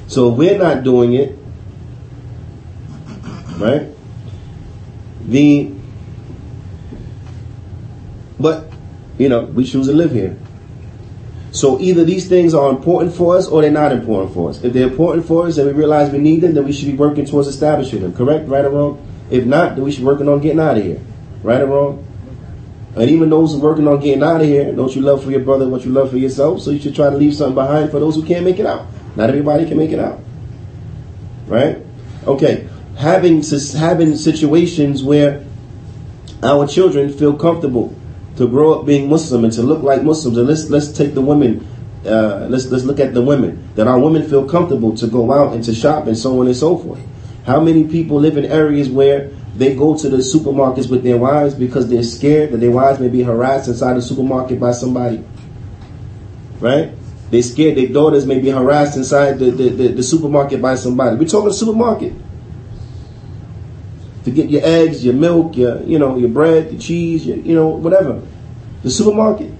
So 0.07 0.29
we're 0.29 0.57
not 0.57 0.83
doing 0.83 1.13
it, 1.13 1.37
right? 3.57 3.87
The 5.21 5.71
but 8.39 8.71
you 9.17 9.29
know, 9.29 9.45
we 9.45 9.63
choose 9.65 9.87
to 9.87 9.93
live 9.93 10.11
here. 10.11 10.37
So 11.53 11.79
either 11.79 12.03
these 12.03 12.27
things 12.27 12.55
are 12.55 12.71
important 12.71 13.13
for 13.13 13.37
us 13.37 13.47
or 13.47 13.61
they're 13.61 13.69
not 13.69 13.91
important 13.91 14.33
for 14.33 14.49
us. 14.49 14.63
If 14.63 14.73
they're 14.73 14.87
important 14.87 15.27
for 15.27 15.45
us 15.45 15.59
and 15.59 15.67
we 15.67 15.73
realize 15.73 16.11
we 16.11 16.17
need 16.17 16.41
them, 16.41 16.55
then 16.55 16.65
we 16.65 16.73
should 16.73 16.87
be 16.87 16.97
working 16.97 17.25
towards 17.25 17.47
establishing 17.47 18.01
them. 18.01 18.11
Correct? 18.11 18.49
Right 18.49 18.65
or 18.65 18.71
wrong? 18.71 19.07
If 19.29 19.45
not, 19.45 19.75
then 19.75 19.83
we 19.83 19.91
should 19.91 19.99
be 19.99 20.05
working 20.05 20.27
on 20.27 20.41
getting 20.41 20.59
out 20.59 20.77
of 20.77 20.83
here. 20.83 20.99
Right 21.43 21.61
or 21.61 21.67
wrong? 21.67 22.07
And 22.95 23.07
even 23.07 23.29
those 23.29 23.55
working 23.55 23.87
on 23.87 23.99
getting 23.99 24.23
out 24.23 24.41
of 24.41 24.47
here, 24.47 24.71
don't 24.71 24.95
you 24.95 25.03
love 25.03 25.23
for 25.23 25.29
your 25.29 25.41
brother 25.41 25.69
what 25.69 25.85
you 25.85 25.91
love 25.91 26.09
for 26.09 26.17
yourself? 26.17 26.59
So 26.59 26.71
you 26.71 26.79
should 26.79 26.95
try 26.95 27.11
to 27.11 27.17
leave 27.17 27.35
something 27.35 27.53
behind 27.53 27.91
for 27.91 27.99
those 27.99 28.15
who 28.15 28.25
can't 28.25 28.43
make 28.43 28.57
it 28.57 28.65
out. 28.65 28.87
Not 29.15 29.29
everybody 29.29 29.67
can 29.67 29.77
make 29.77 29.91
it 29.91 29.99
out. 29.99 30.21
Right? 31.45 31.77
Okay. 32.25 32.67
Having 32.97 33.43
having 33.77 34.15
situations 34.15 35.03
where 35.03 35.45
our 36.41 36.67
children 36.67 37.13
feel 37.13 37.35
comfortable 37.35 37.95
to 38.37 38.47
grow 38.47 38.79
up 38.79 38.85
being 38.85 39.09
Muslim 39.09 39.43
and 39.43 39.53
to 39.53 39.61
look 39.61 39.83
like 39.83 40.03
Muslims. 40.03 40.37
And 40.37 40.47
let's 40.47 40.69
let's 40.69 40.91
take 40.91 41.13
the 41.13 41.21
women. 41.21 41.67
Uh, 42.05 42.47
let's 42.49 42.65
let's 42.67 42.83
look 42.83 42.99
at 42.99 43.13
the 43.13 43.21
women. 43.21 43.69
That 43.75 43.87
our 43.87 43.99
women 43.99 44.27
feel 44.27 44.47
comfortable 44.47 44.95
to 44.97 45.07
go 45.07 45.31
out 45.33 45.53
and 45.53 45.63
to 45.65 45.73
shop 45.73 46.07
and 46.07 46.17
so 46.17 46.39
on 46.39 46.47
and 46.47 46.55
so 46.55 46.77
forth. 46.77 47.01
How 47.45 47.59
many 47.59 47.85
people 47.85 48.19
live 48.19 48.37
in 48.37 48.45
areas 48.45 48.89
where 48.89 49.29
they 49.55 49.75
go 49.75 49.97
to 49.97 50.09
the 50.09 50.17
supermarkets 50.17 50.89
with 50.89 51.03
their 51.03 51.17
wives 51.17 51.53
because 51.53 51.89
they're 51.89 52.03
scared 52.03 52.51
that 52.51 52.57
their 52.57 52.71
wives 52.71 52.99
may 52.99 53.09
be 53.09 53.21
harassed 53.21 53.67
inside 53.67 53.95
the 53.95 54.01
supermarket 54.01 54.59
by 54.59 54.71
somebody? 54.71 55.23
Right? 56.59 56.91
They're 57.29 57.41
scared 57.41 57.77
their 57.77 57.87
daughters 57.87 58.25
may 58.25 58.39
be 58.39 58.49
harassed 58.49 58.95
inside 58.95 59.39
the, 59.39 59.51
the, 59.51 59.69
the, 59.69 59.87
the 59.89 60.03
supermarket 60.03 60.61
by 60.61 60.75
somebody. 60.75 61.17
We're 61.17 61.27
talking 61.27 61.51
supermarket. 61.51 62.13
To 64.25 64.31
get 64.31 64.49
your 64.49 64.61
eggs, 64.63 65.03
your 65.03 65.13
milk, 65.13 65.57
your 65.57 65.83
you 65.83 65.99
know, 65.99 66.17
your 66.17 66.29
bread, 66.29 66.71
your 66.71 66.79
cheese, 66.79 67.25
your, 67.25 67.37
you 67.37 67.55
know, 67.55 67.67
whatever. 67.67 68.21
The 68.83 68.89
supermarket. 68.89 69.51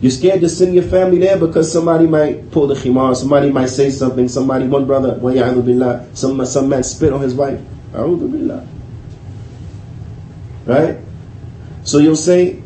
You're 0.00 0.12
scared 0.12 0.40
to 0.42 0.48
send 0.48 0.74
your 0.74 0.84
family 0.84 1.18
there 1.18 1.36
because 1.36 1.72
somebody 1.72 2.06
might 2.06 2.52
pull 2.52 2.68
the 2.68 2.74
khimar, 2.74 3.16
somebody 3.16 3.50
might 3.50 3.66
say 3.66 3.90
something, 3.90 4.28
somebody, 4.28 4.66
one 4.68 4.86
brother, 4.86 5.16
billah, 5.16 6.06
some, 6.14 6.44
some 6.46 6.68
man 6.68 6.84
spit 6.84 7.12
on 7.12 7.20
his 7.20 7.34
wife. 7.34 7.60
billah. 7.92 8.66
Right? 10.66 10.98
So 11.82 11.98
you'll 11.98 12.14
say, 12.14 12.62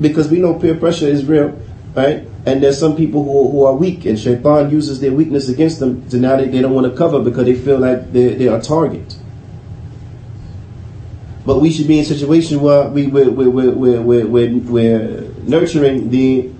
because 0.00 0.28
we 0.28 0.40
know 0.40 0.58
peer 0.58 0.74
pressure 0.74 1.06
is 1.06 1.24
real, 1.24 1.56
right? 1.94 2.26
And 2.48 2.62
there's 2.62 2.80
some 2.80 2.96
people 2.96 3.22
who, 3.24 3.50
who 3.50 3.64
are 3.64 3.74
weak, 3.74 4.06
and 4.06 4.18
shaitan 4.18 4.70
uses 4.70 5.00
their 5.00 5.12
weakness 5.12 5.50
against 5.50 5.80
them. 5.80 6.08
So 6.08 6.16
now 6.16 6.36
they, 6.36 6.48
they 6.48 6.62
don't 6.62 6.72
want 6.72 6.90
to 6.90 6.96
cover 6.96 7.20
because 7.20 7.44
they 7.44 7.54
feel 7.54 7.78
like 7.78 8.10
they're, 8.10 8.36
they're 8.36 8.56
a 8.56 8.62
target. 8.62 9.18
But 11.44 11.60
we 11.60 11.70
should 11.70 11.86
be 11.86 11.98
in 11.98 12.04
a 12.04 12.08
situation 12.08 12.62
where 12.62 12.88
we, 12.88 13.06
we're, 13.06 13.30
we're, 13.30 13.50
we're, 13.50 14.00
we're, 14.00 14.26
we're, 14.26 14.56
we're 14.56 15.34
nurturing 15.42 16.08
the 16.08 16.50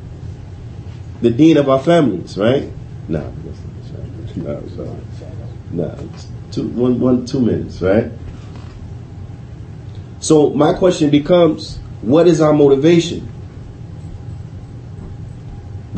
the 1.22 1.30
deen 1.30 1.56
of 1.56 1.70
our 1.70 1.80
families, 1.80 2.36
right? 2.36 2.70
No, 3.08 3.32
no, 4.36 4.60
no, 4.76 5.00
no. 5.72 6.10
Two, 6.52 6.68
one, 6.68 7.00
one, 7.00 7.24
two 7.24 7.40
minutes, 7.40 7.80
right? 7.80 8.12
So 10.20 10.50
my 10.50 10.74
question 10.74 11.10
becomes, 11.10 11.78
what 12.02 12.28
is 12.28 12.40
our 12.40 12.52
motivation? 12.52 13.28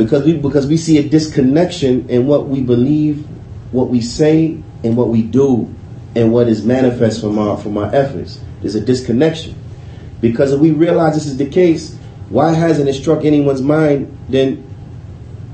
Because 0.05 0.25
we 0.25 0.33
because 0.39 0.67
we 0.67 0.79
see 0.79 0.97
a 0.97 1.07
disconnection 1.07 2.09
in 2.09 2.27
what 2.27 2.49
we 2.49 2.63
believe, 2.63 3.27
what 3.71 3.89
we 3.89 4.01
say, 4.01 4.59
and 4.83 4.97
what 4.97 5.09
we 5.09 5.21
do, 5.21 5.75
and 6.17 6.33
what 6.33 6.49
is 6.49 6.65
manifest 6.65 7.21
from 7.21 7.39
our 7.39 7.59
from 7.59 7.77
our 7.77 7.95
efforts. 7.95 8.41
There's 8.63 8.75
a 8.75 8.81
disconnection. 8.81 9.55
Because 10.23 10.53
if 10.53 10.61
we 10.61 10.71
realize 10.71 11.15
this 11.15 11.27
is 11.27 11.37
the 11.37 11.51
case, 11.51 11.99
why 12.31 12.55
hasn't 12.55 12.89
it 12.89 12.95
struck 12.95 13.27
anyone's 13.27 13.61
mind? 13.61 14.17
Then 14.31 14.67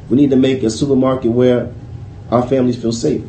we 0.08 0.16
need 0.16 0.30
to 0.30 0.36
make 0.36 0.62
a 0.62 0.70
supermarket 0.70 1.32
where 1.32 1.72
our 2.30 2.46
families 2.46 2.80
feel 2.80 2.92
safe. 2.92 3.24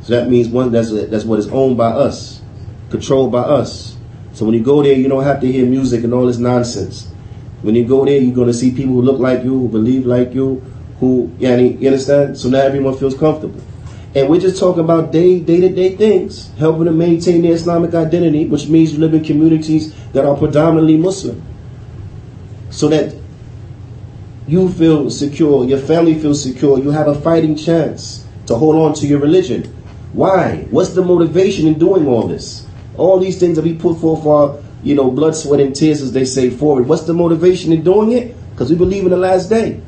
So 0.00 0.14
that 0.14 0.30
means 0.30 0.48
one 0.48 0.72
that's 0.72 0.90
that's 1.10 1.24
what 1.24 1.40
is 1.40 1.48
owned 1.48 1.76
by 1.76 1.90
us, 1.90 2.40
controlled 2.88 3.32
by 3.32 3.42
us. 3.42 3.98
So 4.32 4.46
when 4.46 4.54
you 4.54 4.64
go 4.64 4.82
there, 4.82 4.94
you 4.94 5.08
don't 5.08 5.24
have 5.24 5.42
to 5.42 5.52
hear 5.52 5.66
music 5.66 6.04
and 6.04 6.14
all 6.14 6.24
this 6.24 6.38
nonsense. 6.38 7.11
When 7.62 7.74
you 7.74 7.84
go 7.84 8.04
there, 8.04 8.18
you're 8.18 8.34
going 8.34 8.48
to 8.48 8.54
see 8.54 8.72
people 8.72 8.94
who 8.94 9.02
look 9.02 9.18
like 9.18 9.44
you, 9.44 9.50
who 9.50 9.68
believe 9.68 10.04
like 10.04 10.34
you, 10.34 10.60
who, 11.00 11.28
yani, 11.38 11.80
you 11.80 11.88
understand? 11.88 12.38
So 12.38 12.48
now 12.48 12.58
everyone 12.58 12.96
feels 12.96 13.16
comfortable. 13.16 13.60
And 14.14 14.28
we're 14.28 14.40
just 14.40 14.60
talking 14.60 14.84
about 14.84 15.10
day, 15.10 15.40
day-to-day 15.40 15.96
things, 15.96 16.50
helping 16.58 16.84
to 16.84 16.92
maintain 16.92 17.42
their 17.42 17.54
Islamic 17.54 17.94
identity, 17.94 18.46
which 18.46 18.68
means 18.68 18.92
you 18.92 18.98
live 18.98 19.14
in 19.14 19.24
communities 19.24 19.94
that 20.12 20.26
are 20.26 20.36
predominantly 20.36 20.98
Muslim. 20.98 21.42
So 22.70 22.88
that 22.88 23.14
you 24.46 24.68
feel 24.70 25.08
secure, 25.10 25.64
your 25.64 25.78
family 25.78 26.18
feels 26.18 26.42
secure, 26.42 26.78
you 26.78 26.90
have 26.90 27.08
a 27.08 27.14
fighting 27.14 27.56
chance 27.56 28.26
to 28.46 28.54
hold 28.54 28.76
on 28.76 28.92
to 28.94 29.06
your 29.06 29.20
religion. 29.20 29.64
Why? 30.12 30.66
What's 30.70 30.90
the 30.90 31.02
motivation 31.02 31.66
in 31.66 31.78
doing 31.78 32.06
all 32.06 32.26
this? 32.26 32.66
All 32.96 33.18
these 33.18 33.40
things 33.40 33.56
that 33.56 33.64
we 33.64 33.74
put 33.74 33.98
forth 33.98 34.26
our, 34.26 34.58
you 34.82 34.94
know, 34.94 35.10
blood, 35.10 35.36
sweat, 35.36 35.60
and 35.60 35.74
tears, 35.74 36.02
as 36.02 36.12
they 36.12 36.24
say, 36.24 36.50
forward. 36.50 36.86
What's 36.86 37.02
the 37.02 37.14
motivation 37.14 37.72
in 37.72 37.84
doing 37.84 38.12
it? 38.12 38.36
Because 38.50 38.70
we 38.70 38.76
believe 38.76 39.04
in 39.04 39.10
the 39.10 39.16
last 39.16 39.48
day. 39.48 39.80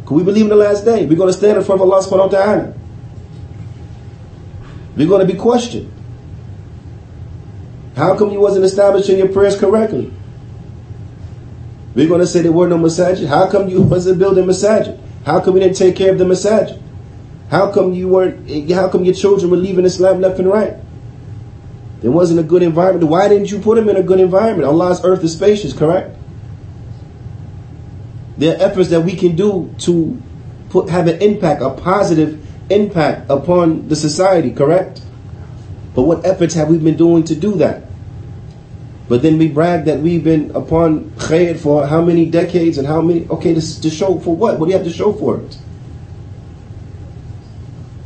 Because 0.00 0.16
we 0.16 0.24
believe 0.24 0.44
in 0.44 0.48
the 0.50 0.56
last 0.56 0.84
day. 0.84 1.06
We're 1.06 1.16
going 1.16 1.28
to 1.32 1.36
stand 1.38 1.58
in 1.58 1.64
front 1.64 1.80
of 1.80 1.88
Allah 1.88 2.02
subhanahu 2.02 2.32
wa 2.32 2.38
ta'ala. 2.38 2.74
We're 4.96 5.08
going 5.08 5.26
to 5.26 5.32
be 5.32 5.38
questioned. 5.38 5.90
How 7.96 8.16
come 8.16 8.30
you 8.30 8.40
wasn't 8.40 8.64
establishing 8.64 9.18
your 9.18 9.28
prayers 9.28 9.58
correctly? 9.58 10.12
We're 11.94 12.08
going 12.08 12.20
to 12.20 12.26
say 12.26 12.40
there 12.40 12.52
were 12.52 12.68
no 12.68 12.78
masajid. 12.78 13.26
How 13.28 13.48
come 13.50 13.68
you 13.68 13.82
wasn't 13.94 14.18
building 14.18 14.44
masajid? 14.46 14.98
How 15.24 15.40
come 15.40 15.54
we 15.54 15.60
didn't 15.60 15.76
take 15.76 15.94
care 15.96 16.10
of 16.10 16.18
the 16.18 16.24
masajid? 16.24 16.80
How 17.50 17.70
come 17.70 17.92
you 17.92 18.08
weren't? 18.08 18.50
Eh, 18.50 18.74
how 18.74 18.88
come 18.88 19.04
your 19.04 19.14
children 19.14 19.50
were 19.50 19.58
leaving 19.58 19.84
Islam 19.84 20.20
left 20.20 20.38
and 20.38 20.48
right? 20.48 20.74
There 22.02 22.10
wasn't 22.10 22.40
a 22.40 22.42
good 22.42 22.62
environment. 22.62 23.08
Why 23.08 23.28
didn't 23.28 23.50
you 23.50 23.60
put 23.60 23.76
them 23.76 23.88
in 23.88 23.96
a 23.96 24.02
good 24.02 24.18
environment? 24.18 24.68
Allah's 24.68 25.04
earth 25.04 25.22
is 25.22 25.32
spacious, 25.34 25.72
correct? 25.72 26.16
There 28.36 28.56
are 28.56 28.62
efforts 28.62 28.90
that 28.90 29.02
we 29.02 29.14
can 29.14 29.36
do 29.36 29.72
to 29.78 30.20
put 30.68 30.90
have 30.90 31.06
an 31.06 31.22
impact, 31.22 31.62
a 31.62 31.70
positive 31.70 32.44
impact 32.70 33.30
upon 33.30 33.88
the 33.88 33.94
society, 33.94 34.50
correct? 34.50 35.00
But 35.94 36.02
what 36.02 36.26
efforts 36.26 36.54
have 36.54 36.68
we 36.68 36.78
been 36.78 36.96
doing 36.96 37.22
to 37.24 37.36
do 37.36 37.54
that? 37.56 37.84
But 39.08 39.22
then 39.22 39.38
we 39.38 39.48
brag 39.48 39.84
that 39.84 40.00
we've 40.00 40.24
been 40.24 40.50
upon 40.56 41.10
khair 41.12 41.58
for 41.58 41.86
how 41.86 42.02
many 42.02 42.26
decades 42.26 42.78
and 42.78 42.86
how 42.86 43.00
many, 43.00 43.28
okay, 43.28 43.54
to, 43.54 43.80
to 43.82 43.90
show 43.90 44.18
for 44.18 44.34
what? 44.34 44.58
What 44.58 44.66
do 44.66 44.72
you 44.72 44.78
have 44.78 44.86
to 44.86 44.92
show 44.92 45.12
for 45.12 45.38
it? 45.40 45.54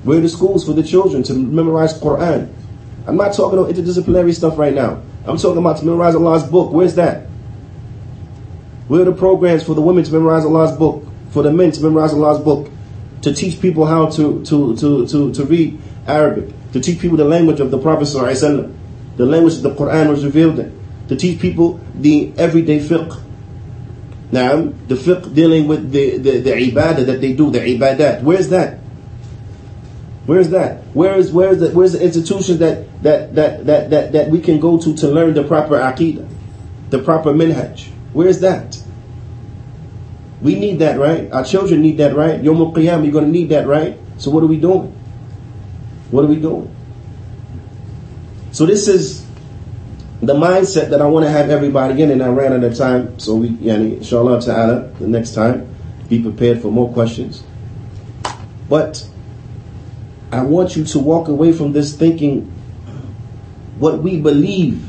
Where 0.03 0.19
are 0.19 0.21
the 0.21 0.29
schools 0.29 0.67
for 0.67 0.73
the 0.73 0.83
children 0.83 1.23
to 1.25 1.35
memorize 1.35 1.99
Quran? 1.99 2.53
I'm 3.07 3.17
not 3.17 3.35
talking 3.35 3.59
about 3.59 3.73
interdisciplinary 3.73 4.35
stuff 4.35 4.59
right 4.59 4.75
now. 4.75 5.01
I'm 5.25 5.37
talking 5.37 5.59
about 5.59 5.79
to 5.79 5.85
memorize 5.85 6.15
Allah's 6.15 6.45
book. 6.45 6.73
Where's 6.73 6.97
that? 6.97 7.27
Where 8.89 9.03
are 9.03 9.05
the 9.05 9.13
programs 9.13 9.65
for 9.65 9.75
the 9.75 9.81
women 9.81 10.05
to 10.05 10.13
memorize 10.13 10.45
Allah's 10.45 10.77
book? 10.77 11.07
For 11.31 11.43
the 11.43 11.53
men 11.53 11.73
to 11.73 11.83
memorize 11.83 12.13
Allah's 12.13 12.41
book? 12.41 12.71
To 13.23 13.33
teach 13.33 13.61
people 13.61 13.87
how 13.87 14.07
to, 14.11 14.45
to, 14.45 14.77
to, 14.77 15.07
to, 15.07 15.35
to 15.35 15.45
read 15.45 15.81
Arabic? 16.07 16.53
To 16.73 16.81
teach 16.81 17.01
people 17.01 17.17
the 17.17 17.25
language 17.25 17.61
of 17.61 17.71
the 17.71 17.79
Prophet 17.79 18.05
ﷺ, 18.05 18.75
the 19.17 19.27
language 19.27 19.57
that 19.57 19.69
the 19.69 19.75
Quran 19.75 20.09
was 20.09 20.25
revealed 20.25 20.59
in? 20.59 20.79
To 21.09 21.17
teach 21.17 21.41
people 21.41 21.81
the 21.95 22.33
everyday 22.37 22.81
fiqh? 22.81 23.23
Now, 24.33 24.57
the 24.63 24.97
fiqh 24.97 25.33
dealing 25.35 25.69
with 25.69 25.93
the, 25.93 26.19
the, 26.19 26.39
the 26.39 26.51
ibadah 26.51 27.07
that 27.07 27.21
they 27.21 27.33
do, 27.33 27.51
the 27.51 27.61
ibadat. 27.61 28.23
Where's 28.23 28.49
that? 28.49 28.81
Where's 30.27 30.51
that? 30.51 30.83
Where 30.93 31.15
is 31.15 31.33
where 31.33 31.51
is 31.51 31.61
the 31.61 31.71
where's 31.71 31.93
the 31.93 32.03
institution 32.03 32.59
that 32.59 33.03
that 33.03 33.35
that 33.37 33.67
that 33.67 33.91
that, 33.91 34.13
that 34.13 34.29
we 34.31 34.41
can 34.41 34.59
go 34.59 34.77
to 34.79 34.95
to 34.97 35.09
learn 35.09 35.35
the 35.35 35.45
proper 35.45 35.77
aqidah, 35.77 36.29
the 36.91 36.99
proper 36.99 37.33
minhaj? 37.33 37.87
Where 38.13 38.27
is 38.27 38.41
that? 38.41 38.83
We 40.43 40.59
need 40.59 40.81
that, 40.81 40.99
right? 40.99 41.31
Our 41.33 41.45
children 41.45 41.81
need 41.81 41.99
that, 41.99 42.15
right? 42.15 42.43
Yom 42.43 42.59
Qiyam, 42.59 43.05
you're 43.05 43.13
going 43.13 43.25
to 43.25 43.31
need 43.31 43.49
that, 43.51 43.67
right? 43.67 43.99
So 44.19 44.31
what 44.31 44.43
are 44.43 44.47
we 44.47 44.59
doing? 44.59 44.93
What 46.11 46.25
are 46.25 46.29
we 46.29 46.37
doing? 46.37 46.75
So 48.53 48.67
this 48.67 48.89
is 48.89 49.27
the 50.21 50.35
mindset 50.35 50.91
that 50.91 51.01
I 51.01 51.07
want 51.07 51.25
to 51.25 51.31
have 51.31 51.51
everybody 51.51 52.03
in, 52.03 52.11
and 52.11 52.23
I 52.23 52.29
ran 52.29 52.53
out 52.53 52.65
of 52.65 52.75
time. 52.75 53.19
So 53.19 53.37
we, 53.37 53.51
yani, 53.51 53.99
inshallah 53.99 54.41
ta'ala, 54.41 54.89
the 54.99 55.09
next 55.09 55.35
time, 55.35 55.75
be 56.09 56.23
prepared 56.23 56.63
for 56.63 56.71
more 56.71 56.93
questions. 56.93 57.43
But 58.69 59.09
I 60.33 60.43
want 60.43 60.77
you 60.77 60.85
to 60.85 60.99
walk 60.99 61.29
away 61.29 61.53
from 61.53 61.73
this 61.73 61.97
thinking 61.97 62.53
what 63.79 64.03
we 64.03 64.21
believe. 64.21 64.83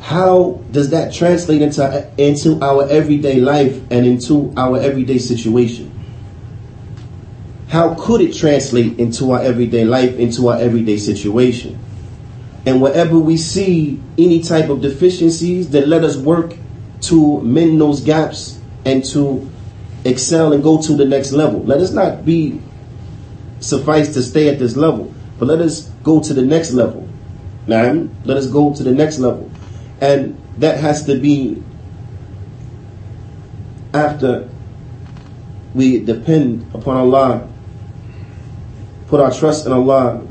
How 0.00 0.60
does 0.70 0.90
that 0.90 1.12
translate 1.12 1.62
into, 1.62 2.10
into 2.18 2.60
our 2.62 2.88
everyday 2.88 3.40
life 3.40 3.80
and 3.90 4.06
into 4.06 4.52
our 4.56 4.78
everyday 4.78 5.18
situation? 5.18 5.90
How 7.68 7.94
could 7.94 8.20
it 8.20 8.34
translate 8.34 8.98
into 8.98 9.32
our 9.32 9.40
everyday 9.40 9.84
life, 9.84 10.16
into 10.18 10.48
our 10.48 10.58
everyday 10.58 10.98
situation? 10.98 11.78
And 12.66 12.80
wherever 12.80 13.18
we 13.18 13.36
see 13.36 14.00
any 14.16 14.42
type 14.42 14.68
of 14.68 14.80
deficiencies, 14.80 15.70
then 15.70 15.88
let 15.88 16.04
us 16.04 16.16
work 16.16 16.54
to 17.02 17.40
mend 17.42 17.80
those 17.80 18.00
gaps 18.00 18.60
and 18.84 19.04
to 19.06 19.50
excel 20.04 20.52
and 20.52 20.62
go 20.62 20.80
to 20.82 20.94
the 20.94 21.04
next 21.04 21.32
level. 21.32 21.62
Let 21.64 21.80
us 21.80 21.90
not 21.90 22.24
be 22.24 22.60
suffice 23.60 24.12
to 24.14 24.22
stay 24.22 24.48
at 24.48 24.58
this 24.58 24.76
level. 24.76 25.12
But 25.38 25.48
let 25.48 25.60
us 25.60 25.88
go 26.02 26.20
to 26.20 26.34
the 26.34 26.42
next 26.42 26.72
level. 26.72 27.08
Now, 27.66 28.08
let 28.24 28.36
us 28.36 28.46
go 28.46 28.74
to 28.74 28.82
the 28.82 28.92
next 28.92 29.18
level. 29.18 29.50
And 30.00 30.40
that 30.58 30.78
has 30.78 31.06
to 31.06 31.18
be 31.18 31.62
after 33.92 34.48
we 35.74 36.00
depend 36.00 36.66
upon 36.74 36.96
Allah, 36.96 37.48
put 39.08 39.20
our 39.20 39.32
trust 39.32 39.66
in 39.66 39.72
Allah, 39.72 40.22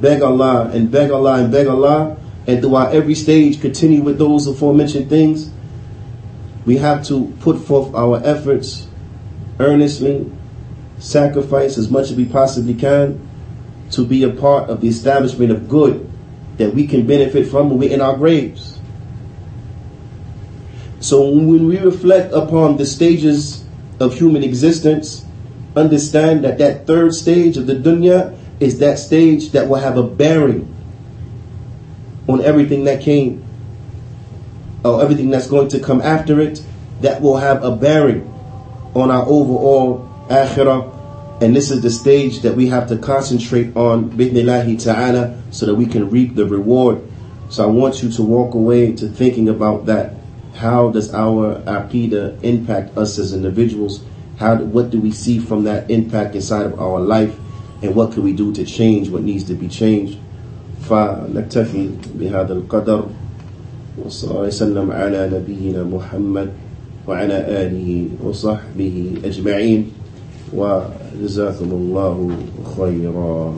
beg 0.00 0.22
Allah 0.22 0.70
and 0.72 0.90
beg 0.90 1.10
Allah 1.10 1.42
and 1.42 1.52
beg 1.52 1.66
Allah, 1.66 2.16
and 2.46 2.60
throughout 2.60 2.94
every 2.94 3.14
stage 3.14 3.60
continue 3.60 4.02
with 4.02 4.18
those 4.18 4.46
aforementioned 4.46 5.08
things. 5.08 5.50
We 6.66 6.78
have 6.78 7.06
to 7.06 7.32
put 7.40 7.58
forth 7.58 7.94
our 7.94 8.20
efforts 8.24 8.88
earnestly 9.58 10.30
sacrifice 11.00 11.78
as 11.78 11.90
much 11.90 12.10
as 12.10 12.14
we 12.14 12.24
possibly 12.24 12.74
can 12.74 13.28
to 13.90 14.06
be 14.06 14.22
a 14.22 14.30
part 14.30 14.70
of 14.70 14.80
the 14.80 14.88
establishment 14.88 15.50
of 15.50 15.68
good 15.68 16.08
that 16.58 16.74
we 16.74 16.86
can 16.86 17.06
benefit 17.06 17.48
from 17.48 17.70
when 17.70 17.78
we're 17.78 17.92
in 17.92 18.00
our 18.00 18.16
graves. 18.16 18.78
So 21.00 21.30
when 21.30 21.66
we 21.66 21.78
reflect 21.78 22.32
upon 22.32 22.76
the 22.76 22.84
stages 22.84 23.64
of 23.98 24.14
human 24.14 24.44
existence, 24.44 25.24
understand 25.74 26.44
that 26.44 26.58
that 26.58 26.86
third 26.86 27.14
stage 27.14 27.56
of 27.56 27.66
the 27.66 27.74
dunya 27.74 28.36
is 28.60 28.78
that 28.80 28.98
stage 28.98 29.52
that 29.52 29.68
will 29.68 29.78
have 29.78 29.96
a 29.96 30.02
bearing 30.02 30.76
on 32.28 32.42
everything 32.42 32.84
that 32.84 33.00
came 33.00 33.44
or 34.84 35.02
everything 35.02 35.30
that's 35.30 35.46
going 35.46 35.68
to 35.68 35.80
come 35.80 36.02
after 36.02 36.40
it 36.40 36.62
that 37.00 37.22
will 37.22 37.38
have 37.38 37.64
a 37.64 37.74
bearing 37.74 38.26
on 38.94 39.10
our 39.10 39.24
overall 39.26 40.09
akhirah. 40.29 40.93
And 41.41 41.53
this 41.55 41.69
is 41.69 41.81
the 41.81 41.89
stage 41.89 42.39
that 42.41 42.55
we 42.55 42.67
have 42.69 42.87
to 42.87 42.97
concentrate 42.97 43.75
on, 43.75 44.09
bidnillahi 44.11 44.81
ta'ala, 44.81 45.37
so 45.51 45.65
that 45.65 45.75
we 45.75 45.85
can 45.85 46.09
reap 46.09 46.35
the 46.35 46.45
reward. 46.45 47.01
So 47.49 47.63
I 47.63 47.67
want 47.67 48.01
you 48.01 48.09
to 48.11 48.23
walk 48.23 48.53
away 48.53 48.93
to 48.93 49.09
thinking 49.09 49.49
about 49.49 49.85
that. 49.87 50.15
How 50.55 50.89
does 50.89 51.13
our 51.13 51.59
aqidah 51.61 52.41
impact 52.41 52.97
us 52.97 53.19
as 53.19 53.33
individuals? 53.33 54.03
How, 54.37 54.55
what 54.55 54.89
do 54.89 55.01
we 55.01 55.11
see 55.11 55.39
from 55.39 55.65
that 55.65 55.91
impact 55.91 56.35
inside 56.35 56.65
of 56.65 56.79
our 56.79 56.99
life? 56.99 57.37
And 57.81 57.93
what 57.95 58.13
can 58.13 58.23
we 58.23 58.31
do 58.31 58.53
to 58.53 58.65
change 58.65 59.09
what 59.09 59.23
needs 59.23 59.43
to 59.45 59.53
be 59.53 59.67
changed? 59.67 60.17
فنكتفي 60.89 61.89
بهذا 62.19 62.53
القدر 62.53 63.05
وصلى 64.05 64.31
الله 64.31 64.47
وسلم 64.47 64.91
على 64.91 65.29
نبينا 65.33 65.83
محمد 65.83 66.49
وعلى 67.07 67.37
آله 67.65 68.09
وصحبه 68.23 69.13
أجمعين 69.25 69.91
وجزاكم 70.54 71.70
الله 71.72 72.30
خيرا. 72.76 73.54